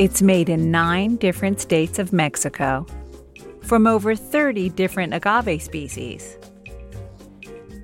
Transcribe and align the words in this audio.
It's 0.00 0.22
made 0.22 0.48
in 0.48 0.70
nine 0.70 1.16
different 1.16 1.60
states 1.60 1.98
of 1.98 2.10
Mexico 2.10 2.86
from 3.60 3.86
over 3.86 4.14
30 4.14 4.70
different 4.70 5.12
agave 5.12 5.60
species. 5.60 6.38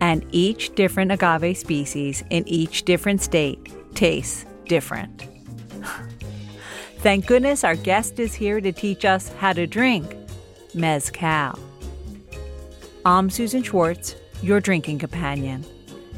And 0.00 0.24
each 0.30 0.74
different 0.74 1.12
agave 1.12 1.58
species 1.58 2.24
in 2.30 2.48
each 2.48 2.84
different 2.86 3.20
state 3.20 3.70
tastes 3.94 4.46
different. 4.64 5.26
Thank 7.00 7.26
goodness 7.26 7.64
our 7.64 7.76
guest 7.76 8.18
is 8.18 8.32
here 8.32 8.62
to 8.62 8.72
teach 8.72 9.04
us 9.04 9.28
how 9.34 9.52
to 9.52 9.66
drink 9.66 10.16
Mezcal. 10.72 11.58
I'm 13.04 13.28
Susan 13.28 13.62
Schwartz, 13.62 14.14
your 14.40 14.60
drinking 14.60 15.00
companion, 15.00 15.66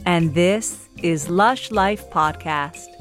and 0.07 0.33
this 0.33 0.89
is 1.03 1.29
Lush 1.29 1.73
Life 1.73 2.09
Podcast. 2.09 2.98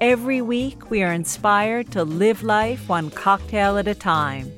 Every 0.00 0.40
week, 0.40 0.88
we 0.88 1.02
are 1.02 1.12
inspired 1.12 1.92
to 1.92 2.04
live 2.04 2.42
life 2.42 2.88
one 2.88 3.10
cocktail 3.10 3.76
at 3.76 3.86
a 3.86 3.94
time. 3.94 4.50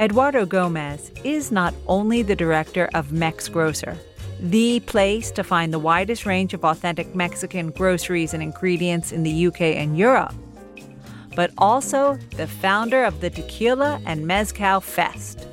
Eduardo 0.00 0.46
Gomez 0.46 1.10
is 1.24 1.52
not 1.52 1.74
only 1.86 2.22
the 2.22 2.34
director 2.34 2.88
of 2.94 3.12
Mex 3.12 3.50
Grocer, 3.50 3.98
the 4.40 4.80
place 4.80 5.30
to 5.32 5.44
find 5.44 5.74
the 5.74 5.78
widest 5.78 6.24
range 6.24 6.54
of 6.54 6.64
authentic 6.64 7.14
Mexican 7.14 7.70
groceries 7.70 8.32
and 8.32 8.42
ingredients 8.42 9.12
in 9.12 9.24
the 9.24 9.46
UK 9.48 9.60
and 9.60 9.98
Europe, 9.98 10.34
but 11.36 11.50
also 11.58 12.16
the 12.38 12.46
founder 12.46 13.04
of 13.04 13.20
the 13.20 13.28
Tequila 13.28 14.00
and 14.06 14.26
Mezcal 14.26 14.80
Fest 14.80 15.46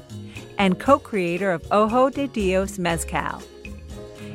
and 0.58 0.80
co 0.80 0.98
creator 0.98 1.52
of 1.52 1.68
Ojo 1.74 2.10
de 2.10 2.28
Dios 2.28 2.80
Mezcal. 2.80 3.44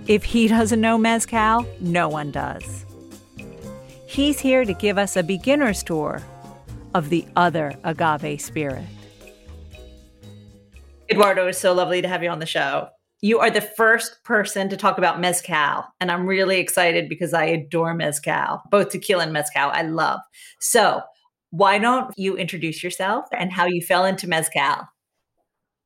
If 0.07 0.25
he 0.25 0.47
doesn't 0.57 0.83
know 0.83 0.99
Mezcal, 0.99 1.65
no 1.81 2.11
one 2.11 2.31
does. 2.31 2.86
He's 4.17 4.41
here 4.41 4.65
to 4.65 4.73
give 4.73 4.97
us 4.97 5.15
a 5.15 5.23
beginner's 5.23 5.83
tour 5.83 6.23
of 6.95 7.11
the 7.11 7.27
other 7.37 7.75
agave 7.85 8.41
spirit. 8.41 8.87
Eduardo, 11.11 11.49
it's 11.49 11.59
so 11.59 11.75
lovely 11.75 12.01
to 12.01 12.09
have 12.09 12.23
you 12.23 12.31
on 12.31 12.39
the 12.39 12.47
show. 12.47 12.89
You 13.21 13.41
are 13.41 13.51
the 13.51 13.61
first 13.61 14.25
person 14.25 14.71
to 14.71 14.77
talk 14.79 14.97
about 14.97 15.21
mezcal, 15.21 15.85
and 16.01 16.11
I'm 16.11 16.27
really 16.27 16.59
excited 16.61 17.11
because 17.11 17.35
I 17.35 17.45
adore 17.45 17.93
mezcal, 17.93 18.63
both 18.71 18.89
tequila 18.89 19.25
and 19.25 19.35
mezcal. 19.35 19.69
I 19.71 19.83
love. 19.83 20.21
So, 20.61 21.03
why 21.51 21.77
don't 21.77 22.11
you 22.17 22.39
introduce 22.39 22.83
yourself 22.83 23.27
and 23.39 23.53
how 23.53 23.67
you 23.67 23.83
fell 23.83 24.07
into 24.07 24.27
mezcal? 24.27 24.89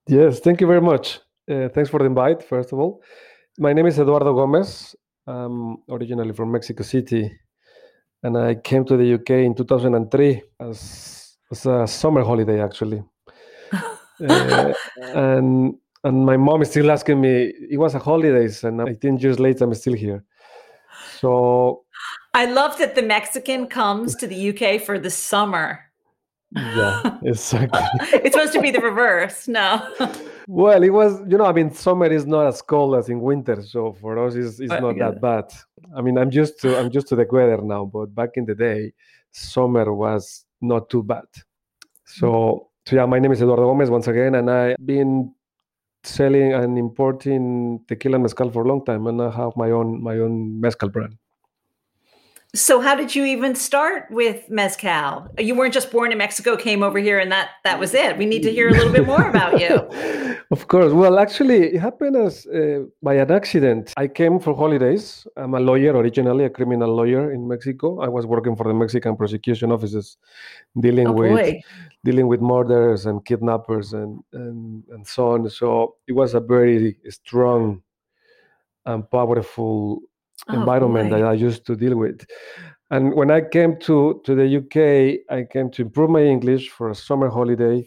Yes, 0.07 0.39
thank 0.39 0.61
you 0.61 0.69
very 0.69 0.81
much. 0.81 1.19
Uh, 1.51 1.69
thanks 1.71 1.91
for 1.91 1.99
the 1.99 2.05
invite, 2.05 2.45
first 2.45 2.73
of 2.73 2.79
all. 2.79 3.03
My 3.59 3.73
name 3.73 3.87
is 3.87 3.99
Eduardo 3.99 4.33
Gomez. 4.35 4.95
I'm 5.27 5.79
originally 5.89 6.33
from 6.33 6.53
Mexico 6.53 6.85
City, 6.85 7.29
and 8.23 8.37
I 8.37 8.55
came 8.55 8.85
to 8.87 8.97
the 8.97 9.15
UK 9.15 9.31
in 9.31 9.55
2003 9.55 10.43
as, 10.61 11.37
as 11.51 11.67
a 11.67 11.87
summer 11.87 12.23
holiday, 12.23 12.63
actually. 12.63 13.03
uh, 13.73 14.73
and 14.99 15.75
and 16.03 16.25
my 16.25 16.37
mom 16.37 16.63
is 16.63 16.71
still 16.71 16.91
asking 16.91 17.21
me, 17.21 17.53
it 17.71 17.79
was 17.79 17.95
a 17.95 17.99
holidays, 17.99 18.65
and 18.65 18.81
18 18.81 19.19
years 19.19 19.39
later, 19.39 19.65
I'm 19.65 19.75
still 19.75 19.93
here. 19.93 20.25
So 21.19 21.85
I 22.33 22.47
love 22.47 22.79
that 22.79 22.95
the 22.95 23.03
Mexican 23.03 23.67
comes 23.67 24.15
to 24.17 24.27
the 24.27 24.51
UK 24.51 24.81
for 24.81 24.99
the 24.99 25.11
summer. 25.11 25.81
Yeah, 26.53 27.19
exactly. 27.23 27.81
it's 28.13 28.35
supposed 28.35 28.55
to 28.55 28.63
be 28.63 28.71
the 28.71 28.81
reverse. 28.81 29.47
No. 29.47 29.87
well, 30.47 30.83
it 30.83 30.91
was, 30.91 31.21
you 31.29 31.39
know, 31.39 31.47
I 31.47 31.53
mean, 31.53 31.73
summer 31.73 32.07
is 32.07 32.27
not 32.27 32.47
as 32.47 32.63
cold 32.63 32.97
as 32.97 33.09
in 33.09 33.21
winter, 33.21 33.63
so 33.63 33.93
for 34.01 34.19
us, 34.25 34.35
it's, 34.35 34.61
it's 34.61 34.71
not 34.71 34.99
that 34.99 35.21
bad. 35.21 35.45
I 35.97 36.01
mean, 36.01 36.19
I'm 36.19 36.33
used 36.33 36.61
to 36.63 36.79
I'm 36.79 36.91
used 36.93 37.09
to 37.09 37.17
the 37.17 37.27
weather 37.31 37.61
now, 37.63 37.85
but 37.85 38.15
back 38.15 38.31
in 38.35 38.45
the 38.47 38.55
day, 38.55 38.93
summer 39.31 39.93
was 39.93 40.45
not 40.61 40.91
too 40.91 41.03
bad. 41.03 41.25
So, 42.05 42.27
mm. 42.27 42.89
so 42.89 42.97
yeah, 42.97 43.07
my 43.07 43.19
name 43.19 43.33
is 43.33 43.43
Eduardo 43.43 43.65
Gomez 43.65 43.91
once 43.91 44.09
again, 44.09 44.35
and 44.35 44.51
I've 44.51 44.77
been 44.85 45.35
selling 46.03 46.55
and 46.55 46.79
importing 46.79 47.85
tequila 47.87 48.17
and 48.17 48.23
mezcal 48.23 48.51
for 48.51 48.65
a 48.65 48.69
long 48.69 48.85
time, 48.85 49.07
and 49.07 49.21
I 49.21 49.31
have 49.31 49.53
my 49.57 49.71
own 49.71 50.03
my 50.03 50.19
own 50.19 50.61
mezcal 50.61 50.89
brand. 50.89 51.17
So 52.55 52.81
how 52.81 52.97
did 52.97 53.15
you 53.15 53.25
even 53.25 53.55
start 53.55 54.11
with 54.11 54.51
mezcal? 54.51 55.29
You 55.39 55.55
weren't 55.55 55.73
just 55.73 55.93
born 55.93 56.11
in 56.11 56.19
Mexico, 56.19 56.57
came 56.57 56.83
over 56.83 56.99
here, 56.99 57.21
and 57.21 57.31
that 57.31 57.51
that 57.63 57.79
was 57.79 57.95
it. 57.95 58.19
We 58.19 58.27
need 58.27 58.43
to 58.43 58.51
hear 58.51 58.69
a 58.69 58.73
little 58.73 58.93
bit 58.93 59.07
more 59.07 59.29
about 59.31 59.61
you. 59.61 59.77
of 60.51 60.67
course. 60.67 60.93
Well, 60.93 61.21
actually, 61.21 61.75
it 61.75 61.81
happened 61.81 62.17
as 62.17 62.47
uh, 62.47 62.81
by 63.03 63.15
an 63.15 63.31
accident. 63.31 63.93
I 63.97 64.09
came 64.09 64.41
for 64.41 64.57
holidays. 64.57 65.29
I'm 65.37 65.55
a 65.55 65.61
lawyer 65.61 65.93
originally, 65.97 66.45
a 66.45 66.51
criminal 66.51 66.93
lawyer 66.93 67.31
in 67.33 67.47
Mexico. 67.47 68.01
I 68.01 68.09
was 68.09 68.27
working 68.27 68.57
for 68.57 68.65
the 68.65 68.75
Mexican 68.75 69.17
prosecution 69.17 69.71
offices, 69.71 70.17
dealing 70.81 71.07
oh, 71.07 71.13
with 71.13 71.31
boy. 71.31 71.61
dealing 72.05 72.27
with 72.27 72.41
murders 72.41 73.07
and 73.07 73.25
kidnappers 73.25 73.93
and, 73.93 74.25
and 74.33 74.83
and 74.91 75.07
so 75.07 75.31
on. 75.31 75.49
So 75.51 75.95
it 76.09 76.15
was 76.15 76.35
a 76.35 76.41
very 76.41 76.97
strong 77.09 77.83
and 78.87 79.09
powerful 79.09 80.03
oh, 80.49 80.55
environment 80.55 81.11
boy. 81.11 81.19
that 81.19 81.27
I 81.27 81.33
used 81.35 81.67
to 81.67 81.77
deal 81.77 81.97
with. 81.97 82.25
And 82.91 83.15
when 83.15 83.31
I 83.31 83.41
came 83.41 83.79
to, 83.81 84.21
to 84.25 84.35
the 84.35 84.57
UK, 84.59 85.21
I 85.31 85.45
came 85.45 85.71
to 85.71 85.83
improve 85.83 86.11
my 86.11 86.23
English 86.23 86.71
for 86.71 86.91
a 86.91 86.95
summer 86.95 87.29
holiday, 87.29 87.87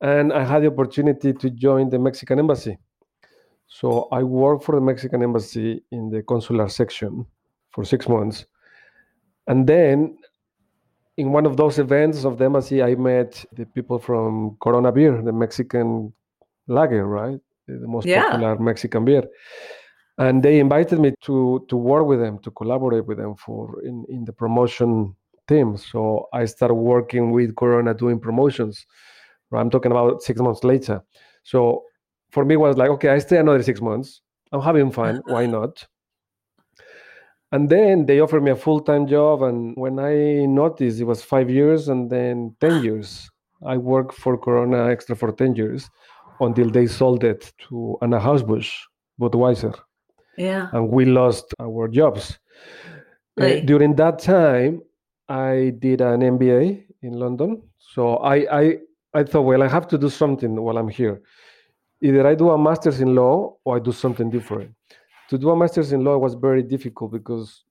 and 0.00 0.32
I 0.32 0.44
had 0.44 0.62
the 0.62 0.68
opportunity 0.68 1.32
to 1.32 1.50
join 1.50 1.90
the 1.90 1.98
Mexican 1.98 2.38
embassy. 2.38 2.78
So 3.66 4.08
I 4.12 4.22
worked 4.22 4.64
for 4.64 4.76
the 4.76 4.80
Mexican 4.80 5.22
embassy 5.22 5.82
in 5.90 6.10
the 6.10 6.22
consular 6.22 6.68
section 6.68 7.26
for 7.70 7.84
six 7.84 8.08
months. 8.08 8.46
And 9.48 9.66
then 9.66 10.16
in 11.16 11.32
one 11.32 11.46
of 11.46 11.56
those 11.56 11.80
events 11.80 12.24
of 12.24 12.38
the 12.38 12.44
embassy, 12.44 12.82
I 12.82 12.94
met 12.94 13.44
the 13.52 13.66
people 13.66 13.98
from 13.98 14.56
Corona 14.60 14.92
Beer, 14.92 15.20
the 15.22 15.32
Mexican 15.32 16.12
lager, 16.68 17.06
right? 17.06 17.40
The 17.66 17.88
most 17.88 18.06
yeah. 18.06 18.30
popular 18.30 18.58
Mexican 18.58 19.04
beer 19.04 19.24
and 20.18 20.42
they 20.42 20.58
invited 20.58 20.98
me 20.98 21.12
to 21.22 21.64
to 21.68 21.76
work 21.76 22.06
with 22.06 22.20
them 22.20 22.38
to 22.38 22.50
collaborate 22.50 23.06
with 23.06 23.18
them 23.18 23.34
for 23.34 23.82
in 23.82 24.04
in 24.08 24.24
the 24.24 24.32
promotion 24.32 25.14
team. 25.48 25.76
So 25.76 26.28
i 26.32 26.44
started 26.44 26.74
working 26.74 27.30
with 27.32 27.54
corona 27.56 27.94
doing 27.94 28.18
promotions. 28.18 28.86
I'm 29.52 29.70
talking 29.70 29.92
about 29.92 30.22
six 30.22 30.40
months 30.40 30.64
later. 30.64 31.02
So 31.44 31.84
for 32.30 32.44
me 32.44 32.56
was 32.56 32.76
like 32.76 32.90
okay 32.90 33.10
i 33.10 33.18
stay 33.18 33.38
another 33.38 33.62
six 33.62 33.80
months. 33.80 34.22
I'm 34.52 34.62
having 34.62 34.90
fun. 34.90 35.22
Why 35.26 35.46
not? 35.58 35.86
And 37.52 37.68
then 37.68 38.06
they 38.06 38.20
offered 38.20 38.42
me 38.42 38.50
a 38.50 38.56
full-time 38.56 39.06
job. 39.06 39.42
And 39.42 39.74
when 39.76 39.98
i 39.98 40.46
noticed 40.46 41.00
it 41.00 41.04
was 41.04 41.22
five 41.22 41.50
years 41.50 41.88
and 41.88 42.10
then 42.10 42.56
10 42.60 42.82
years. 42.88 43.30
I 43.64 43.78
worked 43.78 44.14
for 44.14 44.36
corona 44.36 44.88
extra 44.90 45.16
for 45.16 45.32
10 45.32 45.56
years 45.56 45.88
until 46.40 46.68
they 46.70 46.86
sold 46.86 47.24
it 47.24 47.52
to 47.68 47.96
anna 48.02 48.20
Busch 48.44 48.70
budweiser 49.18 49.74
yeah. 50.36 50.68
and 50.72 50.88
we 50.88 51.04
lost 51.04 51.54
our 51.60 51.88
jobs. 51.88 52.38
Uh, 53.40 53.60
during 53.64 53.94
that 53.96 54.18
time, 54.18 54.82
I 55.28 55.74
did 55.78 56.00
an 56.00 56.20
MBA 56.20 56.84
in 57.02 57.12
London. 57.12 57.62
So 57.78 58.16
I, 58.16 58.60
I, 58.60 58.78
I 59.14 59.24
thought, 59.24 59.42
well, 59.42 59.62
I 59.62 59.68
have 59.68 59.88
to 59.88 59.98
do 59.98 60.08
something 60.08 60.56
while 60.56 60.78
I'm 60.78 60.88
here. 60.88 61.20
Either 62.02 62.26
I 62.26 62.34
do 62.34 62.50
a 62.50 62.58
master's 62.58 63.00
in 63.00 63.14
law 63.14 63.56
or 63.64 63.76
I 63.76 63.78
do 63.80 63.92
something 63.92 64.30
different. 64.30 64.74
To 65.30 65.38
do 65.38 65.50
a 65.50 65.56
master's 65.56 65.92
in 65.92 66.04
law 66.04 66.18
was 66.18 66.34
very 66.34 66.62
difficult 66.62 67.12
because 67.12 67.64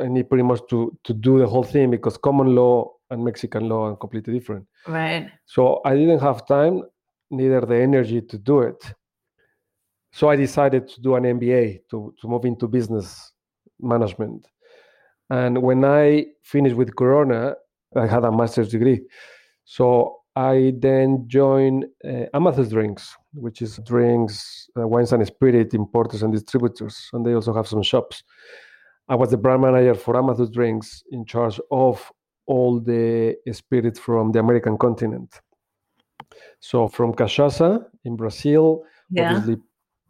I 0.00 0.06
need 0.08 0.28
pretty 0.28 0.44
much 0.44 0.60
to, 0.70 0.96
to 1.04 1.14
do 1.14 1.38
the 1.38 1.46
whole 1.46 1.62
thing 1.62 1.90
because 1.90 2.16
common 2.16 2.54
law 2.54 2.92
and 3.10 3.24
Mexican 3.24 3.68
law 3.68 3.88
are 3.88 3.96
completely 3.96 4.34
different. 4.34 4.66
Right. 4.86 5.30
So 5.46 5.80
I 5.84 5.94
didn't 5.94 6.20
have 6.20 6.46
time, 6.46 6.82
neither 7.30 7.60
the 7.60 7.76
energy 7.76 8.20
to 8.20 8.38
do 8.38 8.60
it. 8.60 8.94
So 10.14 10.28
I 10.28 10.36
decided 10.36 10.86
to 10.90 11.00
do 11.00 11.16
an 11.16 11.24
MBA 11.24 11.80
to, 11.90 12.14
to 12.20 12.28
move 12.28 12.44
into 12.44 12.68
business 12.68 13.32
management. 13.80 14.46
And 15.28 15.60
when 15.60 15.84
I 15.84 16.26
finished 16.44 16.76
with 16.76 16.94
Corona, 16.94 17.56
I 17.96 18.06
had 18.06 18.24
a 18.24 18.30
master's 18.30 18.68
degree. 18.68 19.00
So 19.64 20.18
I 20.36 20.74
then 20.78 21.24
joined 21.26 21.86
uh, 22.04 22.26
Amathus 22.32 22.70
Drinks, 22.70 23.16
which 23.32 23.60
is 23.60 23.80
drinks, 23.84 24.68
uh, 24.78 24.86
wines 24.86 25.12
and 25.12 25.26
spirit 25.26 25.74
importers 25.74 26.22
and 26.22 26.32
distributors. 26.32 27.08
And 27.12 27.26
they 27.26 27.34
also 27.34 27.52
have 27.52 27.66
some 27.66 27.82
shops. 27.82 28.22
I 29.08 29.16
was 29.16 29.32
the 29.32 29.36
brand 29.36 29.62
manager 29.62 29.96
for 29.96 30.14
Amathus 30.14 30.52
Drinks 30.52 31.02
in 31.10 31.26
charge 31.26 31.58
of 31.72 32.12
all 32.46 32.78
the 32.78 33.34
spirits 33.50 33.98
from 33.98 34.30
the 34.30 34.38
American 34.38 34.78
continent. 34.78 35.40
So 36.60 36.86
from 36.86 37.14
cachaça 37.14 37.84
in 38.04 38.14
Brazil, 38.14 38.84
yeah. 39.10 39.34
obviously 39.34 39.60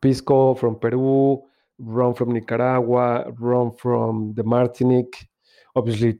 pisco 0.05 0.55
from 0.55 0.79
Peru, 0.79 1.41
rum 1.79 2.13
from 2.15 2.31
Nicaragua, 2.33 3.25
rum 3.39 3.73
from 3.73 4.35
the 4.35 4.45
Martinique, 4.45 5.27
obviously 5.75 6.19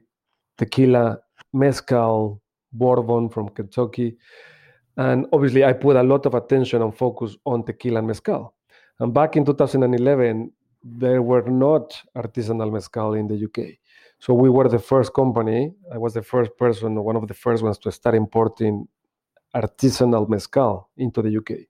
tequila, 0.57 1.19
mezcal, 1.53 2.41
bourbon 2.73 3.29
from 3.29 3.49
Kentucky. 3.49 4.17
And 4.97 5.27
obviously, 5.31 5.63
I 5.63 5.73
put 5.73 5.97
a 5.97 6.01
lot 6.03 6.25
of 6.25 6.33
attention 6.33 6.81
and 6.81 6.97
focus 6.97 7.37
on 7.45 7.63
tequila 7.63 7.99
and 7.99 8.07
mezcal. 8.07 8.55
And 8.99 9.13
back 9.13 9.35
in 9.35 9.45
2011, 9.45 10.51
there 10.83 11.21
were 11.21 11.43
not 11.43 12.01
artisanal 12.17 12.71
mezcal 12.71 13.13
in 13.13 13.27
the 13.27 13.35
UK. 13.45 13.77
So 14.17 14.33
we 14.33 14.49
were 14.49 14.67
the 14.67 14.79
first 14.79 15.13
company. 15.13 15.71
I 15.93 15.99
was 15.99 16.15
the 16.15 16.23
first 16.23 16.57
person, 16.57 16.95
one 17.03 17.17
of 17.17 17.27
the 17.27 17.33
first 17.35 17.61
ones 17.61 17.77
to 17.79 17.91
start 17.91 18.15
importing 18.15 18.87
artisanal 19.55 20.27
mezcal 20.27 20.89
into 20.97 21.21
the 21.21 21.37
UK. 21.37 21.67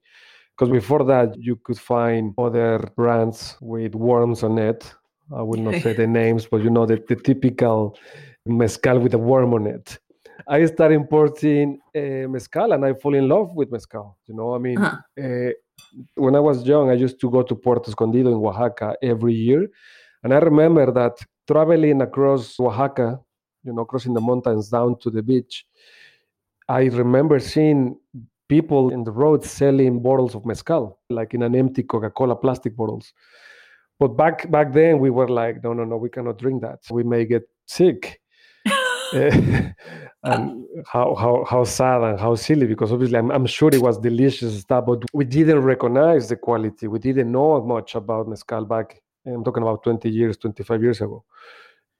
Because 0.56 0.72
before 0.72 1.04
that, 1.04 1.36
you 1.38 1.56
could 1.56 1.78
find 1.78 2.32
other 2.38 2.78
brands 2.96 3.56
with 3.60 3.94
worms 3.94 4.42
on 4.42 4.58
it. 4.58 4.90
I 5.34 5.42
will 5.42 5.60
not 5.60 5.82
say 5.82 5.92
the 5.92 6.06
names, 6.22 6.46
but 6.46 6.62
you 6.62 6.70
know 6.70 6.86
the, 6.86 7.02
the 7.06 7.16
typical 7.16 7.98
mezcal 8.46 8.98
with 8.98 9.12
a 9.12 9.18
worm 9.18 9.52
on 9.52 9.66
it. 9.66 9.98
I 10.48 10.64
started 10.66 10.94
importing 10.94 11.80
uh, 11.94 12.28
mezcal 12.28 12.72
and 12.72 12.84
I 12.84 12.94
fall 12.94 13.14
in 13.14 13.28
love 13.28 13.54
with 13.54 13.70
mezcal. 13.70 14.16
You 14.26 14.34
know, 14.34 14.54
I 14.54 14.58
mean, 14.58 14.78
uh-huh. 14.78 15.22
uh, 15.22 15.50
when 16.14 16.36
I 16.36 16.40
was 16.40 16.66
young, 16.66 16.90
I 16.90 16.94
used 16.94 17.20
to 17.20 17.30
go 17.30 17.42
to 17.42 17.54
Puerto 17.54 17.90
Escondido 17.90 18.30
in 18.30 18.36
Oaxaca 18.36 18.96
every 19.02 19.34
year. 19.34 19.66
And 20.22 20.32
I 20.32 20.38
remember 20.38 20.90
that 20.92 21.18
traveling 21.46 22.00
across 22.00 22.58
Oaxaca, 22.58 23.20
you 23.64 23.72
know, 23.72 23.84
crossing 23.84 24.14
the 24.14 24.20
mountains 24.20 24.68
down 24.68 24.98
to 25.00 25.10
the 25.10 25.22
beach, 25.22 25.66
I 26.68 26.84
remember 26.84 27.38
seeing 27.40 27.98
people 28.48 28.90
in 28.90 29.04
the 29.04 29.10
road 29.10 29.44
selling 29.44 30.00
bottles 30.00 30.34
of 30.34 30.46
mezcal, 30.46 30.98
like 31.10 31.34
in 31.34 31.42
an 31.42 31.54
empty 31.54 31.82
Coca-Cola 31.82 32.36
plastic 32.36 32.76
bottles. 32.76 33.12
But 33.98 34.08
back 34.08 34.50
back 34.50 34.72
then 34.72 34.98
we 34.98 35.10
were 35.10 35.28
like, 35.28 35.62
no, 35.64 35.72
no, 35.72 35.84
no, 35.84 35.96
we 35.96 36.10
cannot 36.10 36.38
drink 36.38 36.62
that. 36.62 36.80
We 36.90 37.02
may 37.02 37.24
get 37.24 37.48
sick. 37.66 38.20
Eh, 39.14 39.70
and 40.24 40.64
how, 40.84 41.14
how 41.14 41.44
how 41.48 41.62
sad 41.62 42.02
and 42.02 42.18
how 42.18 42.34
silly 42.34 42.66
because 42.66 42.90
obviously 42.90 43.16
I'm, 43.16 43.30
I'm 43.30 43.46
sure 43.46 43.70
it 43.72 43.80
was 43.80 43.98
delicious 43.98 44.60
stuff 44.60 44.86
but 44.86 45.04
we 45.12 45.24
didn't 45.24 45.60
recognize 45.60 46.28
the 46.28 46.34
quality 46.36 46.88
we 46.88 46.98
didn't 46.98 47.30
know 47.30 47.62
much 47.62 47.94
about 47.94 48.26
mezcal 48.26 48.64
back 48.64 49.00
i'm 49.24 49.44
talking 49.44 49.62
about 49.62 49.84
20 49.84 50.10
years 50.10 50.36
25 50.38 50.82
years 50.82 51.00
ago 51.00 51.24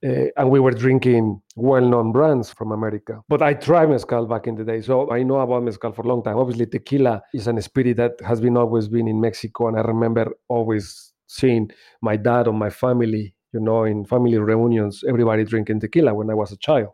uh, 0.06 0.26
and 0.36 0.50
we 0.50 0.60
were 0.60 0.70
drinking 0.70 1.40
well-known 1.56 2.12
brands 2.12 2.52
from 2.52 2.70
America. 2.72 3.20
But 3.28 3.42
I 3.42 3.54
tried 3.54 3.90
mezcal 3.90 4.26
back 4.26 4.46
in 4.46 4.54
the 4.54 4.64
day, 4.64 4.80
so 4.82 5.10
I 5.10 5.22
know 5.22 5.40
about 5.40 5.64
mezcal 5.64 5.92
for 5.92 6.02
a 6.02 6.08
long 6.08 6.22
time. 6.22 6.36
Obviously, 6.36 6.66
tequila 6.66 7.22
is 7.34 7.46
an 7.48 7.60
spirit 7.60 7.96
that 7.96 8.12
has 8.24 8.40
been 8.40 8.56
always 8.56 8.88
been 8.88 9.08
in 9.08 9.20
Mexico, 9.20 9.68
and 9.68 9.76
I 9.76 9.82
remember 9.82 10.32
always 10.48 11.12
seeing 11.26 11.70
my 12.02 12.16
dad 12.16 12.46
or 12.46 12.52
my 12.52 12.70
family, 12.70 13.34
you 13.52 13.60
know, 13.60 13.84
in 13.84 14.04
family 14.04 14.38
reunions, 14.38 15.02
everybody 15.08 15.44
drinking 15.44 15.80
tequila 15.80 16.14
when 16.14 16.30
I 16.30 16.34
was 16.34 16.52
a 16.52 16.56
child. 16.58 16.90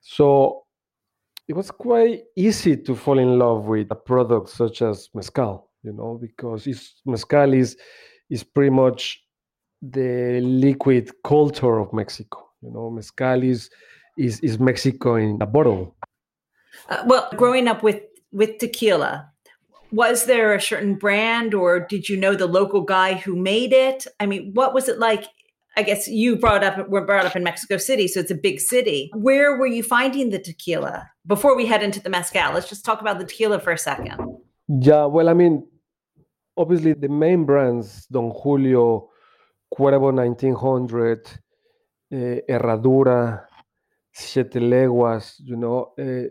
So 0.00 0.64
it 1.48 1.54
was 1.54 1.70
quite 1.70 2.22
easy 2.36 2.76
to 2.76 2.94
fall 2.94 3.18
in 3.18 3.38
love 3.38 3.64
with 3.66 3.86
a 3.90 3.94
product 3.94 4.50
such 4.50 4.82
as 4.82 5.08
mezcal, 5.14 5.70
you 5.82 5.92
know, 5.92 6.18
because 6.20 6.66
it's, 6.66 7.00
mezcal 7.06 7.52
is 7.54 7.76
is 8.30 8.44
pretty 8.44 8.70
much 8.70 9.22
the 9.82 10.40
liquid 10.40 11.10
culture 11.24 11.78
of 11.78 11.92
Mexico. 11.92 12.48
You 12.62 12.70
know, 12.70 12.90
mezcal 12.90 13.42
is 13.42 13.68
is, 14.16 14.40
is 14.40 14.58
Mexico 14.58 15.16
in 15.16 15.40
a 15.40 15.46
bottle. 15.46 15.96
Uh, 16.88 17.02
well, 17.06 17.28
growing 17.36 17.68
up 17.68 17.82
with 17.82 18.00
with 18.30 18.58
tequila, 18.58 19.28
was 19.90 20.26
there 20.26 20.54
a 20.54 20.60
certain 20.60 20.94
brand, 20.94 21.54
or 21.54 21.80
did 21.80 22.08
you 22.08 22.16
know 22.16 22.34
the 22.34 22.46
local 22.46 22.82
guy 22.82 23.14
who 23.14 23.36
made 23.36 23.72
it? 23.72 24.06
I 24.20 24.26
mean, 24.26 24.52
what 24.54 24.72
was 24.72 24.88
it 24.88 24.98
like? 24.98 25.26
I 25.76 25.82
guess 25.82 26.06
you 26.06 26.36
brought 26.36 26.62
up 26.62 26.88
were 26.88 27.04
brought 27.04 27.26
up 27.26 27.34
in 27.34 27.42
Mexico 27.42 27.78
City, 27.78 28.06
so 28.06 28.20
it's 28.20 28.30
a 28.30 28.36
big 28.36 28.60
city. 28.60 29.10
Where 29.14 29.56
were 29.56 29.66
you 29.66 29.82
finding 29.82 30.30
the 30.30 30.38
tequila? 30.38 31.10
Before 31.26 31.56
we 31.56 31.66
head 31.66 31.82
into 31.82 32.00
the 32.00 32.10
mezcal, 32.10 32.52
let's 32.52 32.68
just 32.68 32.84
talk 32.84 33.00
about 33.00 33.18
the 33.18 33.24
tequila 33.24 33.58
for 33.58 33.72
a 33.72 33.78
second. 33.78 34.20
Yeah, 34.68 35.06
well, 35.06 35.28
I 35.28 35.34
mean, 35.34 35.66
obviously 36.56 36.92
the 36.92 37.08
main 37.08 37.44
brands, 37.44 38.06
Don 38.06 38.30
Julio, 38.30 39.08
Cuervo 39.72 40.12
1900, 40.12 41.26
uh, 42.12 42.16
Herradura, 42.46 43.46
Siete 44.12 44.60
Leguas, 44.60 45.40
you 45.42 45.56
know, 45.56 45.94
uh, 45.98 46.28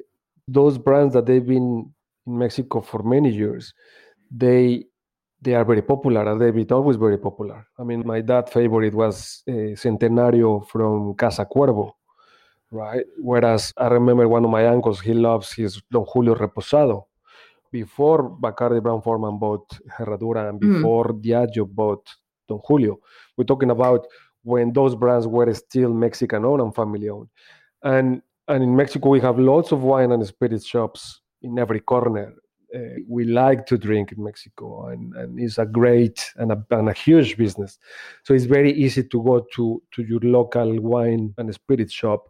those 0.47 0.77
brands 0.77 1.15
that 1.15 1.25
they've 1.25 1.45
been 1.45 1.91
in 2.27 2.37
Mexico 2.37 2.81
for 2.81 3.01
many 3.01 3.31
years, 3.31 3.73
they 4.29 4.85
they 5.41 5.55
are 5.55 5.65
very 5.65 5.81
popular 5.81 6.31
and 6.31 6.39
they've 6.39 6.53
been 6.53 6.71
always 6.71 6.97
very 6.97 7.17
popular. 7.17 7.65
I 7.79 7.83
mean, 7.83 8.03
my 8.05 8.21
dad's 8.21 8.51
favorite 8.51 8.93
was 8.93 9.41
uh, 9.49 9.73
Centenario 9.75 10.67
from 10.67 11.15
Casa 11.15 11.47
Cuervo, 11.47 11.93
right? 12.69 13.05
Whereas 13.17 13.73
I 13.75 13.87
remember 13.87 14.27
one 14.27 14.45
of 14.45 14.51
my 14.51 14.67
uncles, 14.67 14.99
he 14.99 15.15
loves 15.15 15.51
his 15.51 15.81
Don 15.89 16.05
Julio 16.13 16.35
Reposado. 16.35 17.05
Before 17.71 18.29
Bacardi 18.29 18.83
Brown-Forman 18.83 19.39
bought 19.39 19.65
Herradura 19.97 20.49
and 20.49 20.61
mm. 20.61 20.75
before 20.75 21.13
mm. 21.13 21.23
Diageo 21.23 21.65
bought 21.67 22.05
Don 22.51 22.61
Julio. 22.67 22.95
We're 23.35 23.51
talking 23.53 23.71
about 23.71 24.01
when 24.43 24.73
those 24.73 24.95
brands 24.95 25.25
were 25.27 25.53
still 25.53 25.93
Mexican 26.05 26.45
owned 26.45 26.61
and 26.61 26.75
family 26.75 27.09
owned. 27.09 27.29
And 27.83 28.21
and 28.47 28.63
in 28.63 28.75
Mexico 28.75 29.09
we 29.15 29.21
have 29.27 29.37
lots 29.39 29.71
of 29.71 29.79
wine 29.91 30.11
and 30.11 30.25
spirit 30.25 30.63
shops 30.63 31.21
in 31.41 31.57
every 31.63 31.79
corner. 31.79 32.27
Uh, 32.73 32.99
we 33.15 33.25
like 33.25 33.65
to 33.65 33.77
drink 33.77 34.13
in 34.13 34.23
Mexico, 34.23 34.87
and, 34.91 35.13
and 35.19 35.39
it's 35.43 35.57
a 35.57 35.65
great 35.65 36.17
and 36.37 36.51
a, 36.53 36.57
and 36.77 36.87
a 36.89 36.93
huge 36.93 37.35
business. 37.35 37.77
So 38.23 38.33
it's 38.33 38.45
very 38.57 38.71
easy 38.85 39.03
to 39.03 39.23
go 39.29 39.45
to 39.55 39.63
to 39.93 39.99
your 40.03 40.21
local 40.37 40.79
wine 40.79 41.33
and 41.37 41.53
spirit 41.53 41.91
shop, 41.91 42.29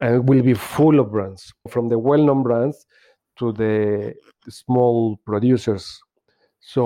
and 0.00 0.10
it 0.16 0.24
will 0.24 0.42
be 0.42 0.54
full 0.54 1.00
of 1.00 1.10
brands, 1.10 1.42
from 1.68 1.88
the 1.88 1.98
well-known 1.98 2.42
brands 2.42 2.86
to 3.38 3.52
the 3.52 4.14
small 4.48 5.16
producers. 5.24 5.84
So 6.60 6.82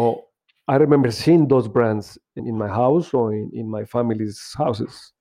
I 0.68 0.76
remember 0.76 1.10
seeing 1.10 1.48
those 1.48 1.68
brands 1.68 2.18
in, 2.36 2.56
my 2.56 2.68
house 2.68 3.12
or 3.14 3.32
in, 3.32 3.50
in 3.52 3.70
my 3.70 3.84
family's 3.84 4.54
houses. 4.56 5.12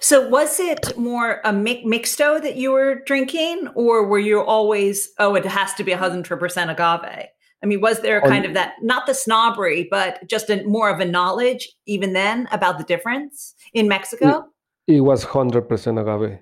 So 0.00 0.28
was 0.28 0.58
it 0.58 0.96
more 0.98 1.40
a 1.44 1.52
mi- 1.52 1.84
mixto 1.84 2.42
that 2.42 2.56
you 2.56 2.72
were 2.72 3.02
drinking, 3.06 3.68
or 3.74 4.06
were 4.06 4.18
you 4.18 4.40
always, 4.40 5.10
oh, 5.18 5.34
it 5.34 5.44
has 5.44 5.74
to 5.74 5.84
be 5.84 5.92
a 5.92 5.98
100% 5.98 6.70
agave? 6.70 7.26
I 7.62 7.66
mean, 7.66 7.80
was 7.80 8.00
there 8.00 8.18
a 8.18 8.22
kind 8.22 8.44
um, 8.44 8.50
of 8.50 8.54
that, 8.54 8.74
not 8.82 9.06
the 9.06 9.14
snobbery, 9.14 9.88
but 9.90 10.28
just 10.28 10.50
a, 10.50 10.62
more 10.64 10.90
of 10.90 11.00
a 11.00 11.04
knowledge 11.04 11.68
even 11.86 12.12
then 12.12 12.48
about 12.52 12.78
the 12.78 12.84
difference 12.84 13.54
in 13.72 13.88
Mexico? 13.88 14.44
It, 14.86 14.96
it 14.96 15.00
was 15.00 15.24
100% 15.24 16.00
agave. 16.00 16.38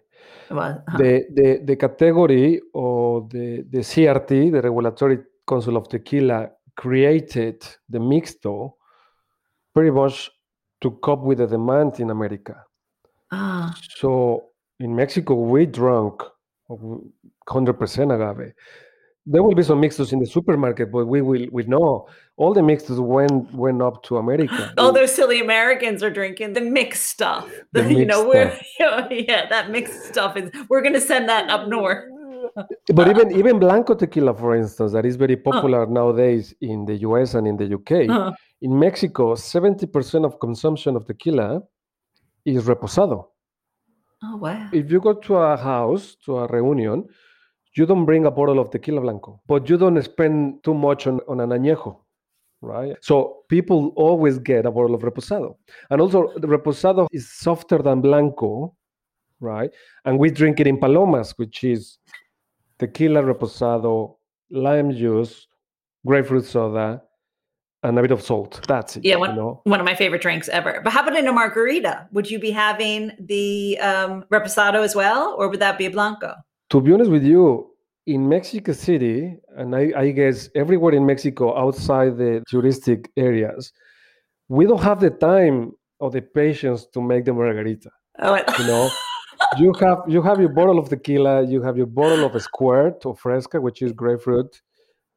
Was, 0.50 0.76
huh. 0.88 0.98
the, 0.98 1.24
the, 1.32 1.60
the 1.64 1.76
category 1.76 2.60
or 2.72 3.26
the, 3.30 3.64
the 3.70 3.78
CRT, 3.78 4.52
the 4.52 4.62
Regulatory 4.62 5.18
Council 5.48 5.76
of 5.76 5.88
Tequila, 5.88 6.50
created 6.76 7.64
the 7.88 7.98
mixto 7.98 8.72
pretty 9.74 9.90
much 9.90 10.30
to 10.80 10.90
cope 11.02 11.22
with 11.22 11.38
the 11.38 11.46
demand 11.46 12.00
in 12.00 12.10
America. 12.10 12.56
Ah. 13.30 13.74
So 13.96 14.46
in 14.80 14.94
Mexico, 14.94 15.34
we 15.34 15.66
drank 15.66 16.22
100% 16.70 18.14
agave. 18.14 18.52
There 19.26 19.42
will 19.42 19.54
be 19.54 19.62
some 19.62 19.80
mixtos 19.80 20.12
in 20.12 20.18
the 20.18 20.26
supermarket, 20.26 20.92
but 20.92 21.06
we 21.06 21.22
will 21.22 21.46
we 21.50 21.62
know 21.64 22.06
all 22.36 22.52
the 22.52 22.60
mixtos 22.60 23.00
went 23.00 23.54
went 23.54 23.80
up 23.80 24.02
to 24.02 24.18
America. 24.18 24.74
All 24.78 24.92
those 24.92 25.14
silly 25.14 25.40
Americans 25.40 26.02
are 26.02 26.10
drinking 26.10 26.52
the 26.52 26.60
mixed 26.60 27.06
stuff. 27.06 27.50
The 27.72 27.80
you 27.88 27.98
mixed 28.00 28.08
know, 28.08 28.28
we're 28.28 28.52
yeah, 28.78 29.46
that 29.48 29.70
mixed 29.70 30.04
stuff 30.04 30.36
is 30.36 30.50
we're 30.68 30.82
gonna 30.82 31.00
send 31.00 31.26
that 31.30 31.48
up 31.48 31.68
north 31.68 32.04
but 32.94 33.08
even 33.08 33.36
even 33.36 33.58
blanco 33.58 33.94
tequila, 33.94 34.34
for 34.34 34.54
instance, 34.56 34.92
that 34.92 35.04
is 35.04 35.16
very 35.16 35.36
popular 35.36 35.86
nowadays 35.86 36.54
in 36.60 36.84
the 36.84 36.96
US 37.08 37.34
and 37.34 37.46
in 37.46 37.56
the 37.56 37.74
UK. 37.74 38.08
Uh-huh. 38.08 38.32
In 38.64 38.78
Mexico, 38.78 39.34
seventy 39.34 39.86
percent 39.86 40.24
of 40.24 40.40
consumption 40.40 40.96
of 40.96 41.04
tequila 41.04 41.62
is 42.46 42.64
reposado. 42.64 43.26
Oh 44.22 44.36
wow! 44.36 44.70
If 44.72 44.90
you 44.90 45.00
go 45.00 45.12
to 45.12 45.36
a 45.36 45.56
house 45.56 46.16
to 46.24 46.38
a 46.38 46.46
reunion, 46.46 47.04
you 47.76 47.84
don't 47.84 48.06
bring 48.06 48.24
a 48.24 48.30
bottle 48.30 48.58
of 48.58 48.70
tequila 48.70 49.02
blanco, 49.02 49.42
but 49.46 49.68
you 49.68 49.76
don't 49.76 50.02
spend 50.02 50.64
too 50.64 50.72
much 50.72 51.06
on, 51.06 51.20
on 51.28 51.40
an 51.40 51.50
añejo 51.50 52.04
right? 52.64 52.96
So 53.02 53.44
people 53.50 53.92
always 53.96 54.38
get 54.38 54.64
a 54.66 54.70
bottle 54.70 54.94
of 54.94 55.02
reposado. 55.02 55.56
And 55.90 56.00
also 56.00 56.32
the 56.36 56.46
reposado 56.46 57.06
is 57.12 57.30
softer 57.30 57.78
than 57.78 58.00
blanco, 58.00 58.74
right? 59.40 59.70
And 60.06 60.18
we 60.18 60.30
drink 60.30 60.60
it 60.60 60.66
in 60.66 60.78
palomas, 60.78 61.34
which 61.36 61.62
is 61.62 61.98
tequila 62.78 63.22
reposado, 63.22 64.16
lime 64.50 64.92
juice, 64.92 65.46
grapefruit 66.06 66.46
soda, 66.46 67.02
and 67.84 67.98
a 67.98 68.02
bit 68.02 68.10
of 68.10 68.22
salt. 68.22 68.60
That's 68.66 68.96
it. 68.96 69.04
Yeah, 69.04 69.16
one, 69.16 69.30
you 69.30 69.36
know? 69.36 69.60
one 69.64 69.78
of 69.78 69.86
my 69.86 69.94
favorite 69.94 70.22
drinks 70.22 70.48
ever. 70.48 70.80
But 70.82 70.92
how 70.92 71.02
about 71.02 71.16
in 71.16 71.28
a 71.28 71.32
margarita? 71.32 72.08
Would 72.12 72.30
you 72.30 72.38
be 72.38 72.50
having 72.50 73.12
the 73.20 73.78
um, 73.78 74.24
reposado 74.32 74.82
as 74.82 74.96
well, 74.96 75.36
or 75.38 75.48
would 75.48 75.60
that 75.60 75.78
be 75.78 75.86
a 75.86 75.90
blanco? 75.90 76.34
To 76.70 76.80
be 76.80 76.92
honest 76.92 77.10
with 77.10 77.22
you, 77.22 77.70
in 78.06 78.28
Mexico 78.28 78.72
City, 78.72 79.36
and 79.56 79.76
I, 79.76 79.92
I 79.96 80.10
guess 80.10 80.48
everywhere 80.54 80.94
in 80.94 81.06
Mexico 81.06 81.56
outside 81.56 82.16
the 82.16 82.42
touristic 82.50 83.06
areas, 83.16 83.72
we 84.48 84.66
don't 84.66 84.82
have 84.82 85.00
the 85.00 85.10
time 85.10 85.72
or 86.00 86.10
the 86.10 86.22
patience 86.22 86.86
to 86.94 87.00
make 87.00 87.24
the 87.26 87.32
margarita. 87.32 87.90
Oh, 88.18 88.34
you 88.58 88.66
know. 88.66 88.90
you 89.58 89.72
have 89.80 89.98
you 90.08 90.22
have 90.22 90.40
your 90.40 90.48
bottle 90.48 90.78
of 90.78 90.88
tequila, 90.88 91.42
you 91.46 91.62
have 91.62 91.76
your 91.76 91.86
bottle 91.86 92.24
of 92.24 92.34
a 92.34 92.40
squirt 92.40 93.04
or 93.04 93.14
fresca, 93.14 93.60
which 93.60 93.82
is 93.82 93.92
grapefruit, 93.92 94.60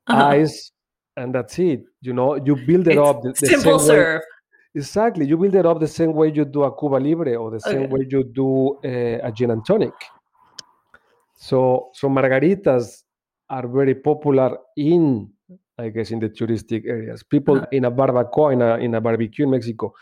uh-huh. 0.07 0.25
ice, 0.27 0.71
and 1.17 1.35
that's 1.35 1.59
it. 1.59 1.81
You 2.01 2.13
know, 2.13 2.35
you 2.35 2.55
build 2.55 2.87
it 2.87 2.97
it's 2.97 3.09
up. 3.09 3.21
The, 3.23 3.33
the 3.33 3.47
simple 3.47 3.79
serve. 3.79 4.19
Way, 4.19 4.21
Exactly. 4.75 5.25
You 5.25 5.37
build 5.37 5.55
it 5.55 5.65
up 5.65 5.79
the 5.79 5.87
same 5.87 6.13
way 6.13 6.31
you 6.31 6.45
do 6.45 6.63
a 6.63 6.77
Cuba 6.77 6.97
Libre 6.97 7.35
or 7.35 7.51
the 7.51 7.59
same 7.59 7.83
Okay. 7.83 7.91
way 7.93 8.07
you 8.09 8.23
do 8.23 8.77
uh, 8.85 9.27
a 9.27 9.31
gin 9.31 9.51
and 9.51 9.65
tonic. 9.65 9.93
So, 11.35 11.89
so 11.93 12.09
margaritas 12.09 13.03
are 13.49 13.67
very 13.67 13.95
popular 13.95 14.57
in, 14.75 15.29
I 15.77 15.89
guess, 15.89 16.11
in 16.11 16.19
the 16.19 16.29
touristic 16.29 16.85
areas. 16.85 17.23
People 17.23 17.57
Uh-huh. 17.57 17.67
in 17.71 17.85
a 17.85 17.91
barbacoa, 17.91 18.53
in 18.53 18.61
a, 18.61 18.77
in 18.77 18.95
a 18.95 19.01
barbecue 19.01 19.45
in 19.45 19.51
Mexico, 19.51 19.93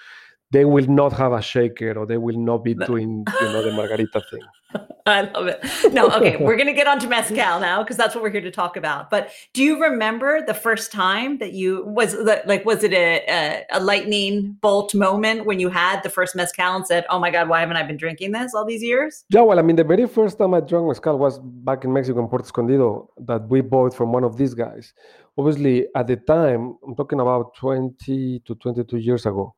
they 0.55 0.65
will 0.65 0.88
not 0.88 1.12
have 1.13 1.33
a 1.33 1.41
shaker 1.41 1.91
or 2.00 2.05
they 2.05 2.17
will 2.17 2.38
not 2.38 2.63
be 2.63 2.74
doing, 2.74 3.25
you 3.41 3.47
know, 3.47 3.62
the 3.62 3.74
margarita 3.74 4.21
thing. 4.31 4.45
I 5.05 5.21
love 5.21 5.47
it. 5.47 5.59
No, 5.93 6.09
okay, 6.09 6.38
we're 6.38 6.55
going 6.55 6.67
to 6.67 6.74
get 6.74 6.88
onto 6.88 7.07
mezcal 7.07 7.59
now 7.59 7.83
because 7.83 7.97
that's 7.97 8.15
what 8.15 8.24
we're 8.24 8.31
here 8.31 8.41
to 8.41 8.51
talk 8.51 8.75
about. 8.75 9.09
But 9.09 9.29
do 9.53 9.62
you 9.63 9.81
remember 9.81 10.43
the 10.45 10.53
first 10.53 10.91
time 10.91 11.38
that 11.38 11.53
you 11.53 11.83
was 11.85 12.15
like 12.45 12.65
was 12.65 12.83
it 12.83 12.93
a, 12.93 13.24
a 13.27 13.65
a 13.77 13.79
lightning 13.79 14.57
bolt 14.62 14.95
moment 14.95 15.45
when 15.45 15.59
you 15.59 15.69
had 15.69 16.01
the 16.01 16.09
first 16.09 16.35
mezcal 16.35 16.75
and 16.75 16.88
said, 16.88 17.05
"Oh 17.09 17.19
my 17.19 17.29
god, 17.29 17.47
why 17.50 17.59
haven't 17.59 17.77
I 17.77 17.83
been 17.83 17.97
drinking 17.97 18.31
this 18.31 18.55
all 18.55 18.65
these 18.65 18.81
years?" 18.81 19.25
Yeah, 19.29 19.41
well, 19.41 19.59
I 19.59 19.62
mean, 19.62 19.75
the 19.75 19.83
very 19.83 20.07
first 20.07 20.39
time 20.39 20.53
I 20.55 20.62
drank 20.62 20.88
mezcal 20.88 21.17
was 21.19 21.39
back 21.39 21.83
in 21.83 21.93
Mexico 21.93 22.19
in 22.21 22.27
Puerto 22.27 22.45
Escondido 22.45 23.09
that 23.29 23.47
we 23.47 23.62
bought 23.62 23.93
from 23.93 24.12
one 24.12 24.24
of 24.24 24.38
these 24.38 24.53
guys. 24.55 24.93
Obviously, 25.38 25.85
at 25.95 26.07
the 26.07 26.15
time, 26.15 26.77
I'm 26.85 26.95
talking 26.95 27.19
about 27.19 27.55
20 27.55 28.41
to 28.45 28.55
22 28.55 28.97
years 28.97 29.25
ago, 29.25 29.53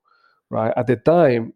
right? 0.50 0.74
At 0.75 0.88
the 0.88 0.96
time, 0.98 1.54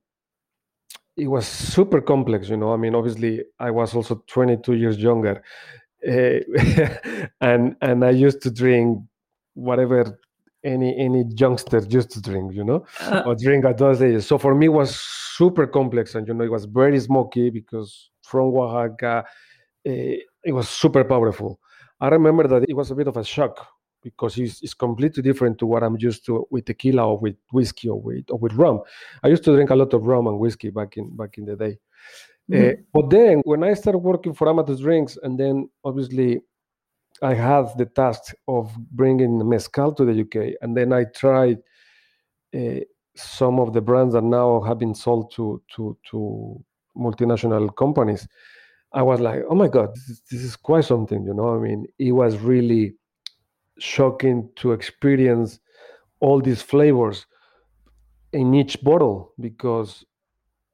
it 1.17 1.27
was 1.27 1.48
super 1.48 2.01
complex, 2.01 2.50
you 2.50 2.57
know. 2.57 2.74
I 2.74 2.77
mean, 2.77 2.95
obviously, 2.95 3.43
I 3.60 3.71
was 3.71 3.93
also 3.95 4.24
22 4.27 4.74
years 4.74 4.98
younger, 4.98 5.43
eh, 6.03 6.39
and 7.41 7.75
and 7.81 8.05
I 8.05 8.12
used 8.12 8.41
to 8.43 8.51
drink 8.51 9.00
whatever 9.53 10.19
any 10.63 10.95
any 10.98 11.25
youngster 11.36 11.79
used 11.89 12.12
to 12.12 12.21
drink, 12.21 12.53
you 12.53 12.63
know 12.63 12.86
Uh, 13.01 13.24
or 13.25 13.36
drink 13.36 13.65
at 13.65 13.77
those 13.77 14.00
days. 14.00 14.25
So 14.27 14.38
for 14.38 14.55
me, 14.55 14.67
it 14.67 14.69
was 14.69 14.95
super 14.95 15.67
complex, 15.67 16.15
and 16.15 16.27
you 16.27 16.33
know, 16.33 16.43
it 16.45 16.51
was 16.51 16.65
very 16.65 17.00
smoky 17.00 17.50
because 17.50 18.10
from 18.24 18.55
Oaxaca, 18.55 19.25
eh, 19.86 20.17
it 20.43 20.53
was 20.53 20.69
super 20.69 21.03
powerful. 21.03 21.60
I 22.00 22.07
remember 22.10 22.48
that 22.48 22.63
it 22.69 22.75
was 22.75 22.91
a 22.91 22.95
bit 22.95 23.07
of 23.07 23.17
a 23.17 23.24
shock 23.24 23.67
because 24.01 24.38
it's, 24.38 24.62
it's 24.62 24.74
completely 24.74 25.24
different 25.24 25.58
to 25.60 25.65
what 25.65 25.84
I'm 25.84 25.98
used 26.00 26.25
to 26.25 26.48
with 26.50 26.65
tequila 26.65 27.08
or 27.08 27.17
with 27.20 27.36
whiskey 27.51 27.89
or 27.89 28.01
with 28.01 28.25
or 28.29 28.38
with 28.38 28.53
rum. 28.53 28.81
I 29.24 29.27
used 29.27 29.43
to 29.46 29.53
drink 29.53 29.70
a 29.70 29.75
lot 29.75 29.93
of 29.93 30.03
rum 30.03 30.27
and 30.27 30.39
whiskey 30.39 30.70
back 30.70 30.98
in 30.98 31.15
back 31.15 31.38
in 31.38 31.46
the 31.46 31.55
day. 31.55 31.77
Eh, 32.51 32.74
but 32.93 33.10
then 33.10 33.41
when 33.46 33.63
I 33.63 33.74
started 33.74 34.00
working 34.00 34.34
for 34.34 34.48
Amathus 34.48 34.81
Drinks, 34.81 35.17
and 35.24 35.39
then 35.39 35.70
obviously 35.86 36.41
I 37.22 37.34
had 37.34 37.77
the 37.77 37.86
task 37.86 38.34
of 38.48 38.75
bringing 38.91 39.48
mezcal 39.48 39.93
to 39.93 40.05
the 40.05 40.22
UK, 40.22 40.55
and 40.62 40.75
then 40.75 40.91
I 40.91 41.05
tried 41.05 41.60
uh, 42.53 42.81
some 43.15 43.60
of 43.60 43.74
the 43.74 43.81
brands 43.81 44.13
that 44.15 44.24
now 44.24 44.62
have 44.62 44.79
been 44.79 44.96
sold 44.96 45.31
to 45.36 45.62
to 45.75 45.98
to 46.10 46.63
multinational 46.98 47.74
companies. 47.75 48.27
I 48.93 49.01
was 49.03 49.22
like, 49.22 49.43
oh 49.50 49.55
my 49.55 49.70
god, 49.70 49.96
this 49.96 50.22
this 50.29 50.41
is 50.41 50.55
quite 50.55 50.86
something, 50.86 51.24
you 51.24 51.34
know. 51.34 51.55
I 51.55 51.60
mean, 51.60 51.88
it 52.00 52.12
was 52.12 52.38
really 52.38 52.96
shocking 53.81 54.50
to 54.55 54.71
experience 54.71 55.59
all 56.19 56.39
these 56.39 56.61
flavors 56.61 57.25
in 58.33 58.53
each 58.53 58.81
bottle 58.83 59.33
because 59.39 60.05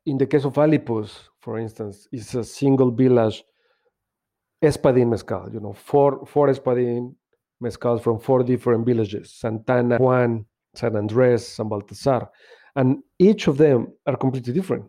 in 0.05 0.17
the 0.17 0.25
case 0.25 0.45
of 0.45 0.53
Alipus, 0.53 1.11
for 1.39 1.57
instance, 1.59 2.07
it's 2.11 2.33
a 2.35 2.43
single 2.43 2.91
village 2.91 3.43
espadín 4.63 5.09
mezcal. 5.09 5.49
You 5.51 5.59
know, 5.59 5.73
four 5.73 6.25
four 6.25 6.47
espadín 6.47 7.15
mezcals 7.63 8.01
from 8.01 8.19
four 8.19 8.43
different 8.43 8.85
villages: 8.85 9.33
Santana, 9.33 9.97
Juan, 9.97 10.45
San 10.75 10.95
Andres, 10.95 11.47
San 11.47 11.69
Baltasar, 11.69 12.29
and 12.75 13.03
each 13.19 13.47
of 13.47 13.57
them 13.57 13.87
are 14.05 14.15
completely 14.15 14.53
different. 14.53 14.85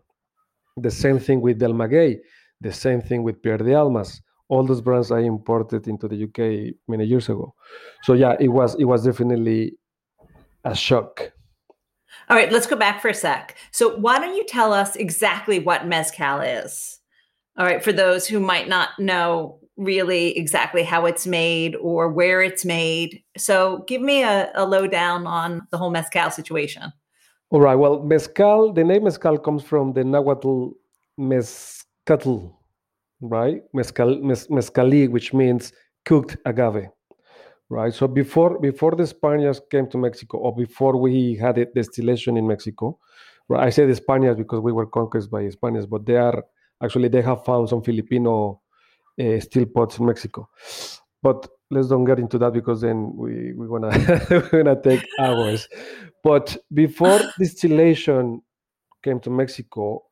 The 0.76 0.90
same 0.90 1.18
thing 1.18 1.40
with 1.40 1.58
Del 1.58 1.72
Maguey, 1.72 2.18
the 2.60 2.72
same 2.72 3.00
thing 3.00 3.22
with 3.22 3.42
Pierde 3.42 3.74
Almas. 3.74 4.20
All 4.48 4.64
those 4.64 4.80
brands 4.80 5.10
I 5.10 5.20
imported 5.20 5.86
into 5.88 6.08
the 6.08 6.24
UK 6.24 6.74
many 6.88 7.04
years 7.04 7.28
ago. 7.28 7.54
So 8.02 8.14
yeah, 8.14 8.36
it 8.40 8.48
was 8.48 8.74
it 8.76 8.84
was 8.84 9.04
definitely 9.04 9.74
a 10.64 10.74
shock. 10.74 11.32
All 12.28 12.36
right, 12.36 12.52
let's 12.52 12.66
go 12.66 12.76
back 12.76 13.00
for 13.00 13.08
a 13.08 13.14
sec. 13.14 13.56
So, 13.70 13.96
why 13.96 14.18
don't 14.18 14.34
you 14.34 14.44
tell 14.44 14.72
us 14.72 14.96
exactly 14.96 15.58
what 15.58 15.86
mezcal 15.86 16.40
is? 16.40 17.00
All 17.56 17.64
right, 17.64 17.82
for 17.82 17.92
those 17.92 18.26
who 18.26 18.38
might 18.38 18.68
not 18.68 18.90
know 18.98 19.60
really 19.76 20.36
exactly 20.36 20.82
how 20.82 21.06
it's 21.06 21.26
made 21.26 21.74
or 21.76 22.10
where 22.10 22.42
it's 22.42 22.64
made. 22.64 23.22
So, 23.36 23.84
give 23.88 24.02
me 24.02 24.22
a, 24.22 24.50
a 24.54 24.66
lowdown 24.66 25.26
on 25.26 25.66
the 25.70 25.78
whole 25.78 25.90
mezcal 25.90 26.30
situation. 26.30 26.92
All 27.50 27.60
right. 27.60 27.76
Well, 27.76 28.02
mezcal. 28.02 28.74
The 28.74 28.84
name 28.84 29.04
mezcal 29.04 29.38
comes 29.38 29.62
from 29.62 29.94
the 29.94 30.04
Nahuatl 30.04 30.72
mezcatl, 31.18 32.52
right? 33.20 33.62
Mezcal, 33.72 34.18
mez, 34.18 34.48
mezcali, 34.48 35.08
which 35.10 35.32
means 35.32 35.72
cooked 36.04 36.36
agave, 36.46 36.88
right? 37.68 37.92
So 37.92 38.06
before 38.08 38.58
before 38.58 38.94
the 38.94 39.06
Spaniards 39.06 39.60
came 39.70 39.88
to 39.90 39.98
Mexico, 39.98 40.38
or 40.38 40.54
before 40.54 40.96
we 40.96 41.36
had 41.36 41.58
a 41.58 41.66
distillation 41.66 42.36
in 42.36 42.46
Mexico, 42.46 42.98
right? 43.48 43.66
I 43.66 43.70
say 43.70 43.86
the 43.86 43.94
Spaniards 43.94 44.38
because 44.38 44.60
we 44.60 44.72
were 44.72 44.86
conquered 44.86 45.30
by 45.30 45.48
Spaniards, 45.48 45.86
but 45.86 46.06
they 46.06 46.16
are 46.16 46.44
actually 46.82 47.08
they 47.08 47.22
have 47.22 47.44
found 47.44 47.68
some 47.68 47.82
Filipino 47.82 48.60
uh, 49.20 49.40
steel 49.40 49.66
pots 49.66 49.98
in 49.98 50.06
Mexico. 50.06 50.48
But 51.22 51.48
let's 51.70 51.88
don't 51.88 52.04
get 52.04 52.18
into 52.18 52.38
that 52.38 52.52
because 52.52 52.80
then 52.80 53.12
we 53.16 53.52
we're 53.54 53.68
gonna 53.68 53.90
we're 54.30 54.62
gonna 54.64 54.80
take 54.80 55.04
hours. 55.18 55.68
But 56.22 56.56
before 56.72 57.20
distillation 57.38 58.42
came 59.02 59.20
to 59.20 59.30
Mexico, 59.30 60.04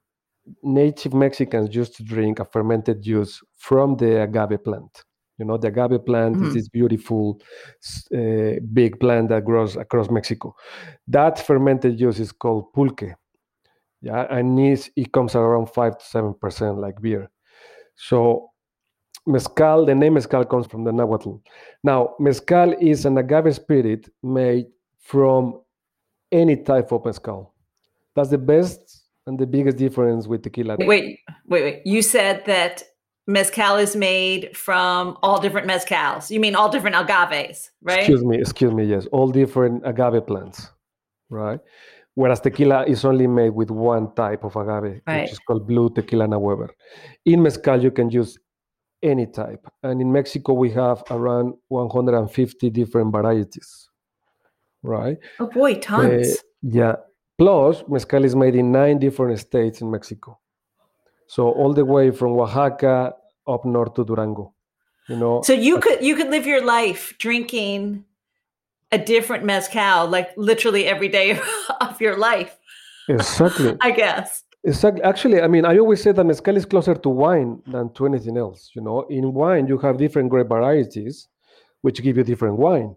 native 0.62 1.14
Mexicans 1.14 1.74
used 1.74 1.96
to 1.96 2.04
drink 2.04 2.38
a 2.40 2.44
fermented 2.44 3.02
juice 3.02 3.42
from 3.56 3.96
the 3.96 4.22
agave 4.22 4.62
plant. 4.64 5.04
You 5.38 5.44
know, 5.44 5.58
the 5.58 5.68
agave 5.68 6.04
plant 6.06 6.36
is 6.36 6.42
Mhm. 6.42 6.54
this 6.54 6.68
beautiful, 6.68 7.40
uh, 8.14 8.58
big 8.72 8.98
plant 8.98 9.28
that 9.28 9.44
grows 9.44 9.76
across 9.76 10.10
Mexico. 10.10 10.54
That 11.08 11.38
fermented 11.38 11.98
juice 11.98 12.20
is 12.20 12.32
called 12.32 12.72
pulque. 12.72 13.14
Yeah, 14.00 14.26
and 14.30 14.58
it's, 14.60 14.90
it 14.96 15.12
comes 15.12 15.34
around 15.34 15.70
five 15.70 15.98
to 15.98 16.04
seven 16.04 16.34
percent, 16.34 16.78
like 16.78 17.00
beer. 17.00 17.30
So, 17.96 18.50
mezcal, 19.26 19.84
the 19.86 19.94
name 19.94 20.14
mezcal 20.14 20.44
comes 20.44 20.66
from 20.66 20.84
the 20.84 20.92
Nahuatl. 20.92 21.36
Now, 21.82 22.14
mezcal 22.18 22.72
is 22.80 23.04
an 23.04 23.18
agave 23.18 23.54
spirit 23.54 24.08
made 24.22 24.66
from 24.98 25.60
any 26.30 26.56
type 26.56 26.92
of 26.92 27.04
mezcal. 27.04 27.54
That's 28.14 28.30
the 28.30 28.38
best 28.38 29.05
and 29.26 29.38
the 29.38 29.47
biggest 29.47 29.76
difference 29.76 30.26
with 30.26 30.42
tequila. 30.42 30.76
Wait, 30.78 31.21
wait, 31.47 31.62
wait. 31.62 31.83
You 31.85 32.02
said 32.02 32.45
that 32.47 32.83
mezcal 33.26 33.76
is 33.76 33.97
made 33.97 34.56
from 34.56 35.18
all 35.23 35.40
different 35.40 35.68
mezcals. 35.68 36.30
You 36.30 36.40
mean 36.40 36.54
all 36.54 36.68
different 36.68 36.97
agaves, 36.97 37.71
right? 37.83 37.99
Excuse 37.99 38.25
me, 38.25 38.38
excuse 38.38 38.73
me, 38.73 38.85
yes, 38.85 39.06
all 39.12 39.28
different 39.28 39.83
agave 39.85 40.26
plants, 40.26 40.71
right? 41.28 41.61
Whereas 42.14 42.40
tequila 42.40 42.85
is 42.87 43.04
only 43.04 43.26
made 43.26 43.50
with 43.50 43.71
one 43.71 44.14
type 44.14 44.45
of 44.45 44.56
agave, 44.56 45.02
Right. 45.06 45.23
which 45.23 45.33
is 45.33 45.38
called 45.40 45.66
blue 45.66 45.90
tequilana 45.90 46.40
Weber. 46.40 46.71
In 47.26 47.42
mezcal, 47.42 47.83
you 47.83 47.90
can 47.90 48.11
use 48.11 48.38
any 49.02 49.26
type. 49.26 49.66
And 49.83 50.00
in 50.00 50.11
Mexico, 50.11 50.54
we 50.54 50.71
have 50.71 51.02
around 51.11 51.54
150 51.68 52.71
different 52.71 53.12
varieties, 53.12 53.90
right? 54.83 55.18
Oh 55.40 55.47
boy, 55.49 55.73
eh, 55.73 55.80
tons. 55.80 56.38
Yeah. 56.62 56.97
Plus, 57.38 57.85
mezcal 57.88 58.25
is 58.25 58.35
made 58.35 58.55
in 58.55 58.73
nine 58.73 58.99
different 58.99 59.38
states 59.38 59.81
in 59.81 59.90
Mexico. 59.90 60.38
So 61.26 61.50
all 61.50 61.73
the 61.75 61.85
way 61.85 62.11
from 62.11 62.33
Oaxaca 62.33 63.14
up 63.47 63.64
north 63.64 63.95
to 63.95 64.05
Durango. 64.05 64.55
You 65.09 65.16
know, 65.16 65.43
So 65.43 65.52
you 65.52 65.78
could 65.78 66.02
you 66.02 66.16
could 66.16 66.31
live 66.31 66.47
your 66.47 66.64
life 66.64 67.14
drinking 67.19 68.05
a 68.90 68.99
different 68.99 69.45
mezcal, 69.45 70.09
like 70.09 70.31
literally 70.37 70.87
every 70.87 71.09
day 71.09 71.38
of 71.81 72.00
your 72.00 72.16
life, 72.16 72.59
exactly. 73.09 73.76
I 73.81 73.90
guess. 73.93 74.43
Exactly. 74.64 75.02
Actually, 75.02 75.40
I 75.40 75.47
mean, 75.47 75.64
I 75.64 75.78
always 75.78 76.02
say 76.02 76.11
that 76.11 76.25
mezcal 76.25 76.57
is 76.57 76.66
closer 76.66 76.95
to 76.95 77.09
wine 77.09 77.62
than 77.69 77.93
to 77.95 78.07
anything 78.07 78.37
else. 78.37 78.73
You 78.75 78.83
know, 78.83 79.02
in 79.02 79.33
wine 79.33 79.69
you 79.69 79.78
have 79.78 79.97
different 79.97 80.28
grape 80.28 80.49
varieties, 80.49 81.28
which 81.83 82.02
give 82.02 82.16
you 82.16 82.25
different 82.25 82.57
wine. 82.59 82.97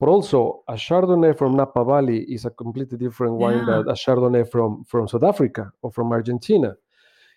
But 0.00 0.08
also, 0.08 0.62
a 0.68 0.74
Chardonnay 0.74 1.36
from 1.36 1.56
Napa 1.56 1.84
Valley 1.84 2.20
is 2.32 2.44
a 2.44 2.50
completely 2.50 2.96
different 2.98 3.34
wine 3.34 3.58
Yeah. 3.58 3.64
than 3.66 3.88
a 3.88 3.94
Chardonnay 3.94 4.44
from 4.50 4.84
from 4.84 5.08
South 5.08 5.24
Africa 5.24 5.72
or 5.82 5.90
from 5.90 6.12
Argentina. 6.12 6.76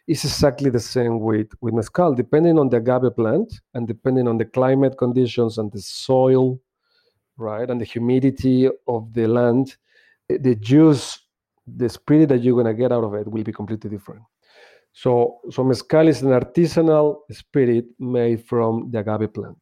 It's 0.08 0.24
exactly 0.26 0.70
the 0.70 0.80
same 0.80 1.20
with 1.20 1.50
with 1.62 1.74
mezcal, 1.74 2.14
depending 2.14 2.60
on 2.60 2.70
the 2.70 2.78
agave 2.78 3.16
plant 3.16 3.50
and 3.74 3.88
depending 3.88 4.28
on 4.28 4.38
the 4.38 4.46
climate 4.46 4.98
conditions 4.98 5.58
and 5.58 5.72
the 5.72 5.82
soil, 5.82 6.60
right, 7.38 7.70
and 7.70 7.80
the 7.82 7.86
humidity 7.86 8.70
of 8.88 9.14
the 9.14 9.28
land. 9.28 9.78
eh, 10.30 10.38
The 10.40 10.56
juice 10.56 11.20
the 11.68 11.88
spirit 11.90 12.30
that 12.30 12.42
you're 12.44 12.58
gonna 12.58 12.74
get 12.74 12.92
out 12.92 13.04
of 13.04 13.14
it 13.14 13.28
will 13.32 13.44
be 13.44 13.52
completely 13.54 13.90
different. 13.90 14.24
So, 14.94 15.40
so 15.52 15.64
mezcal 15.64 16.08
is 16.08 16.22
an 16.22 16.32
artisanal 16.32 17.20
spirit 17.32 17.86
made 18.00 18.44
from 18.46 18.90
the 18.92 19.00
agave 19.00 19.32
plant. 19.34 19.58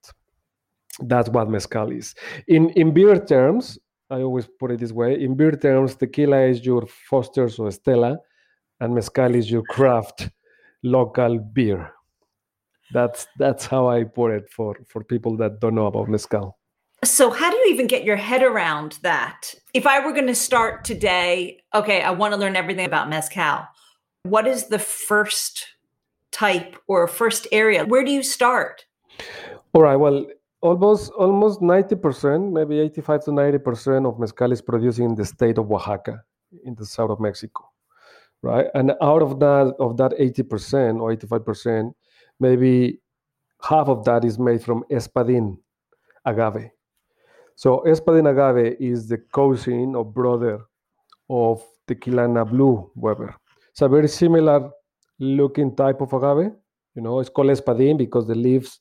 That's 1.01 1.29
what 1.29 1.49
mezcal 1.49 1.91
is. 1.91 2.15
In 2.47 2.69
in 2.71 2.93
beer 2.93 3.17
terms, 3.25 3.79
I 4.09 4.21
always 4.21 4.47
put 4.59 4.71
it 4.71 4.79
this 4.79 4.91
way. 4.91 5.21
In 5.21 5.35
beer 5.35 5.51
terms, 5.51 5.95
tequila 5.95 6.41
is 6.41 6.65
your 6.65 6.85
Foster's 7.09 7.59
or 7.59 7.71
Stella, 7.71 8.17
and 8.79 8.93
mezcal 8.93 9.35
is 9.35 9.49
your 9.51 9.63
craft 9.63 10.29
local 10.83 11.39
beer. 11.39 11.91
That's 12.91 13.27
that's 13.37 13.65
how 13.65 13.87
I 13.87 14.03
put 14.03 14.31
it 14.31 14.49
for 14.49 14.75
for 14.87 15.03
people 15.03 15.37
that 15.37 15.59
don't 15.59 15.75
know 15.75 15.87
about 15.87 16.09
mezcal. 16.09 16.57
So, 17.03 17.29
how 17.29 17.49
do 17.49 17.55
you 17.55 17.67
even 17.71 17.87
get 17.87 18.03
your 18.03 18.17
head 18.17 18.43
around 18.43 18.99
that? 19.03 19.53
If 19.73 19.87
I 19.87 20.05
were 20.05 20.11
going 20.11 20.27
to 20.27 20.35
start 20.35 20.83
today, 20.83 21.61
okay, 21.73 22.01
I 22.01 22.11
want 22.11 22.33
to 22.33 22.39
learn 22.39 22.57
everything 22.57 22.85
about 22.85 23.09
mezcal. 23.09 23.67
What 24.23 24.47
is 24.47 24.65
the 24.65 24.79
first 24.79 25.65
type 26.31 26.75
or 26.87 27.07
first 27.07 27.47
area? 27.51 27.85
Where 27.85 28.03
do 28.03 28.11
you 28.11 28.21
start? 28.21 28.85
All 29.73 29.81
right. 29.81 29.95
Well, 29.95 30.25
almost 30.61 31.11
almost 31.13 31.61
90%, 31.61 32.51
maybe 32.51 32.79
85 32.79 33.25
to 33.25 33.31
90% 33.31 34.07
of 34.07 34.19
mezcal 34.19 34.51
is 34.51 34.61
produced 34.61 34.99
in 34.99 35.15
the 35.15 35.25
state 35.25 35.57
of 35.57 35.71
Oaxaca, 35.71 36.23
in 36.63 36.75
the 36.75 36.85
south 36.85 37.11
of 37.11 37.19
Mexico. 37.19 37.69
Right? 38.41 38.67
And 38.73 38.93
out 39.01 39.21
of 39.21 39.39
that 39.39 39.75
of 39.79 39.97
that 39.97 40.11
80% 40.13 41.01
or 41.01 41.15
85%, 41.15 41.93
maybe 42.39 42.99
half 43.61 43.87
of 43.87 44.05
that 44.05 44.23
is 44.23 44.39
made 44.39 44.63
from 44.63 44.83
espadin 44.89 45.57
agave. 46.25 46.69
So 47.55 47.83
espadin 47.85 48.29
agave 48.29 48.77
is 48.79 49.07
the 49.07 49.17
cousin 49.33 49.95
or 49.95 50.05
brother 50.05 50.61
of 51.29 51.61
Tequilana 51.87 52.49
Blue 52.49 52.89
Weber. 52.95 53.35
It's 53.71 53.81
a 53.81 53.89
very 53.89 54.07
similar 54.07 54.69
looking 55.19 55.75
type 55.75 55.99
of 55.99 56.13
agave. 56.13 56.53
You 56.95 57.01
know, 57.01 57.19
it's 57.19 57.29
called 57.29 57.49
espadin 57.49 57.97
because 57.97 58.25
the 58.25 58.35
leaves 58.35 58.79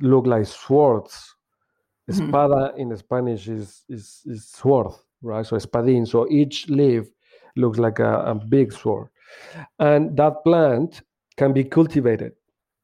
look 0.00 0.26
like 0.26 0.46
swords. 0.46 1.34
Mm-hmm. 2.10 2.24
Espada 2.24 2.72
in 2.76 2.96
Spanish 2.96 3.48
is, 3.48 3.84
is, 3.88 4.22
is 4.26 4.48
sword, 4.48 4.92
right? 5.22 5.46
So 5.46 5.56
espadin. 5.56 6.06
So 6.06 6.28
each 6.30 6.68
leaf 6.68 7.04
looks 7.56 7.78
like 7.78 7.98
a, 7.98 8.22
a 8.24 8.34
big 8.34 8.72
sword. 8.72 9.08
And 9.78 10.16
that 10.16 10.44
plant 10.44 11.02
can 11.36 11.52
be 11.52 11.64
cultivated, 11.64 12.32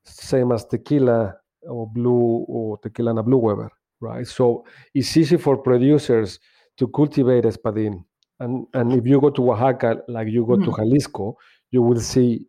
same 0.04 0.52
as 0.52 0.64
tequila 0.64 1.34
or 1.62 1.90
blue 1.90 2.44
or 2.48 2.78
Tequilana 2.78 3.24
Blue 3.24 3.38
Weber, 3.38 3.70
right? 4.00 4.26
So 4.26 4.64
it's 4.94 5.16
easy 5.16 5.36
for 5.36 5.56
producers 5.56 6.38
to 6.78 6.88
cultivate 6.88 7.44
espadin. 7.44 8.04
And, 8.40 8.66
and 8.72 8.92
if 8.92 9.06
you 9.06 9.20
go 9.20 9.30
to 9.30 9.50
Oaxaca, 9.50 10.02
like 10.08 10.28
you 10.28 10.46
go 10.46 10.54
mm-hmm. 10.54 10.70
to 10.70 10.76
Jalisco, 10.76 11.36
you 11.70 11.82
will 11.82 12.00
see 12.00 12.46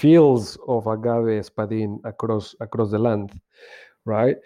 fields 0.00 0.56
of 0.66 0.86
agave 0.86 1.32
espadin 1.42 1.98
across 2.04 2.54
across 2.60 2.90
the 2.90 2.98
land, 2.98 3.28
right? 4.04 4.36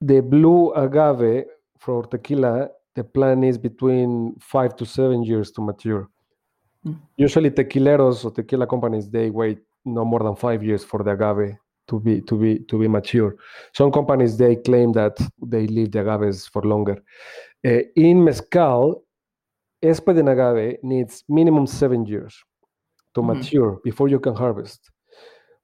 The 0.00 0.20
blue 0.20 0.72
agave 0.74 1.44
for 1.78 2.06
tequila, 2.06 2.68
the 2.94 3.04
plan 3.04 3.44
is 3.44 3.58
between 3.58 4.34
five 4.40 4.76
to 4.76 4.84
seven 4.86 5.22
years 5.22 5.50
to 5.52 5.60
mature. 5.60 6.08
Mm. 6.86 6.98
Usually, 7.16 7.50
tequileros 7.50 8.24
or 8.24 8.30
tequila 8.30 8.66
companies 8.66 9.10
they 9.10 9.28
wait 9.30 9.58
no 9.84 10.04
more 10.04 10.22
than 10.26 10.36
five 10.36 10.62
years 10.62 10.82
for 10.84 11.02
the 11.02 11.10
agave 11.10 11.56
to 11.88 12.00
be 12.00 12.20
to 12.22 12.34
be 12.42 12.58
to 12.70 12.78
be 12.78 12.88
mature. 12.88 13.36
Some 13.74 13.92
companies 13.92 14.36
they 14.38 14.56
claim 14.56 14.92
that 14.92 15.16
they 15.52 15.66
leave 15.66 15.92
the 15.92 16.00
agaves 16.00 16.48
for 16.48 16.62
longer. 16.62 16.96
Uh, 17.64 17.82
in 17.94 18.24
mezcal, 18.24 19.04
espadin 19.82 20.28
agave 20.32 20.78
needs 20.82 21.24
minimum 21.28 21.66
seven 21.66 22.06
years 22.06 22.34
to 23.16 23.22
mm-hmm. 23.22 23.38
mature 23.38 23.80
before 23.82 24.08
you 24.08 24.20
can 24.20 24.34
harvest, 24.34 24.90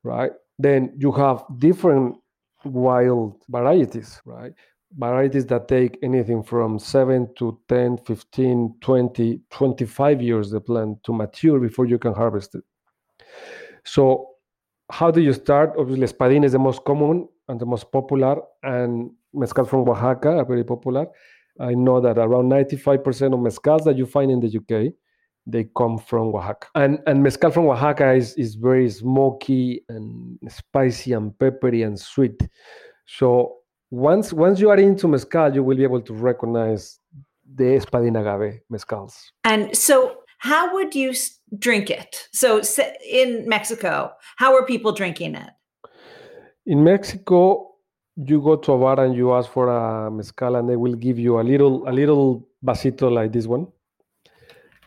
right? 0.02 0.32
Then 0.58 0.94
you 0.96 1.12
have 1.12 1.44
different 1.58 2.16
wild 2.64 3.42
varieties, 3.48 4.20
right? 4.24 4.52
Varieties 4.96 5.46
that 5.46 5.68
take 5.68 5.98
anything 6.02 6.42
from 6.42 6.78
7 6.78 7.28
to 7.38 7.58
10, 7.68 7.98
15, 7.98 8.74
20, 8.80 9.40
25 9.50 10.22
years 10.22 10.50
the 10.50 10.60
plant 10.60 11.02
to 11.04 11.12
mature 11.12 11.60
before 11.60 11.86
you 11.86 11.98
can 11.98 12.14
harvest 12.14 12.54
it. 12.54 12.64
So, 13.84 14.28
how 14.90 15.10
do 15.10 15.20
you 15.20 15.32
start? 15.32 15.74
Obviously, 15.78 16.06
espadin 16.06 16.44
is 16.44 16.52
the 16.52 16.58
most 16.58 16.84
common 16.84 17.28
and 17.48 17.60
the 17.60 17.66
most 17.66 17.90
popular, 17.92 18.40
and 18.62 19.10
mezcal 19.34 19.64
from 19.64 19.88
Oaxaca 19.88 20.38
are 20.38 20.44
very 20.44 20.64
popular. 20.64 21.06
I 21.60 21.74
know 21.74 22.00
that 22.00 22.18
around 22.18 22.50
95% 22.50 23.34
of 23.34 23.40
mezcals 23.40 23.84
that 23.84 23.96
you 23.96 24.06
find 24.06 24.30
in 24.30 24.40
the 24.40 24.48
UK 24.58 24.94
they 25.46 25.68
come 25.76 25.98
from 25.98 26.34
Oaxaca. 26.34 26.68
And 26.74 26.98
and 27.06 27.22
mezcal 27.22 27.50
from 27.50 27.66
Oaxaca 27.66 28.12
is, 28.12 28.34
is 28.34 28.54
very 28.54 28.88
smoky 28.90 29.84
and 29.88 30.38
spicy 30.48 31.12
and 31.12 31.36
peppery 31.38 31.82
and 31.82 31.98
sweet. 31.98 32.40
So 33.06 33.56
once 33.90 34.32
once 34.32 34.60
you 34.60 34.70
are 34.70 34.78
into 34.78 35.08
mezcal, 35.08 35.54
you 35.54 35.62
will 35.62 35.76
be 35.76 35.82
able 35.82 36.00
to 36.02 36.14
recognize 36.14 36.98
the 37.54 37.64
espadin 37.64 38.18
agave 38.18 38.60
mezcals. 38.70 39.14
And 39.44 39.76
so 39.76 40.22
how 40.38 40.74
would 40.74 40.94
you 40.94 41.12
drink 41.58 41.90
it? 41.90 42.28
So 42.32 42.62
in 43.08 43.48
Mexico, 43.48 44.12
how 44.36 44.54
are 44.54 44.64
people 44.64 44.92
drinking 44.92 45.34
it? 45.34 45.50
In 46.66 46.82
Mexico, 46.84 47.72
you 48.16 48.40
go 48.40 48.56
to 48.56 48.72
a 48.72 48.78
bar 48.78 49.04
and 49.04 49.14
you 49.14 49.32
ask 49.32 49.50
for 49.50 49.68
a 49.68 50.10
mezcal 50.10 50.56
and 50.56 50.68
they 50.68 50.76
will 50.76 50.94
give 50.94 51.18
you 51.18 51.40
a 51.40 51.42
little 51.42 51.88
a 51.88 51.92
little 51.92 52.48
vasito 52.64 53.10
like 53.10 53.32
this 53.32 53.46
one 53.46 53.66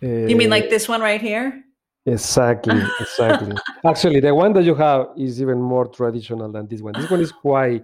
Uh, 0.03 0.27
you 0.27 0.35
mean 0.35 0.49
like 0.49 0.69
this 0.69 0.87
one 0.87 1.01
right 1.01 1.21
here? 1.21 1.63
Exactly, 2.05 2.81
exactly. 2.99 3.55
Actually, 3.83 4.19
the 4.19 4.33
one 4.33 4.53
that 4.53 4.63
you 4.63 4.75
have 4.75 5.07
is 5.17 5.41
even 5.41 5.59
more 5.59 5.87
traditional 5.87 6.51
than 6.51 6.67
this 6.67 6.81
one. 6.81 6.93
This 6.93 7.09
one 7.09 7.19
is 7.19 7.31
quite, 7.31 7.83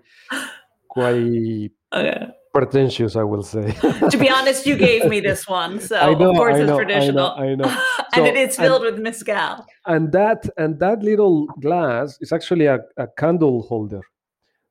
quite 0.87 1.71
okay. 1.91 2.27
pretentious, 2.53 3.15
I 3.15 3.23
will 3.23 3.41
say. 3.41 3.71
to 4.11 4.17
be 4.17 4.29
honest, 4.29 4.67
you 4.67 4.75
gave 4.75 5.05
me 5.05 5.21
this 5.21 5.47
one, 5.47 5.79
so 5.79 6.13
know, 6.13 6.31
of 6.31 6.35
course 6.35 6.57
know, 6.59 6.77
it's 6.77 6.85
traditional. 6.85 7.31
I 7.31 7.55
know, 7.55 7.65
I 7.65 7.69
know. 7.69 7.81
So, 8.13 8.25
and 8.25 8.27
it 8.27 8.49
is 8.49 8.57
filled 8.57 8.83
and, 8.83 8.95
with 8.95 9.01
mezcal. 9.01 9.65
And 9.85 10.11
that 10.11 10.43
and 10.57 10.77
that 10.79 11.01
little 11.01 11.45
glass 11.61 12.17
is 12.19 12.33
actually 12.33 12.65
a, 12.65 12.79
a 12.97 13.07
candle 13.17 13.61
holder, 13.61 14.01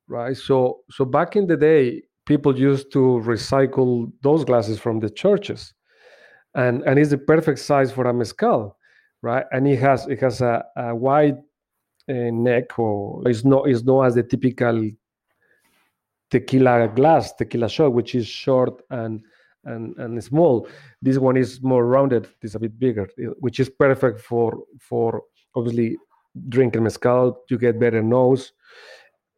right? 0.08 0.36
So 0.36 0.80
so 0.90 1.06
back 1.06 1.36
in 1.36 1.46
the 1.46 1.56
day, 1.56 2.02
people 2.26 2.58
used 2.58 2.92
to 2.92 3.22
recycle 3.24 4.12
those 4.20 4.44
glasses 4.44 4.78
from 4.78 5.00
the 5.00 5.08
churches 5.08 5.72
and 6.54 6.82
and 6.82 6.98
it's 6.98 7.10
the 7.10 7.18
perfect 7.18 7.58
size 7.58 7.92
for 7.92 8.06
a 8.06 8.14
mezcal, 8.14 8.76
right? 9.22 9.44
And 9.52 9.66
it 9.68 9.78
has 9.80 10.06
it 10.06 10.20
has 10.20 10.40
a, 10.40 10.64
a 10.76 10.94
wide 10.94 11.38
uh, 12.08 12.30
neck, 12.32 12.78
or 12.78 13.22
it's 13.28 13.44
not 13.44 13.68
it's 13.68 13.82
not 13.82 14.02
as 14.02 14.14
the 14.14 14.22
typical 14.22 14.90
tequila 16.30 16.88
glass, 16.88 17.32
tequila 17.34 17.68
shot, 17.68 17.92
which 17.92 18.14
is 18.14 18.26
short 18.26 18.82
and 18.90 19.22
and 19.64 19.96
and 19.98 20.22
small. 20.22 20.68
This 21.02 21.18
one 21.18 21.36
is 21.36 21.62
more 21.62 21.86
rounded. 21.86 22.28
It's 22.42 22.54
a 22.54 22.58
bit 22.58 22.78
bigger, 22.78 23.08
which 23.38 23.60
is 23.60 23.68
perfect 23.68 24.20
for 24.20 24.64
for 24.80 25.22
obviously 25.54 25.96
drinking 26.48 26.84
mezcal. 26.84 27.42
You 27.48 27.58
get 27.58 27.80
better 27.80 28.02
nose. 28.02 28.52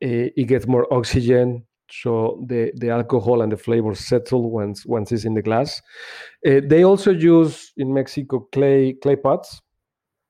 Uh, 0.05 0.35
it 0.37 0.49
gets 0.49 0.67
more 0.67 0.93
oxygen 0.93 1.65
so 2.01 2.43
the, 2.47 2.73
the 2.77 2.89
alcohol 2.89 3.43
and 3.43 3.53
the 3.53 3.57
flavor 3.57 3.95
settle 3.95 4.51
once 4.51 4.87
once 4.87 5.13
it's 5.13 5.25
in 5.25 5.35
the 5.35 5.43
glass. 5.43 5.83
Uh, 6.47 6.61
they 6.65 6.85
also 6.85 7.11
use 7.11 7.73
in 7.77 7.93
Mexico 7.93 8.41
clay 8.53 8.95
clay 8.95 9.17
pots 9.17 9.61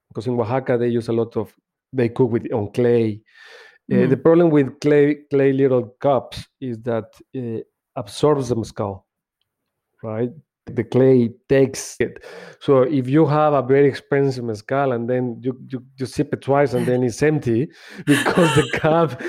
because 0.08 0.26
in 0.26 0.38
Oaxaca 0.38 0.76
they 0.76 0.88
use 0.88 1.08
a 1.08 1.12
lot 1.12 1.36
of 1.36 1.54
they 1.92 2.08
cook 2.08 2.32
with 2.32 2.52
on 2.52 2.72
clay. 2.72 3.20
Uh, 3.90 3.94
mm. 3.94 4.10
The 4.10 4.16
problem 4.16 4.50
with 4.50 4.80
clay 4.80 5.18
clay 5.30 5.52
little 5.52 5.94
cups 6.00 6.48
is 6.60 6.78
that 6.82 7.04
it 7.32 7.66
absorbs 7.94 8.48
the 8.48 8.56
mezcal, 8.56 9.06
right? 10.02 10.30
The 10.66 10.84
clay 10.84 11.30
takes 11.48 11.96
it. 11.98 12.24
So 12.60 12.82
if 12.82 13.08
you 13.08 13.26
have 13.26 13.52
a 13.52 13.62
very 13.62 13.88
expensive 13.88 14.44
mezcal 14.44 14.92
and 14.92 15.08
then 15.08 15.40
you, 15.42 15.58
you, 15.68 15.84
you 15.96 16.06
sip 16.06 16.32
it 16.32 16.42
twice 16.42 16.72
and 16.72 16.86
then 16.86 17.02
it's 17.02 17.22
empty 17.22 17.68
because 18.06 18.54
the 18.54 18.70
cup 18.78 19.20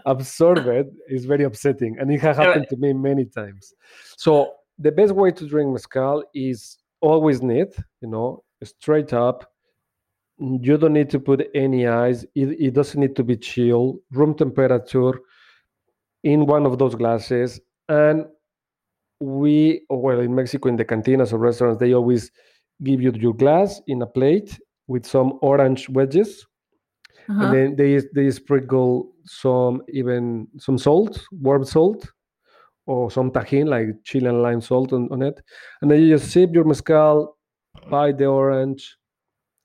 absorbed 0.06 0.66
it 0.66 0.86
is 1.08 1.24
very 1.24 1.44
upsetting. 1.44 1.96
And 1.98 2.10
it 2.10 2.20
has 2.20 2.36
happened 2.36 2.66
to 2.68 2.76
me 2.76 2.92
many 2.92 3.24
times. 3.24 3.72
So 4.16 4.52
the 4.78 4.92
best 4.92 5.14
way 5.14 5.30
to 5.30 5.48
drink 5.48 5.72
mezcal 5.72 6.22
is 6.34 6.78
always 7.00 7.42
neat, 7.42 7.74
you 8.00 8.08
know, 8.08 8.44
straight 8.62 9.12
up. 9.12 9.50
You 10.38 10.76
don't 10.76 10.92
need 10.92 11.08
to 11.10 11.18
put 11.18 11.48
any 11.54 11.86
ice. 11.86 12.24
It, 12.34 12.60
it 12.60 12.74
doesn't 12.74 13.00
need 13.00 13.16
to 13.16 13.24
be 13.24 13.38
chill, 13.38 14.00
room 14.10 14.34
temperature 14.34 15.18
in 16.24 16.44
one 16.44 16.66
of 16.66 16.78
those 16.78 16.94
glasses. 16.94 17.58
And 17.88 18.26
we 19.20 19.82
well 19.88 20.20
in 20.20 20.34
mexico 20.34 20.68
in 20.68 20.76
the 20.76 20.84
cantinas 20.84 21.32
or 21.32 21.38
restaurants 21.38 21.80
they 21.80 21.94
always 21.94 22.30
give 22.82 23.00
you 23.00 23.12
your 23.12 23.34
glass 23.34 23.80
in 23.86 24.02
a 24.02 24.06
plate 24.06 24.58
with 24.86 25.06
some 25.06 25.38
orange 25.42 25.88
wedges. 25.88 26.46
Uh-huh. 27.28 27.46
and 27.46 27.54
then 27.54 27.76
they 27.76 28.00
they 28.14 28.30
sprinkle 28.30 29.12
some 29.24 29.82
even 29.92 30.46
some 30.58 30.78
salt 30.78 31.26
warm 31.32 31.64
salt 31.64 32.12
or 32.86 33.10
some 33.10 33.32
tajin 33.32 33.66
like 33.66 33.88
chili 34.04 34.26
and 34.26 34.42
lime 34.42 34.60
salt 34.60 34.92
on, 34.92 35.08
on 35.10 35.22
it. 35.22 35.40
And 35.82 35.90
then 35.90 36.02
you 36.02 36.16
just 36.16 36.30
sip 36.30 36.50
your 36.52 36.62
mezcal 36.62 37.36
bite 37.90 38.18
the 38.18 38.26
orange 38.26 38.96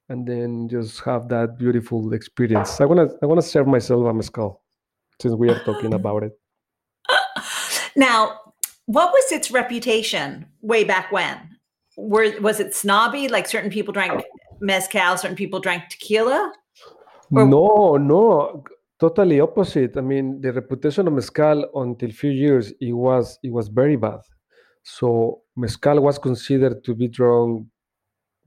and 0.10 0.28
then 0.28 0.70
just 0.70 1.02
have 1.02 1.30
that 1.30 1.60
beautiful 1.60 2.14
experience. 2.14 2.82
I 2.82 2.86
want 2.86 3.12
to 3.12 3.16
i 3.22 3.28
want 3.28 3.40
to 3.40 3.48
serve 3.48 3.68
myself 3.68 4.08
a 4.08 4.14
mezcal 4.14 4.64
since 5.22 5.36
we 5.36 5.50
are 5.50 5.64
talking 5.64 5.94
about 6.02 6.24
it. 6.24 6.32
Now 7.96 8.40
What 8.86 9.12
was 9.12 9.32
its 9.32 9.52
reputation 9.52 10.46
way 10.62 10.84
back 10.84 11.12
when? 11.12 11.58
Were 11.98 12.40
was 12.42 12.60
it 12.60 12.74
snobby? 12.76 13.28
Like 13.28 13.48
certain 13.48 13.70
people 13.70 13.94
drank 13.94 14.24
mezcal, 14.60 15.18
certain 15.18 15.36
people 15.36 15.60
drank 15.60 15.90
tequila? 15.90 16.54
Or- 17.32 17.46
no, 17.46 17.98
no, 17.98 18.64
totally 19.00 19.40
opposite. 19.40 19.98
I 19.98 20.02
mean, 20.02 20.42
the 20.42 20.52
reputation 20.54 21.08
of 21.08 21.14
mezcal 21.14 21.70
until 21.76 22.12
few 22.12 22.32
years 22.32 22.74
it 22.80 22.94
was 22.94 23.40
it 23.44 23.52
was 23.52 23.68
very 23.68 23.96
bad. 23.96 24.22
So 24.84 25.42
mezcal 25.56 26.00
was 26.02 26.18
considered 26.18 26.84
to 26.86 26.96
be 26.96 27.08
drunk 27.08 27.68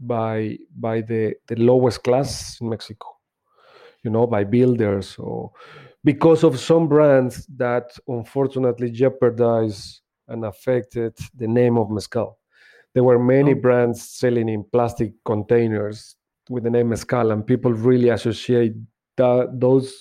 by 0.01 0.59
by 0.75 1.01
the 1.01 1.35
the 1.47 1.57
lowest 1.57 2.03
class 2.03 2.59
in 2.61 2.69
Mexico. 2.69 3.09
You 4.03 4.11
know, 4.11 4.27
by 4.27 4.45
builders 4.45 5.17
or 5.17 5.53
because 6.03 6.45
of 6.45 6.61
some 6.61 6.89
brands 6.89 7.47
that 7.57 7.91
unfortunately 8.07 8.91
jeopardized 8.91 10.03
and 10.29 10.45
affected 10.45 11.17
the 11.35 11.47
name 11.47 11.77
of 11.79 11.91
mezcal. 11.91 12.39
There 12.95 13.05
were 13.05 13.19
many 13.19 13.53
oh. 13.53 13.61
brands 13.61 14.09
selling 14.09 14.49
in 14.49 14.65
plastic 14.73 15.13
containers 15.25 16.17
with 16.49 16.65
the 16.65 16.71
name 16.71 16.91
mezcal, 16.91 17.31
and 17.33 17.47
people 17.47 17.73
really 17.73 18.11
associate 18.11 18.75
that, 19.17 19.49
those 19.59 19.95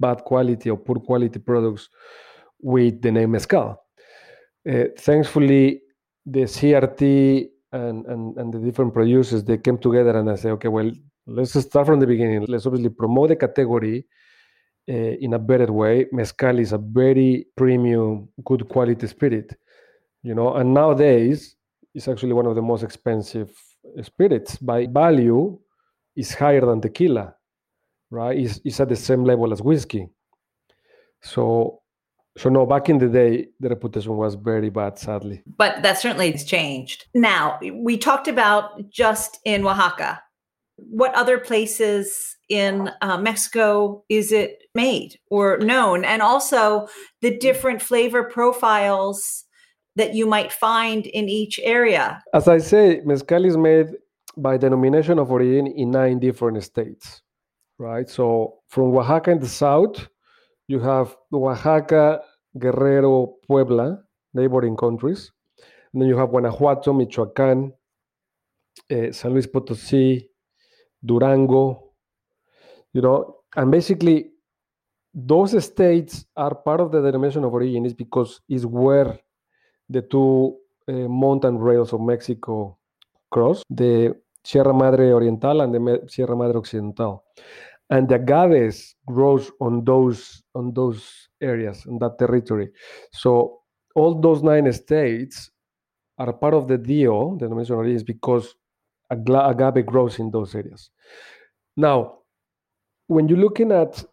bad 0.00 0.24
quality 0.24 0.70
or 0.70 0.76
poor 0.76 0.96
quality 0.96 1.38
products 1.38 1.88
with 2.60 3.00
the 3.02 3.12
name 3.12 3.32
mezcal. 3.32 3.80
Uh, 4.68 4.84
thankfully, 4.98 5.82
the 6.24 6.40
CRT 6.40 7.46
and, 7.72 8.06
and, 8.06 8.36
and 8.38 8.54
the 8.54 8.58
different 8.58 8.94
producers 8.94 9.44
they 9.44 9.58
came 9.58 9.78
together 9.78 10.16
and 10.18 10.30
I 10.30 10.36
said, 10.36 10.52
okay, 10.52 10.68
well, 10.68 10.90
let's 11.26 11.58
start 11.60 11.86
from 11.86 12.00
the 12.00 12.06
beginning. 12.06 12.44
Let's 12.48 12.66
obviously 12.66 12.90
promote 12.90 13.28
the 13.28 13.36
category 13.36 14.06
uh, 14.88 14.92
in 14.92 15.34
a 15.34 15.38
better 15.38 15.72
way. 15.72 16.06
Mezcal 16.12 16.58
is 16.58 16.72
a 16.72 16.78
very 16.78 17.46
premium, 17.56 18.28
good 18.44 18.68
quality 18.68 19.06
spirit, 19.06 19.56
you 20.22 20.34
know. 20.34 20.54
And 20.54 20.74
nowadays, 20.74 21.56
it's 21.94 22.08
actually 22.08 22.32
one 22.32 22.46
of 22.46 22.54
the 22.54 22.62
most 22.62 22.82
expensive 22.82 23.50
spirits 24.02 24.56
by 24.56 24.86
value. 24.86 25.58
Is 26.16 26.32
higher 26.32 26.60
than 26.60 26.80
tequila, 26.80 27.34
right? 28.08 28.38
It's, 28.38 28.60
it's 28.64 28.78
at 28.78 28.88
the 28.88 28.94
same 28.94 29.24
level 29.24 29.52
as 29.52 29.60
whiskey. 29.60 30.08
So 31.22 31.80
so 32.36 32.48
no, 32.48 32.66
back 32.66 32.88
in 32.88 32.98
the 32.98 33.08
day, 33.08 33.48
the 33.60 33.68
reputation 33.68 34.16
was 34.16 34.34
very 34.34 34.68
bad, 34.68 34.98
sadly. 34.98 35.42
But 35.46 35.82
that 35.82 35.98
certainly 35.98 36.32
has 36.32 36.44
changed. 36.44 37.06
Now 37.14 37.58
we 37.62 37.96
talked 37.96 38.28
about 38.28 38.90
just 38.90 39.38
in 39.44 39.64
Oaxaca. 39.64 40.22
What 40.76 41.14
other 41.14 41.38
places 41.38 42.36
in 42.48 42.90
uh, 43.00 43.18
Mexico 43.18 44.04
is 44.08 44.32
it 44.32 44.63
made 44.74 45.18
or 45.30 45.58
known? 45.58 46.04
And 46.04 46.22
also 46.22 46.88
the 47.20 47.36
different 47.38 47.80
flavor 47.82 48.24
profiles 48.24 49.44
that 49.96 50.14
you 50.14 50.26
might 50.26 50.52
find 50.52 51.06
in 51.06 51.28
each 51.28 51.60
area. 51.62 52.22
As 52.32 52.48
I 52.48 52.58
say, 52.58 53.00
mezcal 53.04 53.44
is 53.44 53.56
made 53.56 53.88
by 54.36 54.56
denomination 54.56 55.18
of 55.18 55.30
origin 55.30 55.66
in 55.68 55.90
nine 55.90 56.18
different 56.18 56.62
states, 56.62 57.22
right? 57.78 58.08
So 58.08 58.58
from 58.68 58.96
Oaxaca 58.96 59.30
in 59.30 59.38
the 59.38 59.48
south, 59.48 60.08
you 60.66 60.80
have 60.80 61.16
Oaxaca, 61.32 62.22
Guerrero, 62.58 63.34
Puebla, 63.46 64.02
neighboring 64.32 64.76
countries. 64.76 65.30
And 65.92 66.02
then 66.02 66.08
you 66.08 66.16
have 66.18 66.30
Guanajuato, 66.30 66.92
Michoacán, 66.92 67.72
uh, 68.90 69.12
San 69.12 69.32
Luis 69.32 69.46
Potosí, 69.46 70.28
Durango, 71.04 71.92
you 72.92 73.02
know, 73.02 73.36
and 73.54 73.70
basically 73.70 74.32
those 75.14 75.64
states 75.64 76.26
are 76.36 76.54
part 76.54 76.80
of 76.80 76.90
the 76.90 77.00
denomination 77.00 77.44
of 77.44 77.54
origin 77.54 77.86
is 77.86 77.94
because 77.94 78.40
is 78.48 78.66
where 78.66 79.16
the 79.88 80.02
two 80.02 80.56
uh, 80.88 80.92
mountain 80.92 81.56
rails 81.58 81.92
of 81.92 82.00
Mexico 82.00 82.76
cross, 83.30 83.62
the 83.70 84.14
Sierra 84.44 84.74
Madre 84.74 85.12
Oriental 85.12 85.60
and 85.60 85.72
the 85.72 86.08
Sierra 86.08 86.36
Madre 86.36 86.58
Occidental. 86.58 87.24
And 87.90 88.08
the 88.08 88.16
agaves 88.16 88.94
grows 89.06 89.52
on 89.60 89.84
those 89.84 90.42
on 90.54 90.72
those 90.74 91.28
areas 91.40 91.86
in 91.86 91.98
that 91.98 92.18
territory. 92.18 92.70
So 93.12 93.60
all 93.94 94.20
those 94.20 94.42
nine 94.42 94.72
states 94.72 95.50
are 96.18 96.32
part 96.32 96.54
of 96.54 96.66
the 96.66 96.78
deal, 96.78 97.36
the 97.36 97.46
denomination 97.46 97.76
origin, 97.76 97.96
is 97.96 98.02
because 98.02 98.54
agave 99.10 99.86
grows 99.86 100.18
in 100.18 100.30
those 100.30 100.54
areas. 100.54 100.90
Now, 101.76 102.18
when 103.06 103.28
you're 103.28 103.38
looking 103.38 103.70
at 103.70 104.04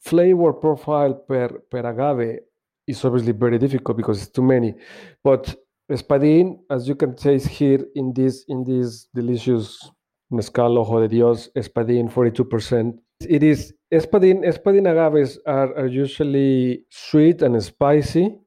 flavor 0.00 0.52
profile 0.54 1.14
per, 1.14 1.62
per 1.70 1.86
agave, 1.86 2.40
is 2.86 3.04
obviously 3.04 3.32
very 3.32 3.58
difficult 3.58 3.96
because 3.96 4.22
it's 4.22 4.32
too 4.32 4.42
many. 4.42 4.74
But 5.22 5.54
espadín, 5.90 6.60
as 6.70 6.88
you 6.88 6.94
can 6.94 7.14
taste 7.14 7.48
here 7.48 7.84
in 7.94 8.12
this 8.12 8.44
in 8.48 8.64
this 8.64 9.08
delicious 9.14 9.90
mezcal 10.30 10.78
ojo 10.78 11.00
de 11.00 11.08
Dios, 11.08 11.50
espadín, 11.54 12.08
42%. 12.08 12.98
It 13.28 13.42
is 13.42 13.74
espadín. 13.92 14.44
Espadín 14.44 14.88
agaves 14.90 15.38
are, 15.46 15.76
are 15.76 15.86
usually 15.86 16.84
sweet 16.90 17.42
and 17.42 17.62
spicy. 17.62 18.38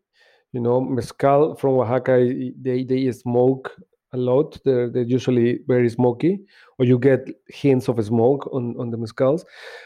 You 0.51 0.61
know, 0.61 0.81
mezcal 0.81 1.55
from 1.55 1.79
Oaxaca, 1.79 2.17
they, 2.61 2.83
they 2.83 3.11
smoke 3.11 3.71
a 4.13 4.17
lot. 4.17 4.59
They're, 4.63 4.89
they're 4.89 5.03
usually 5.03 5.59
very 5.67 5.89
smoky, 5.89 6.39
or 6.83 6.85
you 6.85 6.99
get 6.99 7.29
hints 7.47 7.87
of 7.87 8.03
smoke 8.03 8.49
on, 8.51 8.75
on 8.77 8.89
the 8.91 8.97
mezcals. 8.97 9.45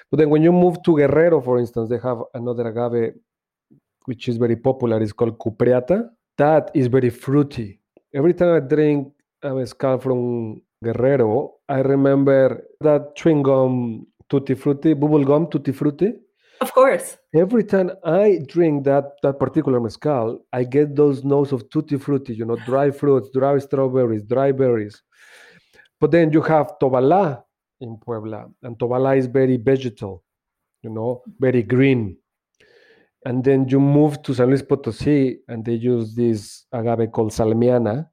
But 0.10 0.18
then 0.18 0.30
when 0.32 0.42
you 0.42 0.52
move 0.52 0.82
to 0.84 0.98
Guerrero, 0.98 1.42
for 1.42 1.60
instance, 1.60 1.90
they 1.90 2.00
have 2.00 2.20
another 2.34 2.68
agave 2.68 3.14
which 4.06 4.28
is 4.28 4.38
very 4.38 4.56
popular. 4.56 5.02
It's 5.02 5.14
called 5.14 5.38
Cupreata. 5.38 6.10
That 6.38 6.72
is 6.74 6.88
very 6.88 7.12
fruity. 7.12 7.80
Every 8.16 8.34
time 8.34 8.56
I 8.56 8.60
drink 8.62 9.14
a 9.44 9.54
mezcal 9.54 10.00
from 10.00 10.62
Guerrero, 10.84 11.56
I 11.70 11.80
remember 11.82 12.64
that 12.82 13.16
chewing 13.16 13.44
gum 13.44 14.08
tutti 14.30 14.56
frutti, 14.56 14.94
bubble 14.94 15.26
gum 15.26 15.48
tutti 15.52 15.72
frutti. 15.72 16.14
Of 16.62 16.74
course. 16.74 17.18
Every 17.36 17.64
time 17.64 17.92
I 18.04 18.40
drink 18.48 18.86
that 18.86 19.06
that 19.22 19.38
particular 19.38 19.80
mezcal, 19.80 20.40
I 20.52 20.64
get 20.64 20.96
those 20.96 21.24
notes 21.24 21.52
of 21.52 21.70
tutti 21.70 21.98
frutti, 21.98 22.34
you 22.34 22.46
know, 22.46 22.58
dry 22.66 22.90
fruits, 22.90 23.30
dry 23.32 23.60
strawberries, 23.60 24.24
dry 24.24 24.52
berries. 24.52 25.04
But 26.00 26.12
then 26.12 26.32
you 26.32 26.42
have 26.42 26.78
Tobalá 26.80 27.44
in 27.82 27.98
Puebla, 27.98 28.50
and 28.64 28.78
Tobalá 28.78 29.18
is 29.18 29.26
very 29.28 29.58
vegetal, 29.58 30.24
you 30.82 30.90
know, 30.90 31.24
very 31.40 31.64
green. 31.64 32.18
And 33.26 33.44
then 33.44 33.68
you 33.68 33.80
move 33.80 34.22
to 34.24 34.34
San 34.34 34.48
Luis 34.48 34.62
Potosí, 34.62 35.38
and 35.48 35.66
they 35.66 35.74
use 35.74 36.16
this 36.16 36.66
agave 36.72 37.12
called 37.12 37.32
Salmiana. 37.32 38.08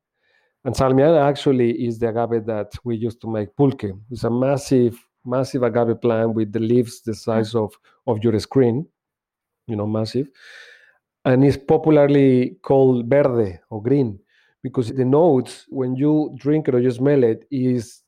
And 0.65 0.75
Salmiana 0.75 1.29
actually 1.29 1.87
is 1.87 1.99
the 1.99 2.09
agave 2.09 2.47
that 2.47 2.73
we 2.85 2.97
use 2.97 3.17
to 3.17 3.29
make 3.29 3.55
pulque. 3.55 3.93
It's 4.11 4.25
a 4.25 4.31
massive 4.31 4.99
massive 5.25 5.63
agave 5.63 6.01
plant 6.01 6.35
with 6.35 6.53
the 6.53 6.61
leaves 6.61 7.01
the 7.03 7.15
size 7.15 7.55
of, 7.55 7.73
of 8.07 8.23
your 8.23 8.39
screen, 8.39 8.87
you 9.67 9.77
know, 9.77 9.87
massive. 9.87 10.29
And 11.25 11.45
it's 11.45 11.57
popularly 11.57 12.57
called 12.63 13.09
verde 13.09 13.59
or 13.71 13.83
green 13.83 14.19
because 14.65 14.89
the 14.89 15.05
notes, 15.05 15.67
when 15.69 15.95
you 15.95 16.35
drink 16.37 16.69
it 16.69 16.75
or 16.75 16.81
you 16.81 16.91
smell 16.91 17.23
it, 17.23 17.45
is 17.51 18.03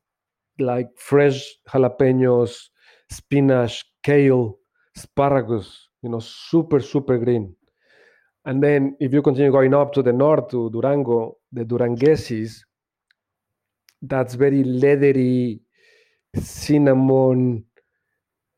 like 0.59 0.89
fresh 0.97 1.45
jalapenos, 1.69 2.71
spinach, 3.11 3.85
kale, 4.03 4.59
asparagus, 4.97 5.91
you 6.03 6.09
know, 6.09 6.19
super, 6.19 6.81
super 6.81 7.19
green. 7.19 7.55
And 8.47 8.63
then 8.63 8.97
if 9.01 9.13
you 9.13 9.21
continue 9.21 9.53
going 9.53 9.75
up 9.75 9.93
to 9.93 10.03
the 10.03 10.15
north 10.15 10.49
to 10.53 10.71
Durango, 10.71 11.37
the 11.53 11.65
Durangensis, 11.65 12.61
that's 14.01 14.35
very 14.35 14.65
leathery, 14.65 15.61
cinnamon, 16.35 17.65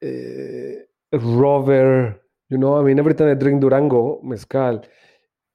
uh, 0.05 1.19
rover. 1.19 2.21
You 2.49 2.59
know, 2.59 2.79
I 2.79 2.83
mean, 2.85 3.01
every 3.01 3.15
time 3.15 3.31
I 3.31 3.35
drink 3.35 3.61
Durango 3.61 4.21
mezcal, 4.23 4.85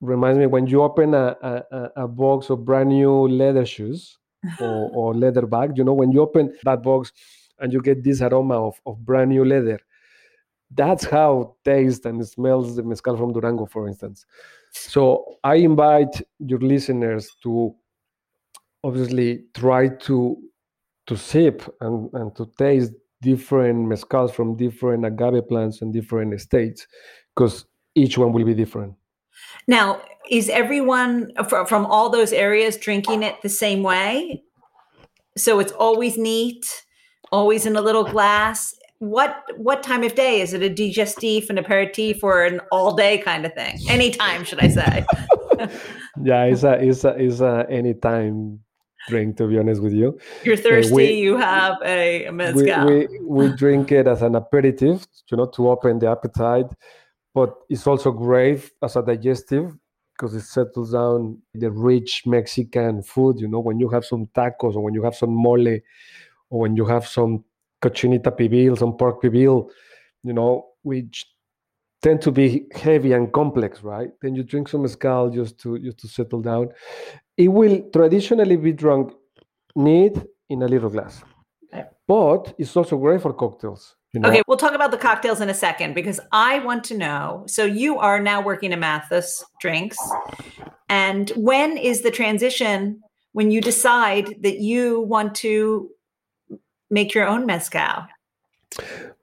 reminds 0.04 0.38
me 0.38 0.46
when 0.46 0.68
you 0.68 0.84
open 0.84 1.14
a, 1.14 1.36
a, 1.42 1.90
a 1.96 2.08
box 2.08 2.50
of 2.50 2.66
brand 2.66 2.90
new 2.90 3.28
leather 3.28 3.66
shoes 3.66 4.18
or, 4.60 4.90
or 4.94 5.16
leather 5.16 5.46
bag, 5.46 5.78
you 5.78 5.84
know, 5.84 5.94
when 5.94 6.12
you 6.12 6.22
open 6.22 6.54
that 6.64 6.84
box 6.84 7.12
and 7.60 7.72
you 7.72 7.82
get 7.82 8.04
this 8.04 8.22
aroma 8.22 8.68
of, 8.68 8.80
of 8.86 9.04
brand 9.06 9.30
new 9.30 9.46
leather, 9.46 9.80
that's 10.76 11.06
how 11.06 11.56
taste 11.64 12.06
and 12.06 12.26
smells 12.28 12.76
the 12.76 12.84
mezcal 12.84 13.16
from 13.16 13.32
Durango, 13.32 13.66
for 13.66 13.88
instance. 13.88 14.26
So 14.72 15.38
I 15.44 15.56
invite 15.56 16.22
your 16.40 16.60
listeners 16.60 17.32
to 17.44 17.74
obviously 18.84 19.46
try 19.54 19.88
to 19.88 20.38
to 21.06 21.18
sip 21.18 21.62
and, 21.82 22.10
and 22.14 22.36
to 22.36 22.50
taste 22.58 22.94
different 23.22 23.88
mezcals 23.88 24.32
from 24.32 24.56
different 24.56 25.06
agave 25.06 25.48
plants 25.48 25.82
and 25.82 25.92
different 25.94 26.40
states 26.40 26.88
because 27.36 27.66
each 27.96 28.18
one 28.18 28.32
will 28.32 28.46
be 28.46 28.54
different. 28.54 28.94
Now, 29.68 30.02
is 30.30 30.50
everyone 30.50 31.32
from 31.68 31.86
all 31.86 32.10
those 32.10 32.34
areas 32.34 32.78
drinking 32.78 33.24
it 33.24 33.42
the 33.42 33.50
same 33.50 33.84
way? 33.84 34.44
So 35.38 35.60
it's 35.60 35.72
always 35.72 36.18
neat, 36.18 36.66
always 37.32 37.66
in 37.66 37.76
a 37.76 37.82
little 37.82 38.04
glass. 38.04 38.74
what 39.00 39.44
what 39.58 39.84
time 39.84 40.04
of 40.04 40.16
day 40.16 40.40
is 40.42 40.54
it? 40.54 40.64
A 40.64 40.70
digestif, 40.70 41.50
an 41.50 41.58
aperitif, 41.58 42.24
or 42.24 42.46
an 42.46 42.62
all 42.72 42.96
day 42.96 43.18
kind 43.18 43.46
of 43.46 43.54
thing? 43.54 43.78
Anytime, 43.90 44.44
should 44.46 44.60
I 44.60 44.70
say? 44.70 45.06
yeah, 46.24 46.44
it's 46.46 46.64
a 46.64 46.74
it's 46.74 47.04
a 47.04 47.10
it's 47.10 47.42
a 47.42 47.66
anytime 47.70 48.60
drink. 49.10 49.38
To 49.38 49.48
be 49.48 49.60
honest 49.60 49.82
with 49.82 49.94
you, 49.94 50.20
you're 50.44 50.56
thirsty. 50.56 50.94
Uh, 50.94 50.96
we, 50.96 51.12
you 51.14 51.38
have 51.38 51.76
a, 51.84 52.26
a 52.26 52.32
mezcal. 52.32 52.88
We, 52.88 53.08
we, 53.08 53.48
we 53.50 53.56
drink 53.56 53.92
it 53.92 54.08
as 54.08 54.22
an 54.22 54.36
aperitif, 54.36 55.06
you 55.30 55.38
know, 55.38 55.48
to 55.48 55.70
open 55.70 56.00
the 56.00 56.10
appetite, 56.10 56.72
but 57.34 57.56
it's 57.70 57.88
also 57.88 58.12
great 58.12 58.72
as 58.82 58.96
a 58.96 59.02
digestive 59.02 59.76
because 60.14 60.36
it 60.36 60.42
settles 60.42 60.92
down 60.92 61.42
the 61.54 61.72
rich 61.72 62.24
Mexican 62.26 63.02
food. 63.02 63.40
You 63.40 63.48
know, 63.48 63.60
when 63.60 63.80
you 63.80 63.90
have 63.90 64.06
some 64.06 64.28
tacos 64.28 64.76
or 64.76 64.82
when 64.82 64.94
you 64.94 65.04
have 65.04 65.16
some 65.16 65.32
mole 65.32 65.80
or 66.50 66.60
when 66.60 66.76
you 66.76 66.86
have 66.86 67.08
some 67.08 67.44
cochinita 67.82 68.32
pibil, 68.32 68.78
some 68.78 68.96
pork 68.96 69.22
pibil, 69.22 69.70
you 70.24 70.34
know, 70.34 70.68
which 70.84 71.26
tend 72.02 72.22
to 72.22 72.32
be 72.32 72.68
heavy 72.74 73.14
and 73.14 73.32
complex, 73.34 73.82
right? 73.82 74.12
Then 74.22 74.36
you 74.36 74.44
drink 74.44 74.68
some 74.68 74.82
mezcal 74.84 75.30
just 75.30 75.60
to 75.62 75.80
just 75.80 75.98
to 76.00 76.08
settle 76.08 76.42
down. 76.42 76.70
It 77.38 77.48
will 77.48 77.90
traditionally 77.92 78.58
be 78.58 78.74
drunk 78.74 79.14
neat 79.76 80.16
in 80.50 80.62
a 80.62 80.68
little 80.68 80.90
glass, 80.90 81.24
but 82.08 82.54
it's 82.60 82.78
also 82.78 82.98
great 82.98 83.22
for 83.22 83.34
cocktails. 83.34 83.96
You 84.14 84.20
know? 84.20 84.30
Okay, 84.30 84.44
we'll 84.48 84.58
talk 84.58 84.74
about 84.74 84.92
the 84.92 84.98
cocktails 84.98 85.42
in 85.42 85.50
a 85.50 85.54
second 85.56 85.96
because 85.96 86.20
I 86.32 86.60
want 86.60 86.84
to 86.86 86.98
know. 86.98 87.44
So 87.48 87.66
you 87.66 87.98
are 87.98 88.20
now 88.20 88.42
working 88.42 88.72
at 88.72 88.80
Mathis 88.80 89.44
Drinks, 89.60 89.98
and 90.88 91.32
when 91.32 91.78
is 91.78 92.02
the 92.02 92.12
transition 92.12 93.02
when 93.32 93.50
you 93.50 93.60
decide 93.60 94.36
that 94.42 94.60
you 94.60 95.02
want 95.02 95.34
to 95.36 95.90
make 96.92 97.16
your 97.16 97.28
own 97.28 97.48
mezcal? 97.48 98.06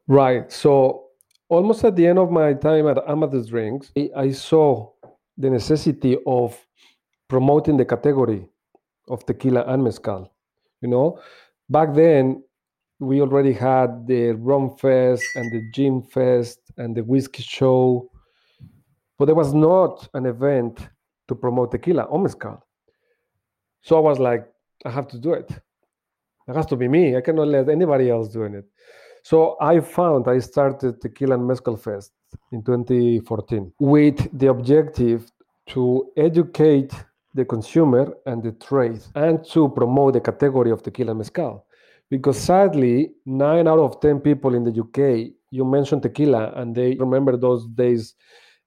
Right. 0.09 0.51
So 0.51 1.05
almost 1.49 1.85
at 1.85 1.95
the 1.95 2.07
end 2.09 2.19
of 2.19 2.33
my 2.33 2.55
time 2.55 2.89
at 2.89 2.97
Amathus 3.07 3.49
Drinks, 3.49 3.93
I 4.17 4.33
saw 4.33 4.91
the 5.39 5.51
necessity 5.51 6.19
of 6.27 6.59
promoting 7.29 7.77
the 7.77 7.85
category 7.85 8.49
of 9.09 9.25
tequila 9.25 9.63
and 9.69 9.85
mezcal. 9.85 10.33
You 10.81 10.89
know, 10.89 11.21
back 11.69 11.95
then 11.95 12.43
we 13.01 13.21
already 13.21 13.53
had 13.53 14.07
the 14.07 14.33
rum 14.33 14.77
fest 14.77 15.25
and 15.35 15.51
the 15.51 15.63
gin 15.73 16.03
fest 16.03 16.61
and 16.77 16.95
the 16.95 17.03
whiskey 17.03 17.43
show, 17.43 18.11
but 19.19 19.25
there 19.25 19.35
was 19.35 19.55
not 19.55 20.09
an 20.15 20.27
event 20.27 20.89
to 21.27 21.35
promote 21.35 21.71
tequila 21.73 22.03
or 22.05 22.19
mezcal. 22.19 22.65
So 23.83 23.97
I 23.97 24.01
was 24.01 24.19
like, 24.19 24.47
I 24.85 24.91
have 24.91 25.09
to 25.09 25.19
do 25.19 25.33
it. 25.33 25.51
It 26.47 26.55
has 26.55 26.67
to 26.67 26.77
be 26.77 26.89
me. 26.89 27.17
I 27.17 27.23
cannot 27.23 27.49
let 27.49 27.69
anybody 27.69 28.11
else 28.11 28.29
doing 28.29 28.55
it. 28.55 28.67
So 29.23 29.57
I 29.61 29.81
found 29.81 30.29
I 30.29 30.39
started 30.39 31.01
Tequila 31.01 31.35
and 31.35 31.47
Mezcal 31.47 31.77
Fest 31.77 32.13
in 32.53 32.63
2014 32.63 33.73
with 33.79 34.39
the 34.39 34.49
objective 34.49 35.31
to 35.69 36.11
educate 36.17 36.93
the 37.35 37.45
consumer 37.45 38.15
and 38.27 38.43
the 38.43 38.53
trade 38.53 39.01
and 39.15 39.45
to 39.51 39.69
promote 39.69 40.15
the 40.15 40.21
category 40.21 40.71
of 40.71 40.83
tequila 40.83 41.13
and 41.13 41.19
mezcal. 41.19 41.67
Because 42.11 42.39
sadly, 42.39 43.13
nine 43.25 43.69
out 43.69 43.79
of 43.79 44.01
10 44.01 44.21
people 44.21 44.55
in 44.55 44.65
the 44.65 44.81
UK, 44.81 45.33
you 45.51 45.65
mentioned 45.65 46.03
tequila 46.03 46.53
and 46.57 46.75
they 46.75 46.97
remember 46.97 47.37
those 47.37 47.67
days 47.69 48.15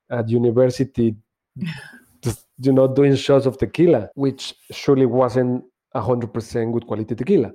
at 0.09 0.29
university, 0.29 1.15
just, 2.23 2.45
you 2.59 2.71
know, 2.71 2.87
doing 2.87 3.15
shots 3.15 3.45
of 3.45 3.57
tequila, 3.57 4.09
which 4.15 4.53
surely 4.71 5.05
wasn't 5.05 5.63
100% 5.95 6.73
good 6.73 6.87
quality 6.87 7.15
tequila. 7.15 7.51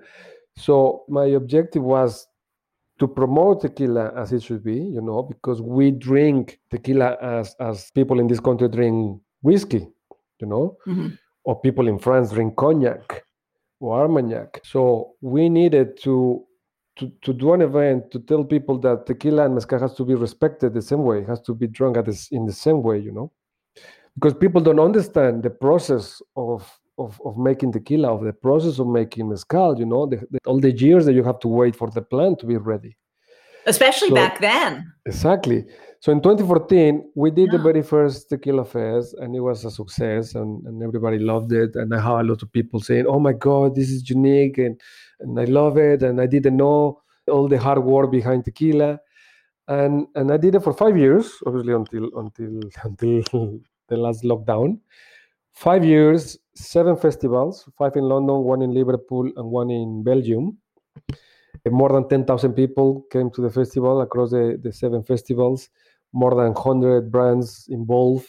So 0.57 1.05
my 1.09 1.25
objective 1.27 1.83
was 1.83 2.27
to 2.99 3.07
promote 3.07 3.63
tequila 3.63 4.13
as 4.15 4.33
it 4.33 4.43
should 4.43 4.65
be, 4.65 4.75
you 4.75 5.01
know, 5.01 5.23
because 5.23 5.63
we 5.63 5.91
drink 5.93 6.59
tequila 6.71 7.17
as 7.23 7.55
as 7.61 7.91
people 7.93 8.19
in 8.19 8.27
this 8.27 8.41
country 8.41 8.69
drink 8.69 9.21
whiskey, 9.43 9.87
you 10.41 10.47
know, 10.47 10.77
mm-hmm. 10.87 11.09
or 11.45 11.61
people 11.61 11.87
in 11.87 11.99
France 11.99 12.33
drink 12.33 12.57
cognac 12.57 13.25
or 13.81 14.01
armagnac. 14.01 14.61
So 14.65 15.15
we 15.21 15.49
needed 15.49 16.01
to 16.03 16.45
to, 16.99 17.13
to 17.23 17.33
do 17.33 17.53
an 17.53 17.63
event 17.63 18.11
to 18.11 18.19
tell 18.19 18.43
people 18.43 18.77
that 18.81 19.07
tequila 19.07 19.45
and 19.45 19.55
mezcal 19.55 19.79
has 19.79 19.95
to 19.95 20.05
be 20.05 20.17
respected 20.17 20.75
the 20.75 20.83
same 20.83 21.05
way, 21.05 21.25
has 21.25 21.41
to 21.43 21.55
be 21.55 21.69
drunk 21.69 21.97
at 21.97 22.07
this, 22.07 22.27
in 22.33 22.45
the 22.45 22.53
same 22.53 22.83
way, 22.83 22.99
you 22.99 23.13
know, 23.13 23.31
because 24.15 24.35
people 24.35 24.61
don't 24.61 24.81
understand 24.81 25.45
the 25.45 25.51
process 25.51 26.21
of 26.35 26.69
of, 26.99 27.21
of 27.25 27.39
making 27.39 27.73
tequila, 27.73 28.13
of 28.13 28.25
the 28.25 28.33
process 28.33 28.81
of 28.81 28.89
making 28.89 29.29
mezcal, 29.29 29.79
you 29.79 29.87
know, 29.87 30.07
the, 30.07 30.17
the, 30.31 30.39
all 30.47 30.59
the 30.59 30.73
years 30.73 31.07
that 31.07 31.15
you 31.15 31.23
have 31.23 31.39
to 31.39 31.49
wait 31.49 31.77
for 31.77 31.89
the 31.91 32.03
plant 32.03 32.41
to 32.41 32.47
be 32.47 32.57
ready. 32.57 32.97
Especially 33.69 34.09
so, 34.09 34.15
back 34.15 34.41
then. 34.41 34.93
Exactly. 35.07 35.65
So 36.01 36.13
in 36.13 36.23
2014, 36.23 37.13
we 37.17 37.31
did 37.31 37.47
yeah. 37.47 37.59
the 37.59 37.63
very 37.63 37.83
first 37.83 38.29
Tequila 38.29 38.65
Fest 38.65 39.15
and 39.19 39.35
it 39.35 39.41
was 39.41 39.65
a 39.65 39.71
success 39.71 40.35
and, 40.35 40.65
and 40.67 40.83
everybody 40.83 41.19
loved 41.19 41.53
it. 41.53 41.75
And 41.75 41.95
I 41.95 42.01
had 42.01 42.21
a 42.21 42.29
lot 42.29 42.43
of 42.43 42.53
people 42.53 42.81
saying, 42.81 43.07
oh 43.07 43.19
my 43.19 43.33
God, 43.33 43.75
this 43.75 43.91
is 43.91 44.09
unique 44.09 44.59
and, 44.59 44.81
and 45.21 45.39
I 45.39 45.45
love 45.45 45.77
it. 45.77 46.03
And 46.03 46.21
I 46.21 46.27
didn't 46.27 46.57
know 46.57 47.03
all 47.29 47.49
the 47.49 47.59
hard 47.59 47.83
work 47.83 48.11
behind 48.13 48.45
tequila. 48.45 49.01
And, 49.67 50.07
and 50.15 50.33
I 50.33 50.37
did 50.37 50.55
it 50.55 50.63
for 50.63 50.73
five 50.73 50.97
years, 50.97 51.31
obviously 51.45 51.75
until 51.75 52.09
until 52.17 52.61
until 52.85 53.61
the 53.89 53.97
last 53.97 54.23
lockdown. 54.23 54.79
Five 55.53 55.85
years, 55.85 56.39
seven 56.55 56.97
festivals, 56.97 57.69
five 57.77 57.97
in 57.97 58.05
London, 58.05 58.45
one 58.45 58.63
in 58.63 58.73
Liverpool, 58.73 59.31
and 59.37 59.51
one 59.51 59.71
in 59.71 60.05
Belgium. 60.05 60.57
Eh, 61.65 61.71
more 61.71 61.93
than 61.93 62.09
10,000 62.09 62.53
people 62.55 63.05
came 63.11 63.31
to 63.31 63.43
the 63.43 63.51
festival 63.51 64.01
across 64.01 64.31
the, 64.31 64.59
the 64.63 64.73
seven 64.73 65.03
festivals, 65.03 65.71
more 66.13 66.35
than 66.35 66.53
100 66.55 67.11
brands 67.11 67.67
involved 67.71 68.29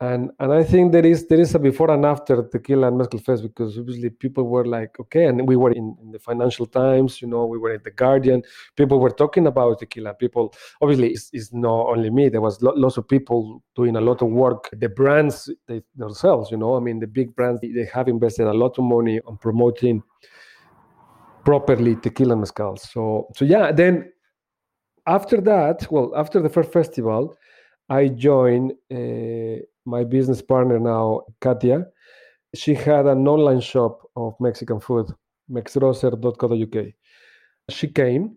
and 0.00 0.30
and 0.38 0.52
I 0.52 0.64
think 0.64 0.92
there 0.92 1.04
is 1.04 1.26
there 1.26 1.40
is 1.40 1.54
a 1.54 1.58
before 1.58 1.90
and 1.90 2.06
after 2.06 2.42
Tequila 2.42 2.88
and 2.88 2.96
Mezcal 2.96 3.20
Fest 3.20 3.42
because 3.42 3.78
obviously 3.78 4.08
people 4.08 4.44
were 4.44 4.64
like, 4.64 4.98
okay, 4.98 5.26
and 5.26 5.46
we 5.46 5.56
were 5.56 5.72
in, 5.72 5.94
in, 6.00 6.10
the 6.10 6.18
Financial 6.18 6.64
Times, 6.64 7.20
you 7.20 7.28
know, 7.28 7.44
we 7.44 7.58
were 7.58 7.74
in 7.74 7.82
the 7.84 7.90
Guardian. 7.90 8.42
People 8.76 8.98
were 8.98 9.10
talking 9.10 9.46
about 9.46 9.78
tequila. 9.78 10.14
People 10.14 10.54
obviously 10.80 11.10
it's, 11.10 11.28
it's 11.34 11.52
not 11.52 11.86
only 11.88 12.08
me. 12.08 12.30
There 12.30 12.40
was 12.40 12.62
lo- 12.62 12.74
lots 12.74 12.96
of 12.96 13.06
people 13.08 13.62
doing 13.76 13.96
a 13.96 14.00
lot 14.00 14.22
of 14.22 14.28
work. 14.28 14.70
The 14.72 14.88
brands 14.88 15.50
they, 15.66 15.82
themselves, 15.94 16.50
you 16.50 16.56
know, 16.56 16.76
I 16.76 16.80
mean, 16.80 16.98
the 16.98 17.06
big 17.06 17.36
brands 17.36 17.60
they 17.60 17.88
have 17.92 18.08
invested 18.08 18.46
a 18.46 18.54
lot 18.54 18.78
of 18.78 18.84
money 18.84 19.20
on 19.26 19.36
promoting 19.36 20.02
properly 21.44 21.96
tequila 21.96 22.36
mezcal. 22.36 22.76
So 22.76 23.28
so 23.36 23.44
yeah, 23.44 23.72
then 23.72 24.12
after 25.06 25.40
that, 25.40 25.86
well, 25.90 26.12
after 26.16 26.40
the 26.40 26.48
first 26.48 26.72
festival. 26.72 27.36
I 27.90 28.06
joined 28.06 28.72
uh, 28.92 29.62
my 29.84 30.04
business 30.04 30.40
partner 30.40 30.78
now, 30.78 31.22
Katia, 31.40 31.86
she 32.54 32.72
had 32.72 33.06
an 33.06 33.26
online 33.26 33.60
shop 33.60 34.08
of 34.16 34.34
Mexican 34.40 34.78
food, 34.78 35.06
mexgrocer.co.uk. 35.50 36.86
She 37.68 37.88
came 37.88 38.36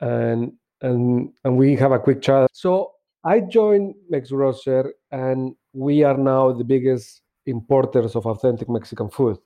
and 0.00 0.52
and 0.82 1.32
and 1.44 1.56
we 1.56 1.76
have 1.76 1.92
a 1.92 1.98
quick 1.98 2.20
chat. 2.20 2.48
So 2.52 2.92
I 3.24 3.40
joined 3.40 3.94
Mex 4.08 4.30
Grocer 4.30 4.92
and 5.10 5.54
we 5.72 6.02
are 6.02 6.16
now 6.16 6.52
the 6.52 6.64
biggest 6.64 7.22
importers 7.46 8.14
of 8.14 8.26
authentic 8.26 8.68
Mexican 8.68 9.08
food. 9.08 9.38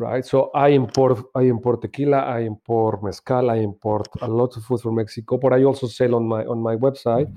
Right. 0.00 0.24
So 0.24 0.50
I 0.54 0.68
import 0.68 1.18
I 1.34 1.42
import 1.42 1.82
tequila, 1.82 2.20
I 2.20 2.38
import 2.46 3.02
mezcal, 3.02 3.50
I 3.50 3.56
import 3.56 4.08
a 4.22 4.28
lot 4.28 4.56
of 4.56 4.64
food 4.64 4.80
from 4.80 4.94
Mexico, 4.94 5.36
but 5.36 5.52
I 5.52 5.62
also 5.64 5.88
sell 5.88 6.14
on 6.14 6.26
my 6.26 6.42
on 6.46 6.62
my 6.62 6.74
website. 6.74 7.28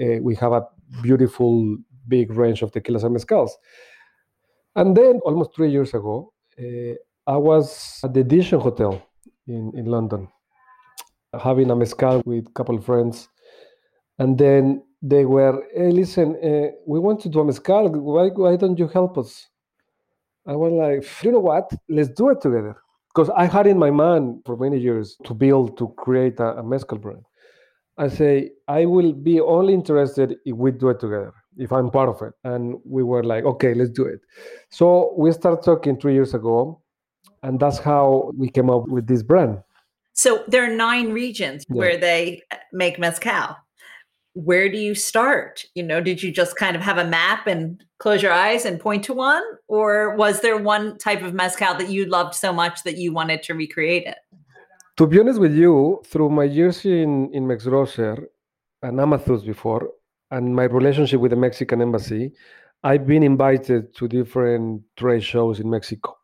Uh, 0.00 0.22
we 0.22 0.36
have 0.36 0.52
a 0.52 0.62
beautiful 1.02 1.76
big 2.06 2.30
range 2.30 2.62
of 2.62 2.70
tequilas 2.70 3.02
and 3.02 3.16
mezcals. 3.16 3.50
And 4.76 4.96
then 4.96 5.20
almost 5.24 5.56
three 5.56 5.72
years 5.72 5.92
ago, 5.92 6.32
uh, 6.56 6.94
I 7.26 7.36
was 7.36 7.98
at 8.04 8.14
the 8.14 8.20
Edition 8.20 8.60
Hotel 8.60 9.02
in, 9.48 9.72
in 9.74 9.86
London, 9.86 10.28
having 11.42 11.68
a 11.72 11.74
mezcal 11.74 12.22
with 12.24 12.46
a 12.46 12.52
couple 12.52 12.76
of 12.76 12.84
friends. 12.84 13.28
And 14.20 14.38
then 14.38 14.84
they 15.02 15.24
were, 15.24 15.64
hey, 15.74 15.90
listen, 15.90 16.36
uh, 16.36 16.70
we 16.86 17.00
want 17.00 17.18
to 17.22 17.28
do 17.28 17.40
a 17.40 17.44
mezcal. 17.44 17.88
Why, 17.88 18.28
why 18.28 18.54
don't 18.54 18.78
you 18.78 18.86
help 18.86 19.18
us? 19.18 19.48
I 20.46 20.54
was 20.54 20.72
like, 20.72 21.24
you 21.24 21.32
know 21.32 21.40
what? 21.40 21.70
Let's 21.88 22.10
do 22.10 22.30
it 22.30 22.40
together. 22.40 22.76
Because 23.14 23.30
I 23.36 23.46
had 23.46 23.66
in 23.66 23.78
my 23.78 23.90
mind 23.90 24.42
for 24.44 24.56
many 24.56 24.78
years 24.78 25.16
to 25.24 25.34
build, 25.34 25.78
to 25.78 25.88
create 25.96 26.40
a, 26.40 26.58
a 26.58 26.62
mezcal 26.62 26.98
brand. 26.98 27.24
I 27.96 28.08
say, 28.08 28.50
I 28.66 28.86
will 28.86 29.12
be 29.12 29.40
only 29.40 29.72
interested 29.72 30.36
if 30.44 30.56
we 30.56 30.72
do 30.72 30.88
it 30.90 30.98
together 30.98 31.32
if 31.56 31.72
I'm 31.72 31.90
part 31.90 32.08
of 32.08 32.20
it. 32.22 32.32
And 32.44 32.76
we 32.84 33.02
were 33.02 33.22
like, 33.22 33.44
okay, 33.44 33.74
let's 33.74 33.90
do 33.90 34.04
it. 34.04 34.20
So 34.70 35.14
we 35.16 35.30
started 35.32 35.62
talking 35.62 35.98
three 35.98 36.14
years 36.14 36.34
ago, 36.34 36.80
and 37.42 37.60
that's 37.60 37.78
how 37.78 38.32
we 38.36 38.50
came 38.50 38.70
up 38.70 38.88
with 38.88 39.06
this 39.06 39.22
brand. 39.22 39.58
So 40.12 40.44
there 40.46 40.64
are 40.64 40.74
nine 40.74 41.12
regions 41.12 41.64
yeah. 41.68 41.76
where 41.76 41.96
they 41.96 42.42
make 42.72 42.98
mezcal. 42.98 43.56
Where 44.34 44.68
do 44.68 44.78
you 44.78 44.94
start? 44.94 45.64
You 45.74 45.82
know, 45.82 46.00
did 46.00 46.22
you 46.22 46.32
just 46.32 46.56
kind 46.56 46.76
of 46.76 46.82
have 46.82 46.98
a 46.98 47.04
map 47.04 47.46
and 47.46 47.82
close 47.98 48.22
your 48.22 48.32
eyes 48.32 48.64
and 48.64 48.78
point 48.78 49.04
to 49.04 49.14
one? 49.14 49.42
Or 49.68 50.16
was 50.16 50.40
there 50.40 50.56
one 50.56 50.98
type 50.98 51.22
of 51.22 51.34
mezcal 51.34 51.74
that 51.78 51.88
you 51.88 52.04
loved 52.06 52.34
so 52.34 52.52
much 52.52 52.82
that 52.82 52.98
you 52.98 53.12
wanted 53.12 53.42
to 53.44 53.54
recreate 53.54 54.06
it? 54.06 54.18
To 54.96 55.06
be 55.06 55.18
honest 55.18 55.40
with 55.40 55.54
you, 55.54 56.02
through 56.06 56.30
my 56.30 56.44
years 56.44 56.84
in, 56.84 57.30
in 57.32 57.46
Mex 57.46 57.66
and 57.66 59.00
Amathus 59.00 59.44
before, 59.44 59.90
and 60.30 60.54
my 60.54 60.64
relationship 60.64 61.20
with 61.20 61.30
the 61.30 61.36
Mexican 61.36 61.80
embassy, 61.80 62.32
I've 62.82 63.06
been 63.06 63.22
invited 63.22 63.94
to 63.96 64.08
different 64.08 64.82
trade 64.96 65.24
shows 65.24 65.58
in 65.58 65.70
Mexico. 65.70 66.16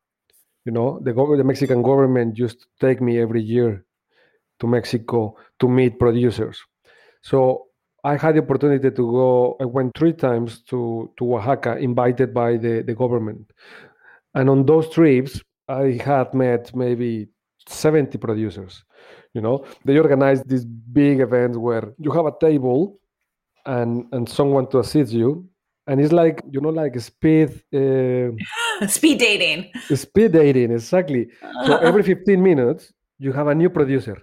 You 0.64 0.72
know, 0.72 1.00
the, 1.02 1.12
the 1.12 1.44
Mexican 1.44 1.82
government 1.82 2.36
used 2.36 2.60
to 2.60 2.66
take 2.80 3.00
me 3.00 3.20
every 3.20 3.42
year 3.42 3.84
to 4.58 4.66
Mexico 4.66 5.36
to 5.58 5.68
meet 5.68 5.98
producers. 5.98 6.60
So 7.22 7.66
I 8.04 8.16
had 8.16 8.34
the 8.34 8.42
opportunity 8.42 8.90
to 8.90 9.12
go. 9.12 9.56
I 9.60 9.64
went 9.64 9.96
three 9.96 10.12
times 10.12 10.62
to, 10.70 11.10
to 11.18 11.34
Oaxaca, 11.34 11.76
invited 11.78 12.32
by 12.32 12.56
the, 12.56 12.82
the 12.82 12.94
government. 12.94 13.52
And 14.34 14.48
on 14.48 14.64
those 14.64 14.88
trips, 14.90 15.40
I 15.68 16.00
had 16.02 16.32
met 16.34 16.74
maybe 16.74 17.28
70 17.68 18.18
producers. 18.18 18.84
You 19.34 19.40
know, 19.40 19.64
they 19.84 19.98
organize 19.98 20.42
these 20.42 20.64
big 20.64 21.20
events 21.20 21.56
where 21.56 21.92
you 21.98 22.10
have 22.10 22.26
a 22.26 22.32
table 22.40 22.98
and 23.66 24.06
and 24.12 24.28
someone 24.28 24.66
to 24.70 24.78
assist 24.80 25.12
you. 25.12 25.48
And 25.86 26.00
it's 26.00 26.12
like, 26.12 26.42
you 26.50 26.60
know, 26.60 26.70
like 26.70 26.98
speed 27.00 27.50
uh, 27.74 28.30
speed 28.88 29.18
dating. 29.18 29.70
Speed 29.94 30.32
dating, 30.32 30.72
exactly. 30.72 31.28
So 31.66 31.76
every 31.88 32.02
15 32.02 32.42
minutes, 32.42 32.92
you 33.18 33.32
have 33.32 33.48
a 33.48 33.54
new 33.54 33.70
producer. 33.70 34.18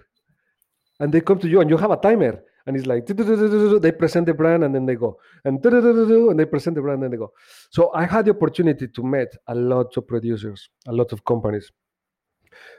And 1.00 1.12
they 1.12 1.20
come 1.20 1.38
to 1.38 1.48
you 1.48 1.60
and 1.60 1.70
you 1.70 1.76
have 1.76 1.90
a 1.90 1.96
timer 1.96 2.42
and 2.68 2.76
it's 2.76 2.86
like 2.86 3.06
they 3.06 3.92
present 3.92 4.26
the 4.26 4.34
brand 4.34 4.62
and 4.62 4.74
then 4.74 4.84
they 4.84 4.94
go 4.94 5.18
and 5.44 5.64
and 5.64 6.38
they 6.38 6.44
present 6.44 6.76
the 6.76 6.82
brand 6.82 7.02
and 7.02 7.12
they 7.12 7.16
go. 7.16 7.32
So 7.70 7.90
i 7.94 8.04
had 8.04 8.26
the 8.26 8.32
opportunity 8.32 8.86
to 8.86 9.02
meet 9.02 9.28
a 9.46 9.54
lot 9.54 9.96
of 9.96 10.06
producers 10.06 10.68
a 10.86 10.92
lot 10.92 11.12
of 11.12 11.24
companies. 11.24 11.72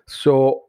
So 0.07 0.65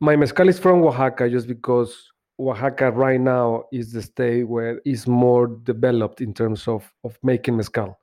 my 0.00 0.16
mezcal 0.16 0.48
is 0.48 0.58
from 0.58 0.82
oaxaca 0.82 1.30
just 1.30 1.46
because 1.46 2.12
oaxaca 2.40 2.90
right 2.90 3.20
now 3.20 3.64
is 3.72 3.92
the 3.92 4.02
state 4.02 4.42
where 4.42 4.80
is 4.84 5.06
more 5.06 5.46
developed 5.46 6.20
in 6.20 6.34
terms 6.34 6.66
of 6.66 6.92
of 7.04 7.16
making 7.22 7.56
mezcal 7.56 7.96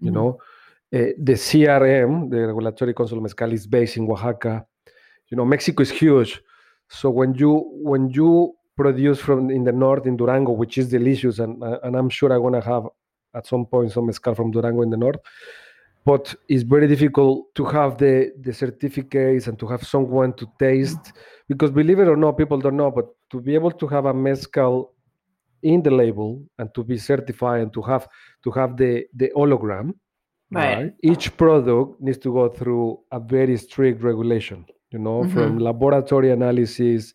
you 0.00 0.10
mm-hmm. 0.10 0.14
know? 0.14 0.38
Uh, 0.94 1.12
the 1.18 1.34
crm 1.34 2.30
the 2.30 2.46
regulatory 2.46 2.94
council 2.94 3.18
of 3.18 3.22
mezcal 3.22 3.52
is 3.52 3.66
based 3.66 3.98
in 3.98 4.10
oaxaca. 4.10 4.64
You 5.28 5.36
know 5.36 5.44
mexico 5.44 5.82
is 5.82 5.90
huge. 5.90 6.40
So 6.88 7.10
when 7.10 7.34
you 7.34 7.68
when 7.90 8.08
you 8.08 8.54
produced 8.76 9.22
from 9.22 9.50
in 9.50 9.64
the 9.64 9.72
north 9.72 10.06
in 10.06 10.16
Durango, 10.16 10.52
which 10.52 10.78
is 10.78 10.88
delicious, 10.88 11.38
and 11.38 11.62
uh, 11.62 11.78
and 11.82 11.96
I'm 11.96 12.10
sure 12.10 12.32
I'm 12.32 12.42
gonna 12.42 12.64
have 12.64 12.84
at 13.34 13.46
some 13.46 13.66
point 13.66 13.92
some 13.92 14.06
mezcal 14.06 14.34
from 14.34 14.50
Durango 14.50 14.82
in 14.82 14.90
the 14.90 14.96
north. 14.96 15.20
But 16.04 16.34
it's 16.48 16.62
very 16.62 16.86
difficult 16.86 17.54
to 17.56 17.64
have 17.64 17.98
the 17.98 18.32
the 18.40 18.52
certificates 18.52 19.46
and 19.48 19.58
to 19.58 19.66
have 19.66 19.82
someone 19.84 20.34
to 20.34 20.46
taste 20.58 21.12
because 21.48 21.70
believe 21.70 21.98
it 22.00 22.08
or 22.08 22.16
not, 22.16 22.38
people 22.38 22.58
don't 22.58 22.76
know, 22.76 22.90
but 22.90 23.06
to 23.30 23.40
be 23.40 23.54
able 23.54 23.72
to 23.72 23.86
have 23.88 24.06
a 24.06 24.14
mezcal 24.14 24.92
in 25.62 25.82
the 25.82 25.90
label 25.90 26.42
and 26.58 26.72
to 26.74 26.84
be 26.84 26.98
certified 26.98 27.62
and 27.62 27.72
to 27.72 27.82
have 27.82 28.06
to 28.44 28.50
have 28.50 28.76
the 28.76 29.06
the 29.14 29.30
hologram, 29.34 29.94
right? 30.52 30.76
right 30.76 30.92
each 31.02 31.36
product 31.36 32.00
needs 32.00 32.18
to 32.18 32.32
go 32.32 32.48
through 32.48 32.98
a 33.10 33.18
very 33.18 33.56
strict 33.56 34.02
regulation. 34.02 34.64
You 34.90 35.00
know, 35.00 35.22
mm-hmm. 35.22 35.32
from 35.32 35.58
laboratory 35.58 36.30
analysis 36.30 37.12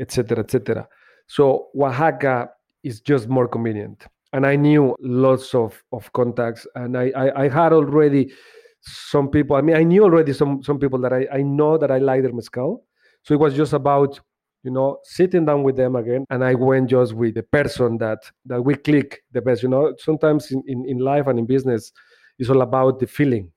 etc., 0.00 0.40
etc. 0.40 0.88
So 1.26 1.68
Oaxaca 1.76 2.50
is 2.82 3.00
just 3.00 3.28
more 3.28 3.46
convenient. 3.46 4.06
And 4.32 4.46
I 4.46 4.56
knew 4.56 4.96
lots 5.00 5.54
of, 5.54 5.82
of 5.92 6.12
contacts, 6.12 6.66
and 6.74 6.96
I, 6.96 7.12
I, 7.16 7.44
I 7.44 7.48
had 7.48 7.72
already 7.72 8.32
some 8.80 9.28
people. 9.28 9.56
I 9.56 9.60
mean, 9.60 9.76
I 9.76 9.82
knew 9.82 10.04
already 10.04 10.32
some 10.32 10.62
some 10.62 10.78
people 10.78 10.98
that 11.00 11.12
I, 11.12 11.26
I 11.32 11.42
know 11.42 11.76
that 11.78 11.90
I 11.90 11.98
like 11.98 12.22
their 12.22 12.32
mezcal. 12.32 12.84
So 13.22 13.34
it 13.34 13.40
was 13.40 13.54
just 13.54 13.72
about 13.72 14.20
you 14.62 14.70
know 14.70 14.98
sitting 15.04 15.44
down 15.44 15.62
with 15.62 15.76
them 15.76 15.96
again 15.96 16.24
and 16.30 16.44
i 16.44 16.54
went 16.54 16.90
just 16.90 17.14
with 17.14 17.34
the 17.34 17.42
person 17.42 17.96
that 17.98 18.18
that 18.44 18.62
we 18.62 18.74
click 18.74 19.22
the 19.32 19.40
best 19.40 19.62
you 19.62 19.68
know 19.68 19.94
sometimes 19.98 20.50
in, 20.50 20.62
in, 20.66 20.84
in 20.86 20.98
life 20.98 21.26
and 21.26 21.38
in 21.38 21.46
business 21.46 21.92
it's 22.38 22.50
all 22.50 22.62
about 22.62 22.98
the 22.98 23.06
feeling 23.06 23.50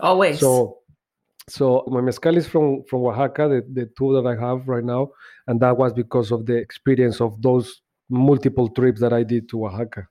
always 0.00 0.40
so 0.40 0.78
so 1.48 1.84
my 1.88 2.00
mezcal 2.00 2.36
is 2.36 2.46
from 2.46 2.84
from 2.84 3.00
Oaxaca, 3.04 3.48
the, 3.48 3.66
the 3.72 3.90
two 3.98 4.14
that 4.14 4.26
I 4.26 4.36
have 4.40 4.68
right 4.68 4.84
now, 4.84 5.08
and 5.46 5.60
that 5.60 5.76
was 5.76 5.92
because 5.92 6.30
of 6.30 6.46
the 6.46 6.56
experience 6.56 7.20
of 7.20 7.40
those 7.42 7.82
multiple 8.08 8.68
trips 8.68 9.00
that 9.00 9.12
I 9.12 9.22
did 9.22 9.48
to 9.50 9.66
Oaxaca 9.66 10.06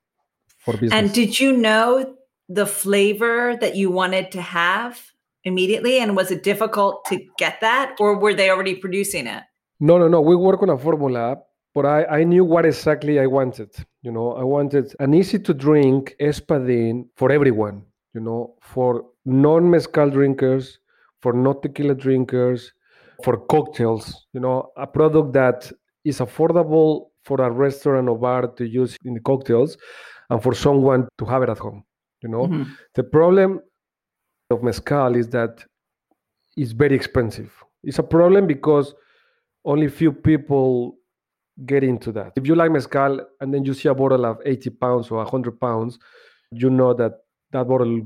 for 0.60 0.74
business. 0.74 0.94
And 0.94 1.14
did 1.14 1.40
you 1.40 1.56
know 1.56 2.16
the 2.50 2.66
flavor 2.66 3.56
that 3.62 3.76
you 3.76 3.90
wanted 3.92 4.32
to 4.32 4.42
have 4.42 5.02
immediately? 5.44 6.00
And 6.00 6.16
was 6.16 6.32
it 6.32 6.44
difficult 6.44 7.06
to 7.06 7.24
get 7.38 7.62
that, 7.62 7.96
or 8.00 8.18
were 8.18 8.34
they 8.34 8.50
already 8.50 8.76
producing 8.76 9.28
it? 9.28 9.44
No, 9.80 9.98
no, 9.98 10.08
no. 10.08 10.22
We 10.22 10.36
work 10.36 10.62
on 10.62 10.70
a 10.70 10.78
formula, 10.78 11.38
but 11.74 11.86
I, 11.86 12.04
I 12.06 12.24
knew 12.24 12.44
what 12.44 12.66
exactly 12.66 13.20
I 13.20 13.26
wanted. 13.26 13.74
You 14.02 14.12
know, 14.12 14.34
I 14.34 14.44
wanted 14.44 14.94
an 15.00 15.14
easy 15.14 15.40
to 15.40 15.54
drink 15.54 16.16
espadin 16.20 17.08
for 17.16 17.32
everyone. 17.32 17.84
You 18.14 18.20
know, 18.20 18.56
for 18.62 19.06
non 19.26 19.70
mezcal 19.70 20.10
drinkers 20.10 20.81
for 21.22 21.34
not 21.34 21.62
tequila 21.62 21.96
drinkers, 21.96 22.74
for 23.24 23.38
cocktails, 23.38 24.28
you 24.34 24.40
know, 24.40 24.72
a 24.78 24.88
product 24.88 25.34
that 25.34 25.72
is 26.04 26.20
affordable 26.20 27.08
for 27.24 27.40
a 27.42 27.52
restaurant 27.52 28.10
or 28.10 28.18
bar 28.18 28.48
to 28.48 28.68
use 28.68 28.98
in 29.06 29.14
the 29.14 29.20
cocktails 29.20 29.78
and 30.30 30.42
for 30.42 30.54
someone 30.54 31.08
to 31.18 31.26
have 31.26 31.44
it 31.44 31.50
at 31.50 31.60
home. 31.60 31.84
You 32.24 32.30
know, 32.30 32.48
mm-hmm. 32.48 32.72
the 32.96 33.04
problem 33.04 33.62
of 34.50 34.64
mezcal 34.64 35.16
is 35.16 35.28
that 35.30 35.64
it's 36.58 36.72
very 36.72 36.96
expensive. 36.96 37.52
It's 37.84 38.00
a 38.00 38.04
problem 38.04 38.48
because 38.48 38.94
only 39.66 39.88
few 39.88 40.12
people 40.12 40.96
get 41.66 41.84
into 41.84 42.12
that. 42.14 42.34
If 42.36 42.48
you 42.48 42.56
like 42.56 42.72
mezcal 42.72 43.22
and 43.40 43.54
then 43.54 43.66
you 43.66 43.74
see 43.74 43.90
a 43.90 43.96
bottle 43.96 44.26
of 44.26 44.40
80 44.46 44.70
pounds 44.72 45.12
or 45.12 45.18
100 45.18 45.60
pounds, 45.60 46.00
you 46.52 46.70
know 46.70 46.94
that 46.94 47.14
that 47.52 47.68
bottle 47.68 48.02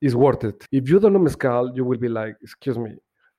is 0.00 0.16
worth 0.16 0.44
it. 0.44 0.66
If 0.72 0.88
you 0.88 1.00
don't 1.00 1.12
know 1.12 1.18
mezcal, 1.18 1.72
you 1.74 1.84
will 1.84 1.98
be 1.98 2.08
like, 2.08 2.36
excuse 2.42 2.78
me, 2.78 2.96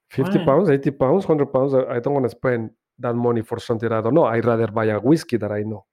50 0.09 0.37
right. 0.37 0.45
pounds, 0.45 0.69
80 0.69 0.91
pounds, 0.91 1.27
100 1.27 1.53
pounds. 1.53 1.73
I 1.73 1.99
don't 1.99 2.13
want 2.13 2.25
to 2.25 2.29
spend 2.29 2.71
that 2.99 3.13
money 3.13 3.41
for 3.41 3.59
something 3.59 3.91
I 3.91 4.01
don't 4.01 4.13
know. 4.13 4.25
I'd 4.25 4.45
rather 4.45 4.67
buy 4.67 4.85
a 4.85 4.99
whiskey 4.99 5.37
that 5.37 5.51
I 5.51 5.61
know. 5.61 5.85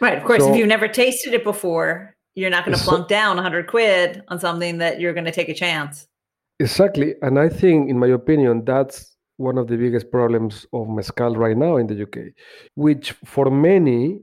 Right. 0.00 0.16
Of 0.16 0.24
course, 0.24 0.42
so, 0.42 0.50
if 0.50 0.56
you've 0.56 0.68
never 0.68 0.88
tasted 0.88 1.34
it 1.34 1.44
before, 1.44 2.16
you're 2.34 2.50
not 2.50 2.64
going 2.64 2.76
to 2.76 2.82
plunk 2.82 3.08
down 3.08 3.36
100 3.36 3.66
quid 3.66 4.22
on 4.28 4.38
something 4.38 4.78
that 4.78 5.00
you're 5.00 5.12
going 5.12 5.24
to 5.24 5.32
take 5.32 5.48
a 5.48 5.54
chance. 5.54 6.06
Exactly. 6.60 7.14
And 7.22 7.38
I 7.38 7.48
think, 7.48 7.90
in 7.90 7.98
my 7.98 8.08
opinion, 8.08 8.64
that's 8.64 9.16
one 9.36 9.58
of 9.58 9.68
the 9.68 9.76
biggest 9.76 10.10
problems 10.10 10.66
of 10.72 10.88
mezcal 10.88 11.34
right 11.34 11.56
now 11.56 11.76
in 11.76 11.86
the 11.86 12.02
UK, 12.02 12.32
which 12.74 13.12
for 13.24 13.50
many, 13.50 14.20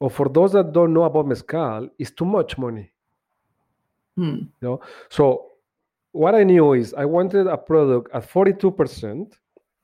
or 0.00 0.10
for 0.10 0.28
those 0.28 0.52
that 0.52 0.72
don't 0.72 0.92
know 0.92 1.04
about 1.04 1.26
mezcal, 1.26 1.88
is 1.98 2.10
too 2.10 2.24
much 2.24 2.58
money. 2.58 2.91
Hmm. 4.16 4.46
You 4.60 4.68
know, 4.68 4.80
so 5.08 5.52
what 6.12 6.34
I 6.34 6.44
knew 6.44 6.74
is 6.74 6.94
I 6.94 7.04
wanted 7.04 7.46
a 7.46 7.56
product 7.56 8.14
at 8.14 8.28
42% 8.30 9.32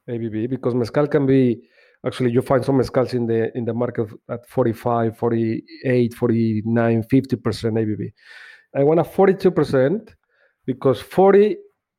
ABV 0.09 0.51
because 0.51 0.75
mezcal 0.75 1.07
can 1.07 1.27
be 1.27 1.63
actually 2.07 2.31
you 2.31 2.43
find 2.43 2.65
some 2.65 2.79
mezcals 2.79 3.15
in 3.15 3.27
the 3.27 3.57
in 3.57 3.65
the 3.65 3.75
market 3.75 4.09
at 4.31 4.47
45, 4.49 5.17
48, 5.17 6.15
49, 6.15 7.03
50% 7.03 7.09
ABV. 7.13 8.13
I 8.77 8.85
want 8.85 9.01
a 9.01 9.05
42% 9.05 10.15
because 10.67 11.01
40 11.01 11.57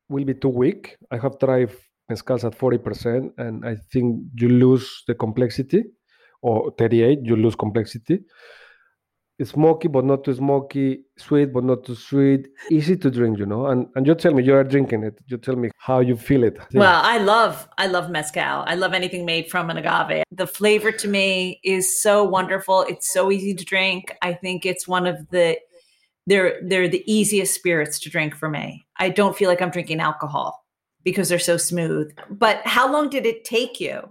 will 0.08 0.24
be 0.24 0.34
too 0.34 0.48
weak. 0.48 0.96
I 1.10 1.18
have 1.18 1.38
tried 1.38 1.70
mezcals 2.10 2.44
at 2.44 2.58
40% 2.58 3.30
and 3.38 3.64
I 3.64 3.76
think 3.92 4.22
you 4.34 4.48
lose 4.48 5.04
the 5.06 5.14
complexity 5.14 5.84
or 6.42 6.72
38 6.78 7.20
you 7.22 7.36
lose 7.36 7.54
complexity 7.54 8.20
smoky 9.44 9.88
but 9.88 10.04
not 10.04 10.24
too 10.24 10.34
smoky, 10.34 11.04
sweet 11.16 11.52
but 11.52 11.64
not 11.64 11.84
too 11.84 11.94
sweet, 11.94 12.48
easy 12.70 12.96
to 12.96 13.10
drink, 13.10 13.38
you 13.38 13.46
know. 13.46 13.66
And 13.66 13.86
and 13.94 14.06
you 14.06 14.14
tell 14.14 14.32
me 14.32 14.42
you 14.42 14.54
are 14.54 14.64
drinking 14.64 15.04
it. 15.04 15.18
You 15.26 15.38
tell 15.38 15.56
me 15.56 15.70
how 15.78 16.00
you 16.00 16.16
feel 16.16 16.44
it. 16.44 16.58
Well, 16.74 17.00
I 17.04 17.18
love 17.18 17.68
I 17.78 17.86
love 17.86 18.10
mezcal. 18.10 18.64
I 18.66 18.74
love 18.74 18.92
anything 18.92 19.24
made 19.24 19.50
from 19.50 19.70
an 19.70 19.76
agave. 19.76 20.24
The 20.30 20.46
flavor 20.46 20.92
to 20.92 21.08
me 21.08 21.60
is 21.64 22.02
so 22.02 22.24
wonderful. 22.24 22.82
It's 22.88 23.12
so 23.12 23.30
easy 23.30 23.54
to 23.54 23.64
drink. 23.64 24.14
I 24.22 24.32
think 24.34 24.66
it's 24.66 24.86
one 24.86 25.06
of 25.06 25.28
the 25.30 25.58
they're 26.26 26.60
they're 26.62 26.88
the 26.88 27.04
easiest 27.10 27.54
spirits 27.54 27.98
to 28.00 28.10
drink 28.10 28.34
for 28.36 28.48
me. 28.48 28.86
I 28.98 29.08
don't 29.08 29.36
feel 29.36 29.48
like 29.48 29.62
I'm 29.62 29.70
drinking 29.70 30.00
alcohol 30.00 30.64
because 31.02 31.28
they're 31.28 31.38
so 31.38 31.56
smooth. 31.56 32.12
But 32.30 32.60
how 32.64 32.90
long 32.92 33.08
did 33.08 33.26
it 33.26 33.44
take 33.44 33.80
you 33.80 34.10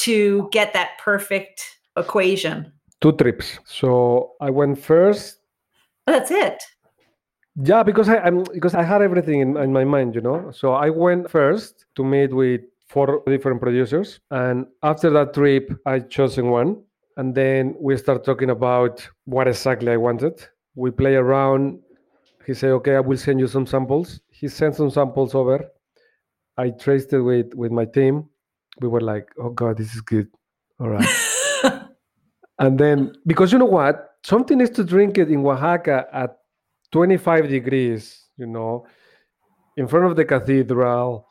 to 0.00 0.48
get 0.52 0.72
that 0.72 0.98
perfect 0.98 1.78
equation? 1.96 2.72
Two 3.00 3.12
trips. 3.12 3.58
So 3.64 4.32
I 4.40 4.50
went 4.50 4.78
first. 4.78 5.38
Oh, 6.06 6.12
that's 6.12 6.30
it. 6.30 6.62
Yeah, 7.62 7.82
because 7.82 8.08
I 8.08 8.16
am 8.26 8.44
because 8.52 8.74
I 8.74 8.82
had 8.82 9.02
everything 9.02 9.40
in, 9.40 9.56
in 9.56 9.72
my 9.72 9.84
mind, 9.84 10.14
you 10.14 10.20
know. 10.20 10.50
So 10.52 10.72
I 10.72 10.90
went 10.90 11.30
first 11.30 11.86
to 11.96 12.04
meet 12.04 12.34
with 12.34 12.60
four 12.88 13.22
different 13.26 13.60
producers, 13.60 14.20
and 14.30 14.66
after 14.82 15.10
that 15.10 15.32
trip, 15.32 15.70
I 15.86 16.00
chosen 16.00 16.50
one, 16.50 16.82
and 17.16 17.34
then 17.34 17.74
we 17.80 17.96
start 17.96 18.24
talking 18.24 18.50
about 18.50 19.08
what 19.24 19.48
exactly 19.48 19.90
I 19.90 19.96
wanted. 19.96 20.46
We 20.74 20.90
play 20.90 21.14
around. 21.14 21.80
He 22.46 22.52
said, 22.52 22.70
"Okay, 22.72 22.96
I 22.96 23.00
will 23.00 23.16
send 23.16 23.40
you 23.40 23.46
some 23.46 23.66
samples." 23.66 24.20
He 24.30 24.48
sent 24.48 24.74
some 24.74 24.90
samples 24.90 25.34
over. 25.34 25.64
I 26.58 26.70
traced 26.70 27.12
it 27.14 27.20
with 27.20 27.54
with 27.54 27.72
my 27.72 27.86
team, 27.86 28.28
we 28.80 28.88
were 28.88 29.00
like, 29.00 29.28
oh 29.38 29.50
God, 29.50 29.78
this 29.78 29.94
is 29.94 30.00
good. 30.00 30.28
All 30.78 30.88
right. 30.90 31.08
and 32.58 32.78
then, 32.78 33.14
because 33.26 33.52
you 33.52 33.58
know 33.58 33.64
what? 33.64 34.10
Something 34.24 34.60
is 34.60 34.70
to 34.70 34.84
drink 34.84 35.18
it 35.18 35.30
in 35.30 35.44
Oaxaca 35.44 36.06
at 36.12 36.38
25 36.92 37.48
degrees, 37.48 38.24
you 38.36 38.46
know, 38.46 38.86
in 39.76 39.86
front 39.86 40.06
of 40.06 40.16
the 40.16 40.24
cathedral, 40.24 41.28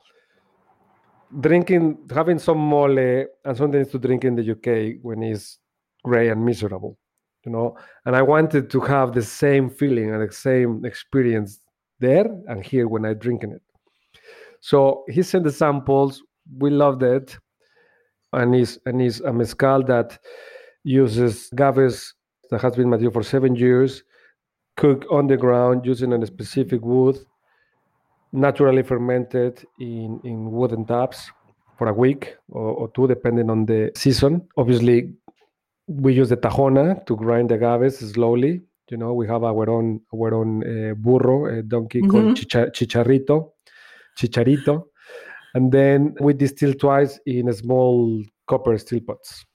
drinking, 1.39 1.97
having 2.13 2.39
some 2.39 2.59
mole, 2.59 2.97
and 2.97 3.57
something 3.57 3.82
is 3.82 3.89
to 3.89 3.99
drink 3.99 4.23
in 4.23 4.36
the 4.36 4.51
UK 4.51 4.99
when 5.01 5.23
it's 5.23 5.57
gray 6.03 6.30
and 6.30 6.45
miserable, 6.45 6.97
you 7.45 7.51
know. 7.51 7.78
And 8.05 8.15
I 8.15 8.21
wanted 8.21 8.69
to 8.69 8.80
have 8.82 9.13
the 9.13 9.23
same 9.23 9.69
feeling 9.69 10.13
and 10.13 10.28
the 10.28 10.34
same 10.34 10.86
experience 10.86 11.59
there 11.99 12.28
and 12.47 12.63
here 12.63 12.88
when 12.88 13.05
I 13.05 13.13
drinking 13.13 13.51
it. 13.53 13.61
So 14.59 15.03
he 15.09 15.23
sent 15.23 15.43
the 15.43 15.51
samples. 15.51 16.21
We 16.57 16.69
loved 16.69 17.01
it, 17.01 17.38
and 18.34 18.55
is 18.55 18.80
and 18.86 19.01
is 19.01 19.21
a 19.21 19.34
mezcal 19.34 19.84
that 19.84 20.19
uses 20.86 21.50
agaves 21.52 22.14
that 22.50 22.62
has 22.62 22.76
been 22.76 22.90
matured 22.90 23.14
for 23.14 23.24
seven 23.24 23.56
years, 23.56 24.04
cooked 24.78 25.06
on 25.10 25.28
the 25.28 25.36
ground 25.36 25.86
using 25.86 26.14
a 26.14 26.26
specific 26.26 26.82
wood, 26.82 27.18
naturally 28.32 28.84
fermented 28.84 29.66
in 29.80 30.22
in 30.24 30.52
wooden 30.52 30.86
taps 30.86 31.32
for 31.78 31.88
a 31.88 31.94
week 31.94 32.38
or, 32.50 32.70
or 32.80 32.88
two, 32.96 33.08
depending 33.08 33.50
on 33.50 33.66
the 33.66 33.92
season. 33.96 34.48
Obviously, 34.58 35.14
we 35.88 36.14
use 36.14 36.30
the 36.30 36.38
tajona 36.38 37.06
to 37.06 37.16
grind 37.16 37.50
the 37.50 37.56
agaves 37.56 37.98
slowly. 38.14 38.62
You 38.90 38.98
know, 38.98 39.14
we 39.14 39.28
have 39.28 39.44
our 39.44 39.68
own 39.70 40.02
our 40.14 40.34
own 40.34 40.52
uh, 40.64 40.94
burro, 40.94 41.48
a 41.48 41.64
donkey 41.64 42.02
mm-hmm. 42.02 42.12
called 42.12 42.38
chicha, 42.38 42.70
chicharrito, 42.72 43.52
chicharito, 44.18 44.84
and 45.56 45.72
then 45.72 46.16
we 46.22 46.34
distill 46.34 46.74
twice 46.76 47.20
in 47.26 47.52
small 47.54 48.24
copper 48.48 48.78
steel 48.78 49.02
pots. 49.02 49.46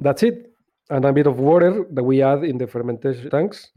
That's 0.00 0.22
it, 0.22 0.52
and 0.90 1.04
a 1.04 1.12
bit 1.12 1.26
of 1.26 1.38
water 1.38 1.86
that 1.90 2.02
we 2.02 2.22
add 2.22 2.44
in 2.44 2.58
the 2.58 2.66
fermentation 2.66 3.30
tanks, 3.30 3.70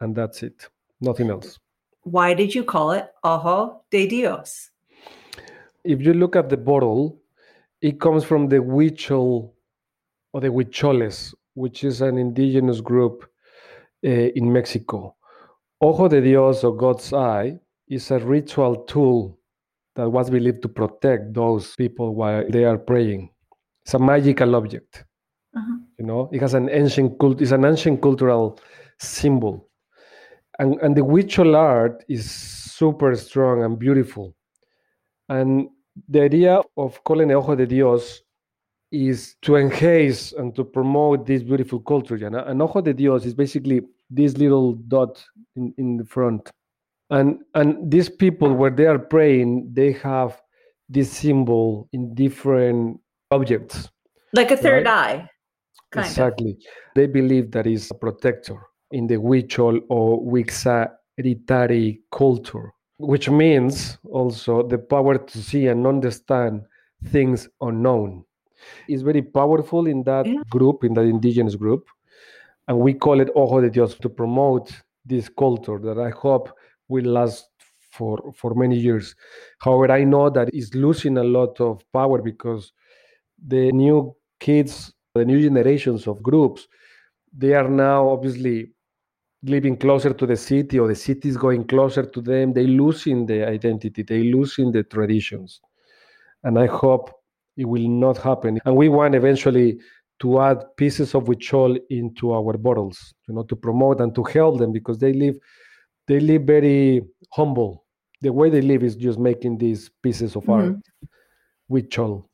and 0.00 0.14
that's 0.14 0.42
it. 0.42 0.68
Nothing 1.00 1.30
else. 1.30 1.58
Why 2.02 2.34
did 2.34 2.54
you 2.54 2.64
call 2.64 2.92
it 2.92 3.08
Ojo 3.22 3.82
de 3.90 4.06
Dios? 4.08 4.70
If 5.84 6.00
you 6.00 6.14
look 6.14 6.36
at 6.36 6.48
the 6.48 6.56
bottle, 6.56 7.20
it 7.80 8.00
comes 8.00 8.24
from 8.24 8.48
the 8.48 8.56
Huichol 8.58 9.52
or 10.32 10.40
the 10.40 10.48
Huicholes, 10.48 11.34
which 11.54 11.84
is 11.84 12.00
an 12.00 12.18
indigenous 12.18 12.80
group 12.80 13.28
uh, 14.04 14.08
in 14.08 14.52
Mexico. 14.52 15.16
Ojo 15.80 16.08
de 16.08 16.20
Dios 16.20 16.64
or 16.64 16.76
God's 16.76 17.12
eye 17.12 17.58
is 17.88 18.10
a 18.10 18.18
ritual 18.18 18.84
tool 18.84 19.38
that 19.94 20.08
was 20.08 20.30
believed 20.30 20.62
to 20.62 20.68
protect 20.68 21.34
those 21.34 21.74
people 21.76 22.14
while 22.14 22.44
they 22.48 22.64
are 22.64 22.78
praying. 22.78 23.30
It's 23.82 23.94
a 23.94 23.98
magical 23.98 24.54
object. 24.54 25.04
Uh-huh. 25.56 25.76
You 25.98 26.06
know, 26.06 26.30
it 26.32 26.40
has 26.40 26.54
an 26.54 26.68
ancient 26.70 27.18
cult. 27.18 27.40
It's 27.42 27.52
an 27.52 27.64
ancient 27.64 28.00
cultural 28.00 28.58
symbol, 28.98 29.68
and 30.58 30.80
and 30.80 30.96
the 30.96 31.04
ritual 31.04 31.56
art 31.56 32.04
is 32.08 32.30
super 32.30 33.14
strong 33.16 33.62
and 33.62 33.78
beautiful. 33.78 34.34
And 35.28 35.68
the 36.08 36.22
idea 36.22 36.60
of 36.76 37.02
calling 37.04 37.30
Ojo 37.32 37.54
de 37.54 37.66
Dios 37.66 38.22
is 38.90 39.36
to 39.42 39.56
enhance 39.56 40.32
and 40.32 40.54
to 40.54 40.64
promote 40.64 41.26
this 41.26 41.42
beautiful 41.42 41.80
culture. 41.80 42.16
And, 42.16 42.62
Ojo 42.62 42.80
de 42.80 42.92
Dios 42.92 43.24
is 43.24 43.34
basically 43.34 43.80
this 44.10 44.36
little 44.36 44.74
dot 44.88 45.24
in, 45.56 45.74
in 45.78 45.96
the 45.96 46.04
front. 46.04 46.50
And 47.10 47.40
and 47.54 47.90
these 47.90 48.08
people 48.08 48.54
where 48.54 48.70
they 48.70 48.86
are 48.86 48.98
praying, 48.98 49.70
they 49.72 49.92
have 49.92 50.40
this 50.88 51.10
symbol 51.10 51.88
in 51.92 52.14
different 52.14 53.00
objects. 53.30 53.90
Like 54.34 54.50
a 54.50 54.56
third 54.56 54.86
right? 54.86 55.20
eye. 55.20 55.28
Exactly. 55.96 56.50
Of. 56.52 56.56
They 56.94 57.06
believe 57.06 57.50
that 57.52 57.66
is 57.66 57.90
a 57.90 57.94
protector 57.94 58.56
in 58.90 59.06
the 59.06 59.16
Huichol 59.16 59.80
or 59.88 60.20
Wixárikari 60.22 62.00
culture, 62.10 62.72
which 62.98 63.28
means 63.30 63.98
also 64.04 64.62
the 64.66 64.78
power 64.78 65.18
to 65.18 65.38
see 65.38 65.66
and 65.66 65.86
understand 65.86 66.62
things 67.04 67.48
unknown 67.60 68.24
is 68.88 69.02
very 69.02 69.22
powerful 69.22 69.86
in 69.86 70.02
that 70.04 70.26
yeah. 70.26 70.42
group, 70.50 70.84
in 70.84 70.94
that 70.94 71.02
indigenous 71.02 71.54
group. 71.54 71.88
And 72.68 72.78
we 72.78 72.94
call 72.94 73.20
it 73.20 73.28
Ojo 73.34 73.60
de 73.60 73.70
Dios 73.70 73.94
to 73.96 74.08
promote 74.08 74.72
this 75.04 75.28
culture 75.28 75.78
that 75.78 75.98
I 75.98 76.10
hope 76.10 76.54
will 76.88 77.06
last 77.06 77.48
for, 77.90 78.32
for 78.34 78.54
many 78.54 78.76
years. 78.76 79.14
However, 79.58 79.92
I 79.92 80.04
know 80.04 80.30
that 80.30 80.48
it's 80.52 80.74
losing 80.74 81.18
a 81.18 81.24
lot 81.24 81.60
of 81.60 81.82
power 81.92 82.22
because 82.22 82.72
the 83.44 83.72
new 83.72 84.14
kids, 84.38 84.92
the 85.14 85.24
new 85.24 85.40
generations 85.40 86.06
of 86.06 86.22
groups, 86.22 86.68
they 87.36 87.54
are 87.54 87.68
now 87.68 88.08
obviously 88.08 88.72
living 89.42 89.76
closer 89.76 90.12
to 90.12 90.26
the 90.26 90.36
city 90.36 90.78
or 90.78 90.88
the 90.88 90.94
city 90.94 91.28
is 91.28 91.36
going 91.36 91.64
closer 91.64 92.04
to 92.04 92.20
them. 92.20 92.52
They 92.52 92.66
losing 92.66 93.26
the 93.26 93.46
identity, 93.46 94.02
they 94.02 94.22
losing 94.22 94.72
the 94.72 94.84
traditions. 94.84 95.60
And 96.44 96.58
I 96.58 96.66
hope 96.66 97.10
it 97.56 97.64
will 97.66 97.88
not 97.88 98.18
happen. 98.18 98.58
And 98.64 98.76
we 98.76 98.88
want 98.88 99.14
eventually 99.14 99.78
to 100.20 100.40
add 100.40 100.64
pieces 100.76 101.14
of 101.14 101.24
huichol 101.24 101.78
into 101.90 102.32
our 102.32 102.56
bottles, 102.56 103.12
you 103.28 103.34
know, 103.34 103.42
to 103.44 103.56
promote 103.56 104.00
and 104.00 104.14
to 104.14 104.22
help 104.22 104.58
them 104.58 104.72
because 104.72 104.98
they 104.98 105.12
live 105.12 105.36
they 106.08 106.20
live 106.20 106.42
very 106.42 107.02
humble. 107.30 107.84
The 108.22 108.32
way 108.32 108.50
they 108.50 108.60
live 108.60 108.82
is 108.82 108.96
just 108.96 109.18
making 109.18 109.58
these 109.58 109.90
pieces 110.02 110.36
of 110.36 110.44
mm-hmm. 110.44 110.52
art. 110.52 110.76
Huichol. 111.70 112.24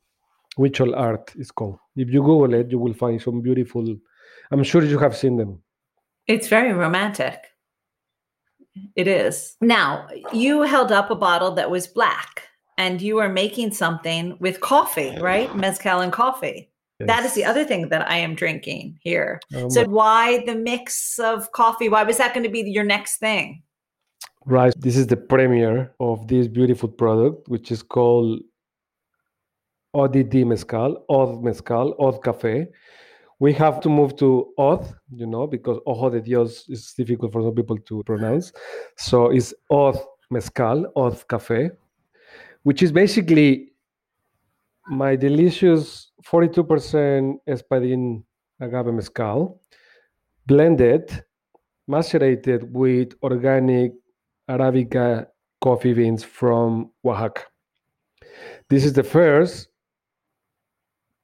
Huichol 0.57 0.97
art 0.97 1.33
is 1.35 1.51
called. 1.51 1.77
If 1.99 2.09
you 2.09 2.21
Google 2.21 2.53
it, 2.53 2.71
you 2.71 2.79
will 2.79 2.93
find 2.93 3.21
some 3.21 3.41
beautiful 3.41 3.85
I'm 4.51 4.63
sure 4.63 4.83
you 4.83 4.97
have 4.99 5.15
seen 5.15 5.37
them. 5.37 5.61
It's 6.27 6.47
very 6.47 6.73
romantic. 6.73 7.37
It 8.95 9.07
is. 9.07 9.55
Now, 9.61 10.07
you 10.31 10.61
held 10.61 10.91
up 10.91 11.11
a 11.11 11.15
bottle 11.15 11.51
that 11.51 11.69
was 11.69 11.87
black 11.87 12.47
and 12.77 13.01
you 13.01 13.17
are 13.19 13.29
making 13.29 13.73
something 13.73 14.37
with 14.39 14.61
coffee, 14.61 15.17
right? 15.19 15.53
Mezcal 15.55 15.99
and 15.99 16.13
coffee. 16.13 16.69
Yes. 16.99 17.07
That 17.07 17.25
is 17.25 17.33
the 17.33 17.45
other 17.45 17.63
thing 17.63 17.89
that 17.89 18.09
I 18.09 18.17
am 18.17 18.35
drinking 18.35 18.99
here. 19.01 19.39
Um, 19.55 19.69
so, 19.69 19.85
why 19.85 20.43
the 20.45 20.55
mix 20.55 21.17
of 21.19 21.51
coffee? 21.53 21.87
Why 21.87 22.03
was 22.03 22.17
that 22.17 22.33
going 22.33 22.43
to 22.43 22.49
be 22.49 22.61
your 22.61 22.83
next 22.83 23.17
thing? 23.17 23.63
Right. 24.45 24.73
This 24.77 24.97
is 24.97 25.07
the 25.07 25.15
premiere 25.15 25.93
of 25.99 26.27
this 26.27 26.47
beautiful 26.47 26.89
product, 26.89 27.47
which 27.47 27.71
is 27.71 27.81
called 27.83 28.41
ODD 29.93 30.45
Mezcal, 30.45 31.05
Odd 31.09 31.43
Mezcal, 31.43 31.95
Odd 31.99 32.23
Cafe. 32.23 32.67
We 33.39 33.53
have 33.53 33.79
to 33.81 33.89
move 33.89 34.15
to 34.17 34.53
Odd, 34.57 34.93
you 35.11 35.25
know, 35.25 35.47
because 35.47 35.79
Ojo 35.85 36.09
de 36.09 36.21
Dios 36.21 36.67
is 36.69 36.93
difficult 36.93 37.31
for 37.31 37.41
some 37.41 37.55
people 37.55 37.77
to 37.77 38.03
pronounce. 38.03 38.51
So 38.97 39.29
it's 39.29 39.53
Odd 39.69 39.97
Mezcal, 40.29 40.91
Odd 40.95 41.27
Cafe 41.27 41.71
which 42.63 42.83
is 42.83 42.91
basically 42.91 43.71
my 44.87 45.15
delicious 45.15 46.11
42% 46.25 47.37
espadin 47.47 48.23
agave 48.59 48.93
mezcal 48.93 49.61
blended, 50.45 51.23
macerated 51.87 52.73
with 52.73 53.13
organic 53.23 53.93
Arabica 54.49 55.27
coffee 55.61 55.93
beans 55.93 56.23
from 56.23 56.91
Oaxaca. 57.05 57.43
This 58.69 58.83
is 58.83 58.93
the 58.93 59.03
first 59.03 59.68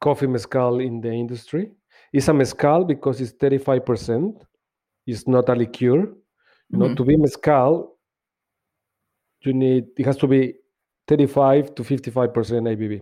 coffee 0.06 0.28
mezcal 0.28 0.80
in 0.82 1.02
the 1.02 1.12
industry. 1.12 1.72
It's 2.14 2.28
a 2.28 2.34
mezcal 2.34 2.86
because 2.86 3.20
it's 3.22 3.34
35%. 3.34 4.40
It's 5.08 5.28
not 5.28 5.50
a 5.50 5.56
liqueur. 5.56 5.98
You 5.98 6.06
mm-hmm. 6.06 6.80
know, 6.80 6.96
to 6.96 7.04
be 7.04 7.18
mezcal, 7.18 7.98
you 9.42 9.54
need 9.54 9.86
it 9.98 10.06
has 10.06 10.18
to 10.18 10.28
be 10.28 10.54
35 11.08 11.74
to 11.76 11.84
55% 11.84 12.34
ABV. 12.74 13.02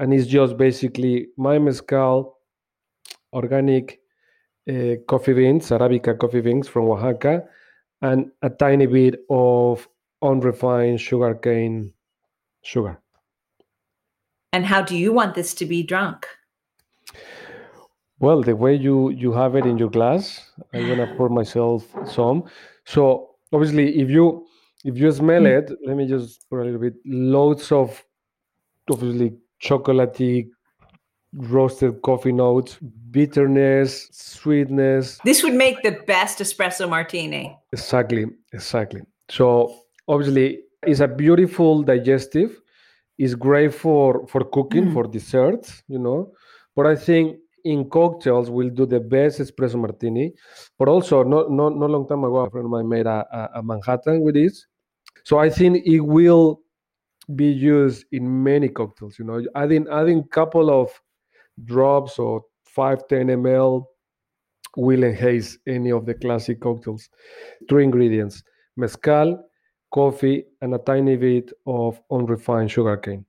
And 0.00 0.12
it's 0.12 0.26
just 0.26 0.56
basically 0.56 1.28
my 1.36 1.58
mezcal, 1.58 2.38
organic 3.32 4.00
uh, 4.68 4.94
coffee 5.06 5.34
beans, 5.34 5.70
Arabica 5.70 6.18
coffee 6.18 6.40
beans 6.40 6.66
from 6.68 6.90
Oaxaca, 6.90 7.44
and 8.00 8.30
a 8.42 8.50
tiny 8.50 8.86
bit 8.86 9.20
of 9.30 9.88
unrefined 10.20 11.00
sugarcane 11.00 11.92
sugar. 12.62 13.01
And 14.52 14.66
how 14.66 14.82
do 14.82 14.96
you 14.96 15.12
want 15.12 15.34
this 15.34 15.54
to 15.54 15.66
be 15.66 15.82
drunk? 15.82 16.26
Well, 18.18 18.42
the 18.42 18.54
way 18.54 18.74
you 18.74 19.10
you 19.10 19.32
have 19.32 19.56
it 19.56 19.66
in 19.66 19.78
your 19.78 19.90
glass, 19.90 20.52
I'm 20.72 20.86
gonna 20.86 21.12
pour 21.16 21.28
myself 21.40 21.84
some. 22.06 22.44
So 22.84 23.30
obviously, 23.52 24.00
if 24.00 24.10
you 24.10 24.46
if 24.84 24.96
you 24.96 25.10
smell 25.12 25.42
mm. 25.42 25.58
it, 25.58 25.72
let 25.84 25.96
me 25.96 26.06
just 26.06 26.48
pour 26.48 26.60
a 26.60 26.64
little 26.64 26.80
bit. 26.80 26.94
Loads 27.04 27.72
of 27.72 28.02
obviously 28.90 29.32
chocolatey 29.60 30.50
roasted 31.34 32.02
coffee 32.02 32.32
notes, 32.32 32.78
bitterness, 33.10 34.08
sweetness. 34.12 35.18
This 35.24 35.42
would 35.42 35.54
make 35.54 35.82
the 35.82 35.92
best 36.06 36.38
espresso 36.38 36.88
martini. 36.88 37.56
Exactly, 37.72 38.26
exactly. 38.52 39.02
So 39.30 39.74
obviously, 40.08 40.60
it's 40.86 41.00
a 41.00 41.08
beautiful 41.08 41.82
digestive. 41.82 42.61
Is 43.18 43.34
great 43.34 43.74
for 43.74 44.26
for 44.28 44.44
cooking 44.44 44.86
Mm. 44.86 44.92
for 44.94 45.04
desserts, 45.06 45.82
you 45.88 45.98
know. 45.98 46.32
But 46.76 46.86
I 46.86 46.96
think 46.96 47.38
in 47.64 47.88
cocktails 47.90 48.50
we'll 48.50 48.70
do 48.70 48.86
the 48.86 49.00
best 49.00 49.40
espresso 49.40 49.78
martini. 49.80 50.34
But 50.78 50.88
also, 50.88 51.22
not 51.22 51.50
not 51.50 51.76
not 51.76 51.90
long 51.90 52.06
time 52.08 52.24
ago, 52.24 52.38
a 52.38 52.50
friend 52.50 52.66
of 52.66 52.70
mine 52.70 52.88
made 52.88 53.06
a, 53.06 53.24
a, 53.32 53.60
a 53.60 53.62
Manhattan 53.62 54.22
with 54.22 54.34
this. 54.34 54.66
So 55.24 55.38
I 55.38 55.50
think 55.50 55.86
it 55.86 56.00
will 56.00 56.60
be 57.36 57.46
used 57.46 58.04
in 58.12 58.42
many 58.42 58.68
cocktails. 58.68 59.18
You 59.18 59.24
know, 59.26 59.42
adding 59.54 59.86
adding 59.90 60.24
couple 60.28 60.70
of 60.70 60.90
drops 61.64 62.18
or 62.18 62.42
5 62.64 63.06
10 63.08 63.26
ml 63.28 63.84
will 64.76 65.04
enhance 65.04 65.58
any 65.66 65.92
of 65.92 66.06
the 66.06 66.14
classic 66.14 66.60
cocktails. 66.60 67.08
Three 67.68 67.84
ingredients: 67.84 68.42
mezcal, 68.76 69.38
coffee, 69.92 70.44
and 70.60 70.74
a 70.74 70.78
tiny 70.78 71.16
bit 71.16 71.52
of 71.66 72.00
unrefined 72.10 72.70
sugarcane. 72.70 73.24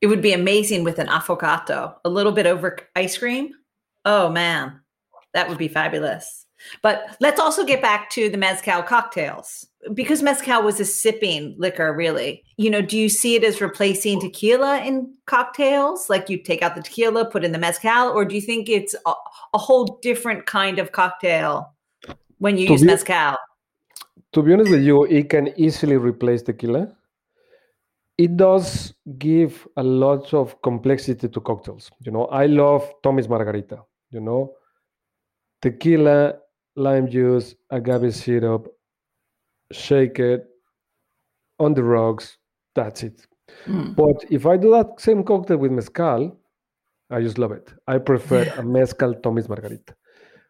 It 0.00 0.06
would 0.06 0.22
be 0.22 0.32
amazing 0.32 0.84
with 0.84 0.98
an 0.98 1.08
affogato, 1.08 1.94
a 2.04 2.08
little 2.08 2.32
bit 2.32 2.46
over 2.46 2.78
ice 2.94 3.18
cream. 3.18 3.50
Oh 4.04 4.30
man, 4.30 4.80
that 5.34 5.48
would 5.48 5.58
be 5.58 5.68
fabulous. 5.68 6.46
But 6.82 7.16
let's 7.20 7.38
also 7.40 7.64
get 7.64 7.82
back 7.82 8.08
to 8.10 8.30
the 8.30 8.38
mezcal 8.38 8.82
cocktails 8.82 9.66
because 9.94 10.22
mezcal 10.22 10.62
was 10.62 10.80
a 10.80 10.84
sipping 10.84 11.54
liquor, 11.58 11.92
really. 11.94 12.42
You 12.56 12.70
know, 12.70 12.80
do 12.80 12.96
you 12.98 13.08
see 13.08 13.34
it 13.34 13.44
as 13.44 13.60
replacing 13.60 14.20
tequila 14.20 14.82
in 14.82 15.12
cocktails? 15.26 16.08
Like 16.08 16.30
you 16.30 16.38
take 16.38 16.62
out 16.62 16.74
the 16.74 16.82
tequila, 16.82 17.30
put 17.30 17.44
in 17.44 17.52
the 17.52 17.58
mezcal, 17.58 18.08
or 18.08 18.24
do 18.24 18.34
you 18.34 18.40
think 18.40 18.68
it's 18.68 18.94
a, 19.06 19.12
a 19.54 19.58
whole 19.58 19.98
different 20.02 20.46
kind 20.46 20.78
of 20.78 20.92
cocktail 20.92 21.74
when 22.38 22.56
you 22.56 22.66
To 22.66 22.72
use 22.72 22.80
be- 22.82 22.86
mezcal? 22.88 23.36
To 24.36 24.42
be 24.42 24.52
honest 24.52 24.70
with 24.70 24.82
you, 24.82 25.04
it 25.04 25.30
can 25.30 25.48
easily 25.56 25.96
replace 25.96 26.42
tequila. 26.42 26.94
It 28.18 28.36
does 28.36 28.92
give 29.16 29.66
a 29.78 29.82
lot 29.82 30.34
of 30.34 30.60
complexity 30.60 31.26
to 31.26 31.40
cocktails. 31.40 31.90
You 32.00 32.12
know, 32.12 32.26
I 32.26 32.44
love 32.44 32.86
Tommy's 33.02 33.30
Margarita. 33.30 33.78
You 34.10 34.20
know, 34.20 34.52
tequila, 35.62 36.34
lime 36.76 37.08
juice, 37.08 37.54
agave 37.70 38.14
syrup, 38.14 38.68
shake 39.72 40.18
it 40.18 40.44
on 41.58 41.72
the 41.72 41.82
rocks. 41.82 42.36
That's 42.74 43.04
it. 43.04 43.26
Mm. 43.66 43.96
But 43.96 44.30
if 44.30 44.44
I 44.44 44.58
do 44.58 44.70
that 44.72 45.00
same 45.00 45.24
cocktail 45.24 45.56
with 45.56 45.72
mezcal, 45.72 46.38
I 47.08 47.22
just 47.22 47.38
love 47.38 47.52
it. 47.52 47.72
I 47.86 47.96
prefer 47.96 48.42
a 48.58 48.62
mezcal 48.76 49.14
Tommy's 49.14 49.48
Margarita, 49.48 49.94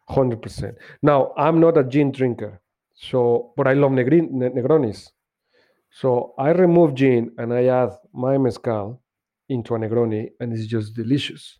hundred 0.09 0.41
percent. 0.41 0.75
Now 1.01 1.31
I'm 1.37 1.61
not 1.61 1.77
a 1.77 1.85
gin 1.85 2.11
drinker, 2.11 2.59
so 2.97 3.53
but 3.55 3.67
I 3.67 3.73
love 3.73 3.91
negrin, 3.91 4.31
ne- 4.31 4.49
Negronis. 4.49 5.09
So 5.89 6.33
I 6.37 6.49
remove 6.51 6.95
gin 6.95 7.31
and 7.37 7.53
I 7.53 7.65
add 7.65 7.91
my 8.13 8.37
mezcal 8.37 9.01
into 9.49 9.75
a 9.75 9.79
Negroni, 9.79 10.29
and 10.39 10.51
it's 10.53 10.67
just 10.67 10.93
delicious. 10.93 11.59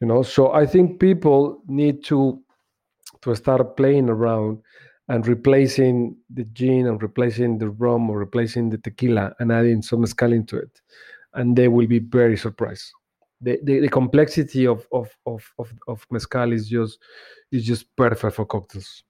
You 0.00 0.08
know, 0.08 0.22
so 0.22 0.52
I 0.52 0.66
think 0.66 0.98
people 0.98 1.62
need 1.68 2.04
to 2.06 2.42
to 3.22 3.34
start 3.36 3.76
playing 3.76 4.08
around 4.08 4.58
and 5.08 5.26
replacing 5.26 6.16
the 6.30 6.44
gin 6.46 6.86
and 6.88 7.02
replacing 7.02 7.58
the 7.58 7.70
rum 7.70 8.10
or 8.10 8.18
replacing 8.18 8.70
the 8.70 8.78
tequila 8.78 9.34
and 9.38 9.52
adding 9.52 9.82
some 9.82 10.00
mezcal 10.00 10.32
into 10.32 10.56
it, 10.56 10.80
and 11.34 11.56
they 11.56 11.68
will 11.68 11.86
be 11.86 12.00
very 12.00 12.36
surprised. 12.36 12.90
The, 13.40 13.58
the, 13.64 13.80
the 13.80 13.88
complexity 13.88 14.66
of, 14.66 14.86
of, 14.92 15.10
of, 15.26 15.52
of, 15.58 15.72
of 15.88 16.06
mezcal 16.10 16.52
is 16.52 16.68
just 16.68 16.98
is 17.52 17.64
just 17.64 17.94
perfect 17.96 18.34
for 18.34 18.46
cocktails. 18.46 19.04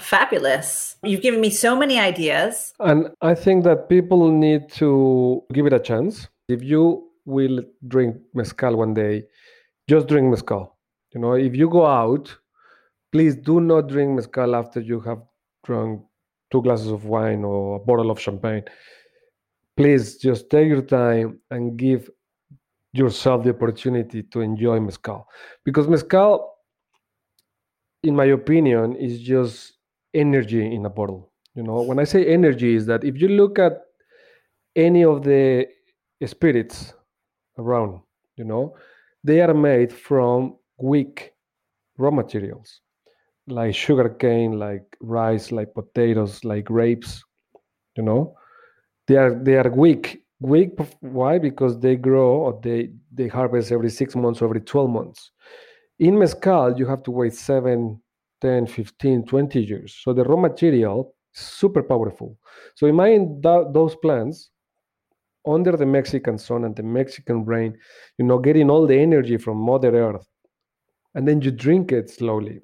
Fabulous. 0.00 0.96
You've 1.04 1.22
given 1.22 1.40
me 1.40 1.50
so 1.50 1.76
many 1.76 1.98
ideas. 1.98 2.72
And 2.80 3.10
I 3.22 3.34
think 3.34 3.64
that 3.64 3.88
people 3.88 4.30
need 4.30 4.68
to 4.72 5.42
give 5.52 5.66
it 5.66 5.72
a 5.72 5.78
chance. 5.78 6.28
If 6.48 6.62
you 6.62 7.10
will 7.24 7.62
drink 7.86 8.16
mezcal 8.34 8.76
one 8.76 8.94
day, 8.94 9.24
just 9.88 10.08
drink 10.08 10.28
mezcal. 10.30 10.76
You 11.14 11.20
know, 11.20 11.34
if 11.34 11.54
you 11.54 11.68
go 11.68 11.86
out, 11.86 12.36
please 13.12 13.36
do 13.36 13.60
not 13.60 13.88
drink 13.88 14.16
mezcal 14.16 14.56
after 14.56 14.80
you 14.80 15.00
have 15.00 15.22
drunk 15.64 16.02
two 16.50 16.62
glasses 16.62 16.90
of 16.90 17.04
wine 17.04 17.44
or 17.44 17.76
a 17.76 17.78
bottle 17.78 18.10
of 18.10 18.20
champagne. 18.20 18.64
Please 19.76 20.18
just 20.18 20.50
take 20.50 20.68
your 20.68 20.82
time 20.82 21.40
and 21.50 21.76
give 21.76 22.10
yourself 22.92 23.44
the 23.44 23.50
opportunity 23.50 24.22
to 24.22 24.40
enjoy 24.40 24.80
mezcal. 24.80 25.26
Because 25.64 25.88
mezcal, 25.88 26.54
in 28.02 28.14
my 28.14 28.26
opinion, 28.26 28.96
is 28.96 29.20
just 29.20 29.73
energy 30.14 30.74
in 30.74 30.86
a 30.86 30.90
bottle. 30.90 31.30
You 31.54 31.62
know, 31.62 31.82
when 31.82 31.98
I 31.98 32.04
say 32.04 32.26
energy, 32.26 32.74
is 32.74 32.86
that 32.86 33.04
if 33.04 33.20
you 33.20 33.28
look 33.28 33.58
at 33.58 33.82
any 34.76 35.04
of 35.04 35.22
the 35.22 35.66
spirits 36.26 36.94
around, 37.58 38.00
you 38.36 38.44
know, 38.44 38.76
they 39.22 39.40
are 39.40 39.54
made 39.54 39.92
from 39.92 40.56
weak 40.78 41.32
raw 41.96 42.10
materials 42.10 42.80
like 43.46 43.74
sugarcane, 43.74 44.58
like 44.58 44.96
rice, 45.00 45.52
like 45.52 45.74
potatoes, 45.74 46.44
like 46.44 46.64
grapes. 46.64 47.22
You 47.96 48.02
know, 48.02 48.34
they 49.06 49.16
are 49.16 49.34
they 49.34 49.56
are 49.56 49.70
weak. 49.70 50.22
Weak. 50.40 50.72
Why? 51.00 51.38
Because 51.38 51.78
they 51.78 51.96
grow 51.96 52.30
or 52.36 52.60
they 52.62 52.90
they 53.12 53.28
harvest 53.28 53.72
every 53.72 53.90
six 53.90 54.16
months 54.16 54.42
or 54.42 54.46
every 54.46 54.60
twelve 54.60 54.90
months. 54.90 55.30
In 55.98 56.18
mezcal, 56.18 56.76
you 56.76 56.86
have 56.86 57.04
to 57.04 57.12
wait 57.12 57.34
7, 57.34 58.00
10, 58.40 58.66
15, 58.66 59.24
20 59.24 59.62
years. 59.62 59.98
So 60.02 60.12
the 60.12 60.24
raw 60.24 60.36
material 60.36 61.14
is 61.34 61.40
super 61.40 61.82
powerful. 61.82 62.38
So 62.74 62.86
imagine 62.86 63.40
tha- 63.40 63.70
those 63.72 63.96
plants 63.96 64.50
under 65.46 65.76
the 65.76 65.86
Mexican 65.86 66.38
sun 66.38 66.64
and 66.64 66.74
the 66.74 66.82
Mexican 66.82 67.44
rain, 67.44 67.76
you 68.18 68.24
know, 68.24 68.38
getting 68.38 68.70
all 68.70 68.86
the 68.86 68.98
energy 68.98 69.36
from 69.36 69.58
Mother 69.58 69.94
Earth, 69.94 70.26
and 71.14 71.28
then 71.28 71.40
you 71.42 71.50
drink 71.50 71.92
it 71.92 72.10
slowly. 72.10 72.60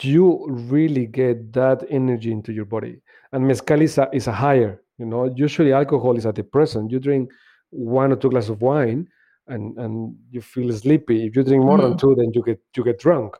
You 0.00 0.46
really 0.48 1.06
get 1.06 1.52
that 1.54 1.84
energy 1.90 2.30
into 2.30 2.52
your 2.52 2.64
body. 2.66 3.00
And 3.32 3.46
mezcal 3.46 3.80
is 3.82 3.98
a, 3.98 4.08
is 4.12 4.26
a 4.28 4.32
higher, 4.32 4.82
you 4.98 5.06
know, 5.06 5.32
usually 5.34 5.72
alcohol 5.72 6.16
is 6.16 6.24
a 6.26 6.32
depressant. 6.32 6.90
You 6.92 7.00
drink 7.00 7.30
one 7.70 8.12
or 8.12 8.16
two 8.16 8.30
glasses 8.30 8.50
of 8.50 8.62
wine 8.62 9.08
and, 9.48 9.76
and 9.78 10.14
you 10.30 10.40
feel 10.40 10.72
sleepy. 10.72 11.26
If 11.26 11.34
you 11.36 11.42
drink 11.42 11.64
more 11.64 11.78
than 11.78 11.94
Mm. 11.94 11.98
two, 11.98 12.14
then 12.16 12.30
you 12.32 12.42
get 12.44 12.60
you 12.76 12.84
get 12.84 12.98
drunk. 13.00 13.36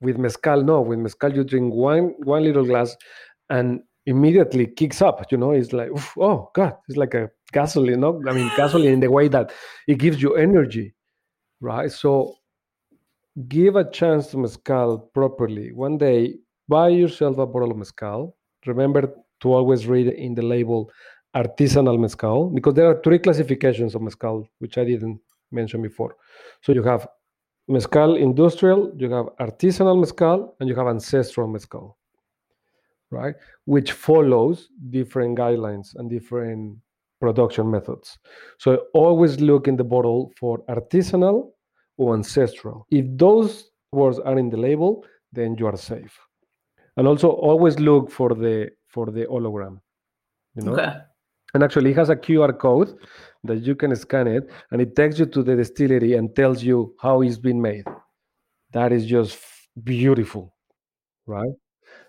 With 0.00 0.18
mezcal, 0.18 0.62
no. 0.62 0.80
With 0.82 0.98
mezcal, 0.98 1.34
you 1.34 1.44
drink 1.44 1.72
one 1.72 2.14
one 2.24 2.44
little 2.44 2.64
glass 2.64 2.96
and 3.50 3.80
immediately 4.06 4.66
kicks 4.66 5.00
up. 5.02 5.24
You 5.30 5.38
know, 5.38 5.52
it's 5.52 5.72
like, 5.72 5.90
"Oof, 5.90 6.14
oh 6.18 6.50
God, 6.54 6.76
it's 6.88 6.96
like 6.96 7.14
a 7.14 7.30
gasoline. 7.52 8.00
No, 8.00 8.20
I 8.28 8.32
mean 8.32 8.50
gasoline 8.56 8.92
in 8.94 9.00
the 9.00 9.10
way 9.10 9.28
that 9.28 9.52
it 9.88 9.98
gives 9.98 10.20
you 10.22 10.34
energy, 10.36 10.94
right? 11.60 11.90
So 11.90 12.34
give 13.48 13.76
a 13.76 13.88
chance 13.90 14.28
to 14.28 14.38
mezcal 14.38 14.98
properly. 15.14 15.72
One 15.72 15.98
day, 15.98 16.36
buy 16.68 16.88
yourself 16.88 17.38
a 17.38 17.46
bottle 17.46 17.70
of 17.70 17.76
mezcal. 17.78 18.36
Remember 18.66 19.12
to 19.40 19.52
always 19.52 19.86
read 19.86 20.08
in 20.08 20.34
the 20.34 20.42
label 20.42 20.90
artisanal 21.36 21.98
mezcal 21.98 22.50
because 22.50 22.74
there 22.74 22.86
are 22.86 23.00
three 23.02 23.18
classifications 23.18 23.94
of 23.94 24.02
mezcal, 24.02 24.48
which 24.60 24.78
I 24.78 24.84
didn't 24.84 25.20
mention 25.50 25.82
before. 25.82 26.16
So 26.62 26.72
you 26.72 26.82
have 26.84 27.06
mezcal 27.68 28.16
industrial, 28.16 28.92
you 28.96 29.10
have 29.10 29.26
artisanal 29.40 29.98
mezcal, 29.98 30.54
and 30.60 30.68
you 30.68 30.74
have 30.74 30.86
ancestral 30.86 31.48
mezcal, 31.48 31.96
right? 33.10 33.34
Which 33.64 33.92
follows 33.92 34.68
different 34.90 35.38
guidelines 35.38 35.94
and 35.96 36.10
different 36.10 36.78
production 37.20 37.70
methods. 37.70 38.18
So 38.58 38.84
always 38.92 39.40
look 39.40 39.66
in 39.68 39.76
the 39.76 39.84
bottle 39.84 40.32
for 40.38 40.58
artisanal 40.68 41.52
or 41.96 42.14
ancestral. 42.14 42.86
If 42.90 43.06
those 43.16 43.70
words 43.92 44.18
are 44.18 44.38
in 44.38 44.50
the 44.50 44.56
label, 44.58 45.04
then 45.32 45.56
you 45.58 45.66
are 45.66 45.76
safe. 45.76 46.18
And 46.96 47.08
also 47.08 47.30
always 47.30 47.78
look 47.80 48.10
for 48.10 48.34
the 48.34 48.70
for 48.88 49.06
the 49.10 49.26
hologram. 49.26 49.80
You 50.54 50.62
know, 50.64 50.72
Okay. 50.74 50.92
and 51.54 51.62
actually 51.64 51.90
it 51.90 51.96
has 51.96 52.10
a 52.10 52.16
QR 52.16 52.56
code 52.56 52.96
that 53.44 53.58
you 53.62 53.74
can 53.74 53.94
scan 53.96 54.26
it, 54.26 54.50
and 54.70 54.80
it 54.80 54.96
takes 54.96 55.18
you 55.18 55.26
to 55.26 55.42
the 55.42 55.56
distillery 55.56 56.14
and 56.14 56.34
tells 56.34 56.62
you 56.62 56.94
how 57.00 57.22
it's 57.22 57.38
been 57.38 57.60
made. 57.60 57.84
That 58.72 58.92
is 58.92 59.06
just 59.06 59.38
beautiful, 59.82 60.54
right? 61.26 61.52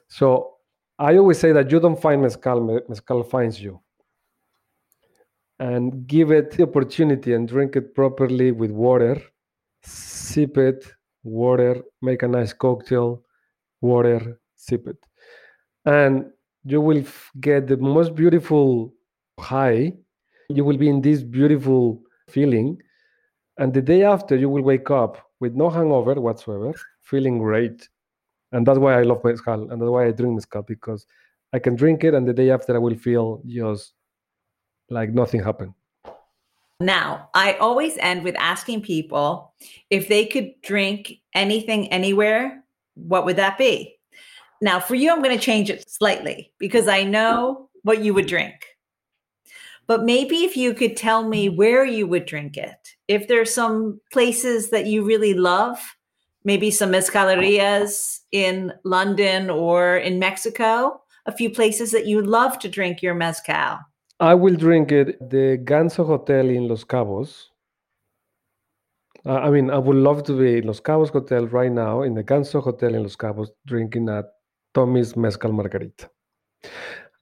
So 0.07 0.55
I 0.97 1.17
always 1.17 1.39
say 1.39 1.51
that 1.51 1.71
you 1.71 1.79
don't 1.79 2.01
find 2.01 2.21
mezcal, 2.21 2.61
me- 2.61 2.81
mezcal 2.87 3.23
finds 3.23 3.61
you. 3.61 3.81
And 5.59 6.05
give 6.07 6.31
it 6.31 6.51
the 6.51 6.63
opportunity 6.63 7.33
and 7.33 7.47
drink 7.47 7.75
it 7.75 7.95
properly 7.95 8.51
with 8.51 8.71
water. 8.71 9.21
Sip 9.83 10.57
it, 10.57 10.85
water, 11.23 11.81
make 12.01 12.23
a 12.23 12.27
nice 12.27 12.51
cocktail, 12.51 13.23
water, 13.81 14.39
sip 14.55 14.87
it. 14.87 14.97
And 15.85 16.31
you 16.65 16.81
will 16.81 17.03
get 17.39 17.67
the 17.67 17.77
most 17.77 18.15
beautiful 18.15 18.93
high. 19.39 19.93
You 20.49 20.63
will 20.63 20.77
be 20.77 20.89
in 20.89 21.01
this 21.01 21.23
beautiful 21.23 22.01
feeling. 22.29 22.81
And 23.57 23.73
the 23.73 23.81
day 23.81 24.03
after, 24.03 24.35
you 24.35 24.49
will 24.49 24.63
wake 24.63 24.91
up 24.91 25.17
with 25.39 25.53
no 25.53 25.69
hangover 25.69 26.19
whatsoever, 26.19 26.73
feeling 27.01 27.39
great. 27.39 27.87
And 28.51 28.65
that's 28.65 28.79
why 28.79 28.99
I 28.99 29.03
love 29.03 29.23
mezcal. 29.23 29.71
And 29.71 29.81
that's 29.81 29.89
why 29.89 30.07
I 30.07 30.11
drink 30.11 30.35
mezcal 30.35 30.63
because 30.63 31.05
I 31.53 31.59
can 31.59 31.75
drink 31.75 32.03
it. 32.03 32.13
And 32.13 32.27
the 32.27 32.33
day 32.33 32.51
after, 32.51 32.75
I 32.75 32.79
will 32.79 32.95
feel 32.95 33.41
just 33.45 33.93
like 34.89 35.11
nothing 35.11 35.43
happened. 35.43 35.73
Now, 36.79 37.29
I 37.33 37.53
always 37.53 37.97
end 37.99 38.23
with 38.23 38.35
asking 38.37 38.81
people 38.81 39.53
if 39.89 40.09
they 40.09 40.25
could 40.25 40.51
drink 40.61 41.13
anything 41.33 41.87
anywhere, 41.91 42.63
what 42.95 43.25
would 43.25 43.37
that 43.37 43.57
be? 43.57 43.95
Now, 44.61 44.79
for 44.79 44.95
you, 44.95 45.11
I'm 45.11 45.21
going 45.21 45.37
to 45.37 45.43
change 45.43 45.69
it 45.69 45.89
slightly 45.89 46.51
because 46.59 46.87
I 46.87 47.03
know 47.03 47.69
what 47.83 48.03
you 48.03 48.13
would 48.13 48.27
drink. 48.27 48.74
But 49.87 50.03
maybe 50.03 50.37
if 50.37 50.57
you 50.57 50.73
could 50.73 50.97
tell 50.97 51.27
me 51.27 51.49
where 51.49 51.85
you 51.85 52.07
would 52.07 52.25
drink 52.25 52.57
it, 52.57 52.95
if 53.07 53.27
there's 53.27 53.53
some 53.53 54.01
places 54.11 54.69
that 54.71 54.87
you 54.87 55.05
really 55.05 55.33
love, 55.33 55.77
maybe 56.43 56.71
some 56.71 56.91
mezcalerias 56.91 58.19
in 58.31 58.73
London 58.83 59.49
or 59.49 59.97
in 59.97 60.17
Mexico, 60.17 61.01
a 61.25 61.31
few 61.31 61.49
places 61.49 61.91
that 61.91 62.05
you 62.07 62.21
love 62.21 62.57
to 62.59 62.69
drink 62.69 63.01
your 63.01 63.15
mezcal. 63.15 63.79
I 64.19 64.33
will 64.33 64.55
drink 64.55 64.91
it 64.91 65.19
the 65.29 65.59
Ganso 65.63 66.05
Hotel 66.05 66.49
in 66.49 66.67
Los 66.67 66.83
Cabos. 66.83 67.49
Uh, 69.25 69.39
I 69.39 69.49
mean, 69.49 69.71
I 69.71 69.77
would 69.77 69.97
love 69.97 70.23
to 70.25 70.37
be 70.37 70.59
in 70.59 70.67
Los 70.67 70.79
Cabos 70.79 71.09
Hotel 71.09 71.47
right 71.47 71.71
now, 71.71 72.03
in 72.03 72.13
the 72.13 72.23
Ganso 72.23 72.63
Hotel 72.63 72.93
in 72.93 73.03
Los 73.03 73.15
Cabos, 73.15 73.49
drinking 73.65 74.07
a 74.07 74.23
Tommy's 74.73 75.15
Mezcal 75.15 75.51
Margarita. 75.51 76.09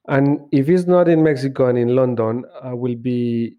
And 0.08 0.40
if 0.52 0.68
it's 0.70 0.86
not 0.86 1.08
in 1.08 1.24
Mexico 1.24 1.68
and 1.68 1.78
in 1.78 1.96
London, 1.96 2.44
I 2.62 2.74
will 2.74 2.96
be 2.96 3.56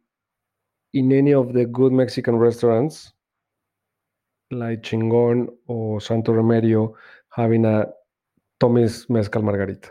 in 0.93 1.11
any 1.13 1.33
of 1.33 1.53
the 1.53 1.65
good 1.65 1.93
Mexican 1.93 2.37
restaurants 2.37 3.13
like 4.51 4.83
Chingon 4.83 5.49
or 5.67 6.01
Santo 6.01 6.33
Remedio 6.33 6.95
having 7.31 7.65
a 7.65 7.87
Tommy's 8.61 9.09
Mezcal 9.09 9.43
Margarita. 9.43 9.91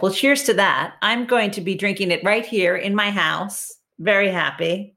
Well, 0.00 0.12
cheers 0.12 0.42
to 0.44 0.54
that. 0.54 0.94
I'm 1.02 1.26
going 1.26 1.52
to 1.52 1.60
be 1.60 1.74
drinking 1.76 2.10
it 2.10 2.24
right 2.24 2.44
here 2.44 2.76
in 2.76 2.94
my 2.94 3.10
house. 3.10 3.72
Very 4.00 4.30
happy 4.30 4.96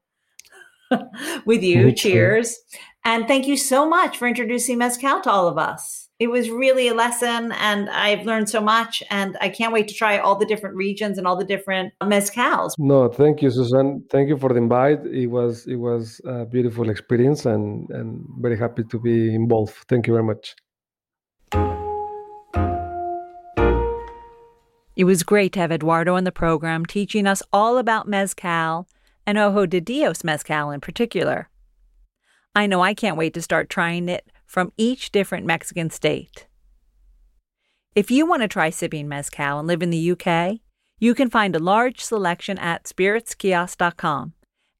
with 1.44 1.62
you. 1.62 1.92
cheers. 1.92 2.58
And 3.04 3.28
thank 3.28 3.46
you 3.46 3.56
so 3.56 3.88
much 3.88 4.16
for 4.16 4.26
introducing 4.26 4.78
Mezcal 4.78 5.20
to 5.20 5.30
all 5.30 5.46
of 5.46 5.56
us 5.56 6.07
it 6.20 6.28
was 6.28 6.50
really 6.50 6.88
a 6.88 6.94
lesson 6.94 7.52
and 7.52 7.88
I've 7.90 8.26
learned 8.26 8.48
so 8.48 8.60
much 8.60 9.04
and 9.08 9.38
I 9.40 9.48
can't 9.48 9.72
wait 9.72 9.86
to 9.88 9.94
try 9.94 10.18
all 10.18 10.34
the 10.34 10.46
different 10.46 10.74
regions 10.74 11.16
and 11.16 11.28
all 11.28 11.36
the 11.36 11.44
different 11.44 11.92
mezcals. 12.02 12.72
No, 12.76 13.08
thank 13.08 13.40
you, 13.40 13.50
Susan. 13.50 14.04
Thank 14.10 14.28
you 14.28 14.36
for 14.36 14.48
the 14.48 14.56
invite. 14.56 15.06
It 15.06 15.28
was 15.28 15.66
it 15.68 15.76
was 15.76 16.20
a 16.24 16.44
beautiful 16.44 16.90
experience 16.90 17.46
and, 17.46 17.88
and 17.90 18.26
very 18.40 18.58
happy 18.58 18.82
to 18.90 18.98
be 18.98 19.32
involved. 19.32 19.76
Thank 19.88 20.08
you 20.08 20.14
very 20.14 20.24
much. 20.24 20.56
It 24.96 25.04
was 25.04 25.22
great 25.22 25.52
to 25.52 25.60
have 25.60 25.70
Eduardo 25.70 26.16
on 26.16 26.24
the 26.24 26.32
program 26.32 26.84
teaching 26.84 27.28
us 27.28 27.40
all 27.52 27.78
about 27.78 28.08
mezcal 28.08 28.88
and 29.24 29.38
Ojo 29.38 29.66
de 29.66 29.80
Dios 29.80 30.24
mezcal 30.24 30.72
in 30.72 30.80
particular. 30.80 31.48
I 32.56 32.66
know 32.66 32.80
I 32.80 32.94
can't 32.94 33.16
wait 33.16 33.34
to 33.34 33.42
start 33.42 33.70
trying 33.70 34.08
it 34.08 34.28
from 34.48 34.72
each 34.76 35.12
different 35.12 35.46
Mexican 35.46 35.90
state. 35.90 36.48
If 37.94 38.10
you 38.10 38.26
want 38.26 38.42
to 38.42 38.48
try 38.48 38.70
sipping 38.70 39.06
mezcal 39.06 39.60
and 39.60 39.68
live 39.68 39.82
in 39.82 39.90
the 39.90 40.10
UK, 40.12 40.60
you 40.98 41.14
can 41.14 41.30
find 41.30 41.54
a 41.54 41.60
large 41.60 42.00
selection 42.00 42.58
at 42.58 42.84
spiritskiosk.com 42.84 44.32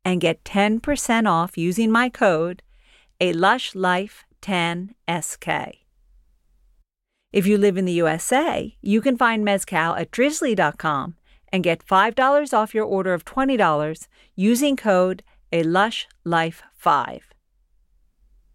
and 0.05 0.21
get 0.21 0.43
10% 0.45 1.29
off 1.29 1.59
using 1.59 1.91
my 1.93 2.09
code 2.09 2.63
a 3.21 3.33
lush 3.33 3.75
life 3.75 4.25
10sk. 4.43 5.73
If 7.33 7.47
you 7.47 7.59
live 7.59 7.77
in 7.77 7.85
the 7.85 7.93
USA, 7.93 8.77
you 8.81 9.01
can 9.01 9.19
find 9.19 9.45
mezcal 9.45 9.95
at 9.95 10.11
drizly.com 10.11 11.17
and 11.53 11.65
get 11.65 11.87
$5 11.87 12.55
off 12.55 12.75
your 12.75 12.85
order 12.85 13.13
of 13.13 13.25
$20 13.25 14.07
using 14.35 14.77
code 14.77 15.23
a 15.53 15.63
lush 15.63 16.07
life 16.25 16.63
5. 16.75 17.38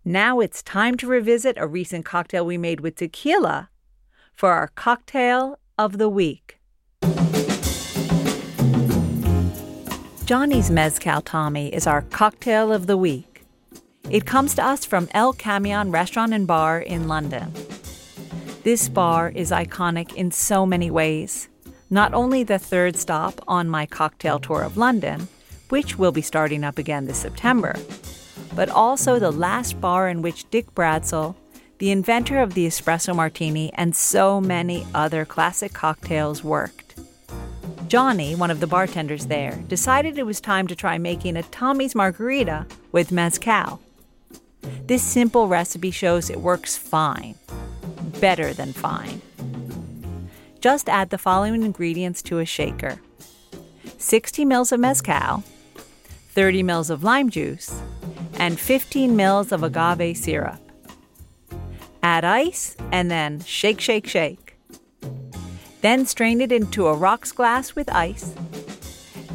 Now 0.06 0.42
it's 0.42 0.62
time 0.62 0.98
to 0.98 1.08
revisit 1.08 1.58
a 1.58 1.66
recent 1.66 2.04
cocktail 2.04 2.46
we 2.46 2.58
made 2.58 2.82
with 2.82 2.98
tequila 2.98 3.70
for 4.34 4.52
our 4.52 4.68
cocktail 4.76 5.60
of 5.78 5.98
the 5.98 6.10
week. 6.10 6.60
Johnny's 10.26 10.70
Mezcal 10.70 11.22
Tommy 11.22 11.74
is 11.74 11.88
our 11.88 12.02
cocktail 12.02 12.74
of 12.74 12.86
the 12.88 12.98
week. 12.98 13.46
It 14.10 14.26
comes 14.26 14.56
to 14.56 14.66
us 14.66 14.84
from 14.84 15.08
El 15.14 15.34
Camion 15.36 15.94
Restaurant 15.94 16.34
and 16.34 16.46
Bar 16.46 16.82
in 16.82 17.08
London. 17.08 17.54
This 18.64 18.90
bar 18.90 19.30
is 19.30 19.52
iconic 19.52 20.14
in 20.16 20.32
so 20.32 20.66
many 20.66 20.92
ways. 20.92 21.48
Not 21.90 22.14
only 22.14 22.44
the 22.44 22.60
third 22.60 22.98
stop 22.98 23.40
on 23.48 23.70
my 23.70 23.86
cocktail 23.86 24.40
tour 24.40 24.64
of 24.64 24.76
London, 24.76 25.30
which 25.70 25.98
will 25.98 26.12
be 26.12 26.22
starting 26.22 26.66
up 26.66 26.78
again 26.78 27.06
this 27.06 27.20
September, 27.20 27.78
but 28.56 28.70
also 28.70 29.20
the 29.20 29.32
last 29.32 29.80
bar 29.82 30.10
in 30.10 30.22
which 30.22 30.50
Dick 30.50 30.74
Bradsell, 30.76 31.36
the 31.80 31.92
inventor 31.92 32.40
of 32.40 32.54
the 32.54 32.68
espresso 32.68 33.16
martini 33.16 33.72
and 33.74 33.96
so 33.96 34.40
many 34.40 34.86
other 34.94 35.26
classic 35.26 35.74
cocktails, 35.74 36.44
worked. 36.44 37.00
Johnny, 37.88 38.36
one 38.36 38.50
of 38.50 38.60
the 38.60 38.68
bartenders 38.68 39.28
there, 39.28 39.64
decided 39.68 40.18
it 40.18 40.26
was 40.26 40.42
time 40.42 40.68
to 40.68 40.76
try 40.76 40.98
making 40.98 41.38
a 41.38 41.44
Tommy's 41.44 41.94
margarita 41.94 42.66
with 42.92 43.12
mezcal. 43.12 43.80
This 44.86 45.04
simple 45.04 45.48
recipe 45.48 45.92
shows 45.92 46.30
it 46.30 46.40
works 46.40 46.78
fine, 46.78 47.36
better 48.20 48.54
than 48.54 48.74
fine. 48.74 49.22
Just 50.62 50.88
add 50.88 51.10
the 51.10 51.18
following 51.18 51.64
ingredients 51.64 52.22
to 52.24 52.40
a 52.40 52.46
shaker 52.46 53.00
60 53.98 54.46
mils 54.46 54.72
of 54.72 54.80
mezcal, 54.80 55.44
30 56.30 56.64
mils 56.64 56.90
of 56.90 57.04
lime 57.04 57.30
juice, 57.30 57.82
and 58.38 58.60
15 58.60 59.16
mils 59.16 59.52
of 59.52 59.64
agave 59.64 60.18
syrup. 60.18 60.60
Add 62.02 62.26
ice 62.26 62.76
and 62.92 63.10
then 63.10 63.40
shake, 63.42 63.80
shake, 63.80 64.08
shake. 64.08 64.58
Then 65.82 66.06
strain 66.06 66.42
it 66.42 66.52
into 66.52 66.88
a 66.88 66.94
rocks 66.94 67.32
glass 67.32 67.76
with 67.76 67.90
ice 67.90 68.34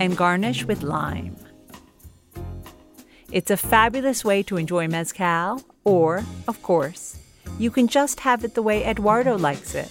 and 0.00 0.16
garnish 0.16 0.64
with 0.64 0.82
lime. 0.82 1.36
It's 3.30 3.50
a 3.50 3.56
fabulous 3.56 4.24
way 4.24 4.42
to 4.44 4.56
enjoy 4.56 4.88
mezcal, 4.88 5.62
or, 5.84 6.24
of 6.46 6.62
course, 6.62 7.18
you 7.58 7.70
can 7.70 7.86
just 7.86 8.20
have 8.20 8.44
it 8.44 8.54
the 8.54 8.62
way 8.62 8.84
Eduardo 8.84 9.36
likes 9.36 9.74
it. 9.74 9.90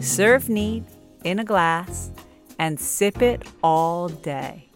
Serve 0.00 0.48
neat, 0.48 0.84
in 1.24 1.38
a 1.38 1.44
glass, 1.44 2.10
and 2.58 2.78
sip 2.78 3.22
it 3.22 3.46
all 3.62 4.08
day. 4.08 4.69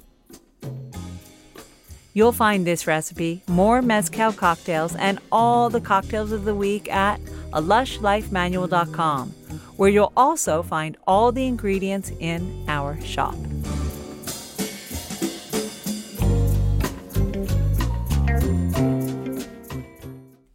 You'll 2.17 2.31
find 2.31 2.65
this 2.65 2.87
recipe, 2.87 3.43
more 3.49 3.83
mezcal 3.83 4.33
cocktails, 4.33 4.95
and 4.95 5.19
all 5.33 5.69
the 5.69 5.81
cocktails 5.81 6.31
of 6.31 6.45
the 6.45 6.55
week 6.55 6.89
at 6.89 7.21
a 7.53 7.61
lushlifemanual.com, 7.61 9.31
where 9.77 9.91
you'll 9.91 10.13
also 10.17 10.63
find 10.63 10.97
all 11.09 11.33
the 11.33 11.47
ingredients 11.47 12.13
in 12.21 12.65
our 12.69 13.01
shop. 13.01 13.35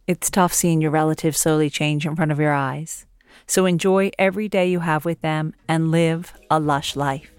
It's 0.06 0.30
tough 0.30 0.54
seeing 0.54 0.80
your 0.80 0.90
relatives 0.90 1.38
slowly 1.38 1.68
change 1.68 2.06
in 2.06 2.16
front 2.16 2.32
of 2.32 2.40
your 2.40 2.54
eyes. 2.54 3.04
So 3.46 3.66
enjoy 3.66 4.10
every 4.18 4.48
day 4.48 4.70
you 4.70 4.80
have 4.80 5.04
with 5.04 5.20
them 5.20 5.52
and 5.68 5.90
live 5.90 6.32
a 6.50 6.58
lush 6.58 6.96
life. 6.96 7.30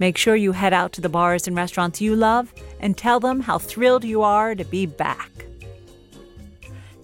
Make 0.00 0.16
sure 0.16 0.34
you 0.34 0.52
head 0.52 0.72
out 0.72 0.92
to 0.94 1.02
the 1.02 1.10
bars 1.10 1.46
and 1.46 1.54
restaurants 1.54 2.00
you 2.00 2.16
love 2.16 2.52
and 2.80 2.96
tell 2.96 3.20
them 3.20 3.40
how 3.40 3.58
thrilled 3.58 4.02
you 4.02 4.22
are 4.22 4.54
to 4.54 4.64
be 4.64 4.86
back. 4.86 5.30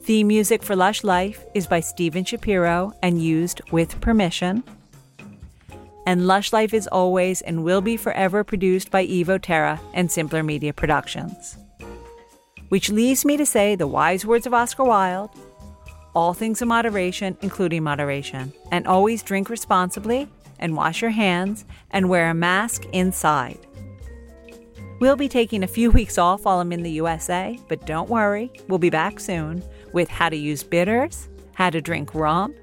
Theme 0.02 0.28
music 0.28 0.62
for 0.62 0.74
Lush 0.74 1.04
Life 1.04 1.44
is 1.54 1.66
by 1.66 1.80
Steven 1.80 2.24
Shapiro 2.24 2.94
and 3.02 3.22
used 3.22 3.60
with 3.70 4.00
permission. 4.00 4.64
And 6.06 6.26
Lush 6.26 6.54
Life 6.54 6.72
is 6.72 6.86
always 6.86 7.42
and 7.42 7.64
will 7.64 7.82
be 7.82 7.98
forever 7.98 8.42
produced 8.42 8.90
by 8.90 9.06
Evo 9.06 9.40
Terra 9.40 9.78
and 9.92 10.10
Simpler 10.10 10.42
Media 10.42 10.72
Productions. 10.72 11.58
Which 12.70 12.88
leaves 12.88 13.26
me 13.26 13.36
to 13.36 13.44
say 13.44 13.74
the 13.74 13.86
wise 13.86 14.24
words 14.24 14.46
of 14.46 14.54
Oscar 14.54 14.84
Wilde 14.84 15.30
all 16.14 16.32
things 16.32 16.62
in 16.62 16.68
moderation, 16.68 17.36
including 17.42 17.82
moderation, 17.82 18.50
and 18.72 18.86
always 18.86 19.22
drink 19.22 19.50
responsibly 19.50 20.26
and 20.58 20.76
wash 20.76 21.02
your 21.02 21.10
hands 21.10 21.64
and 21.90 22.08
wear 22.08 22.30
a 22.30 22.34
mask 22.34 22.84
inside. 22.92 23.58
We'll 24.98 25.16
be 25.16 25.28
taking 25.28 25.62
a 25.62 25.68
few 25.68 25.90
weeks 25.90 26.16
off 26.16 26.44
while 26.44 26.60
I'm 26.60 26.72
in 26.72 26.82
the 26.82 26.90
USA, 26.92 27.58
but 27.68 27.84
don't 27.84 28.08
worry, 28.08 28.50
we'll 28.68 28.78
be 28.78 28.90
back 28.90 29.20
soon 29.20 29.62
with 29.92 30.08
how 30.08 30.28
to 30.28 30.36
use 30.36 30.62
bitters, 30.62 31.28
how 31.52 31.70
to 31.70 31.80
drink 31.80 32.14
rum, 32.14 32.54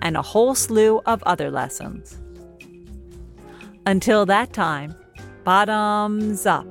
and 0.00 0.16
a 0.16 0.22
whole 0.22 0.54
slew 0.54 1.00
of 1.06 1.22
other 1.22 1.50
lessons. 1.50 2.18
Until 3.86 4.26
that 4.26 4.52
time, 4.52 4.94
bottoms 5.44 6.44
up. 6.44 6.66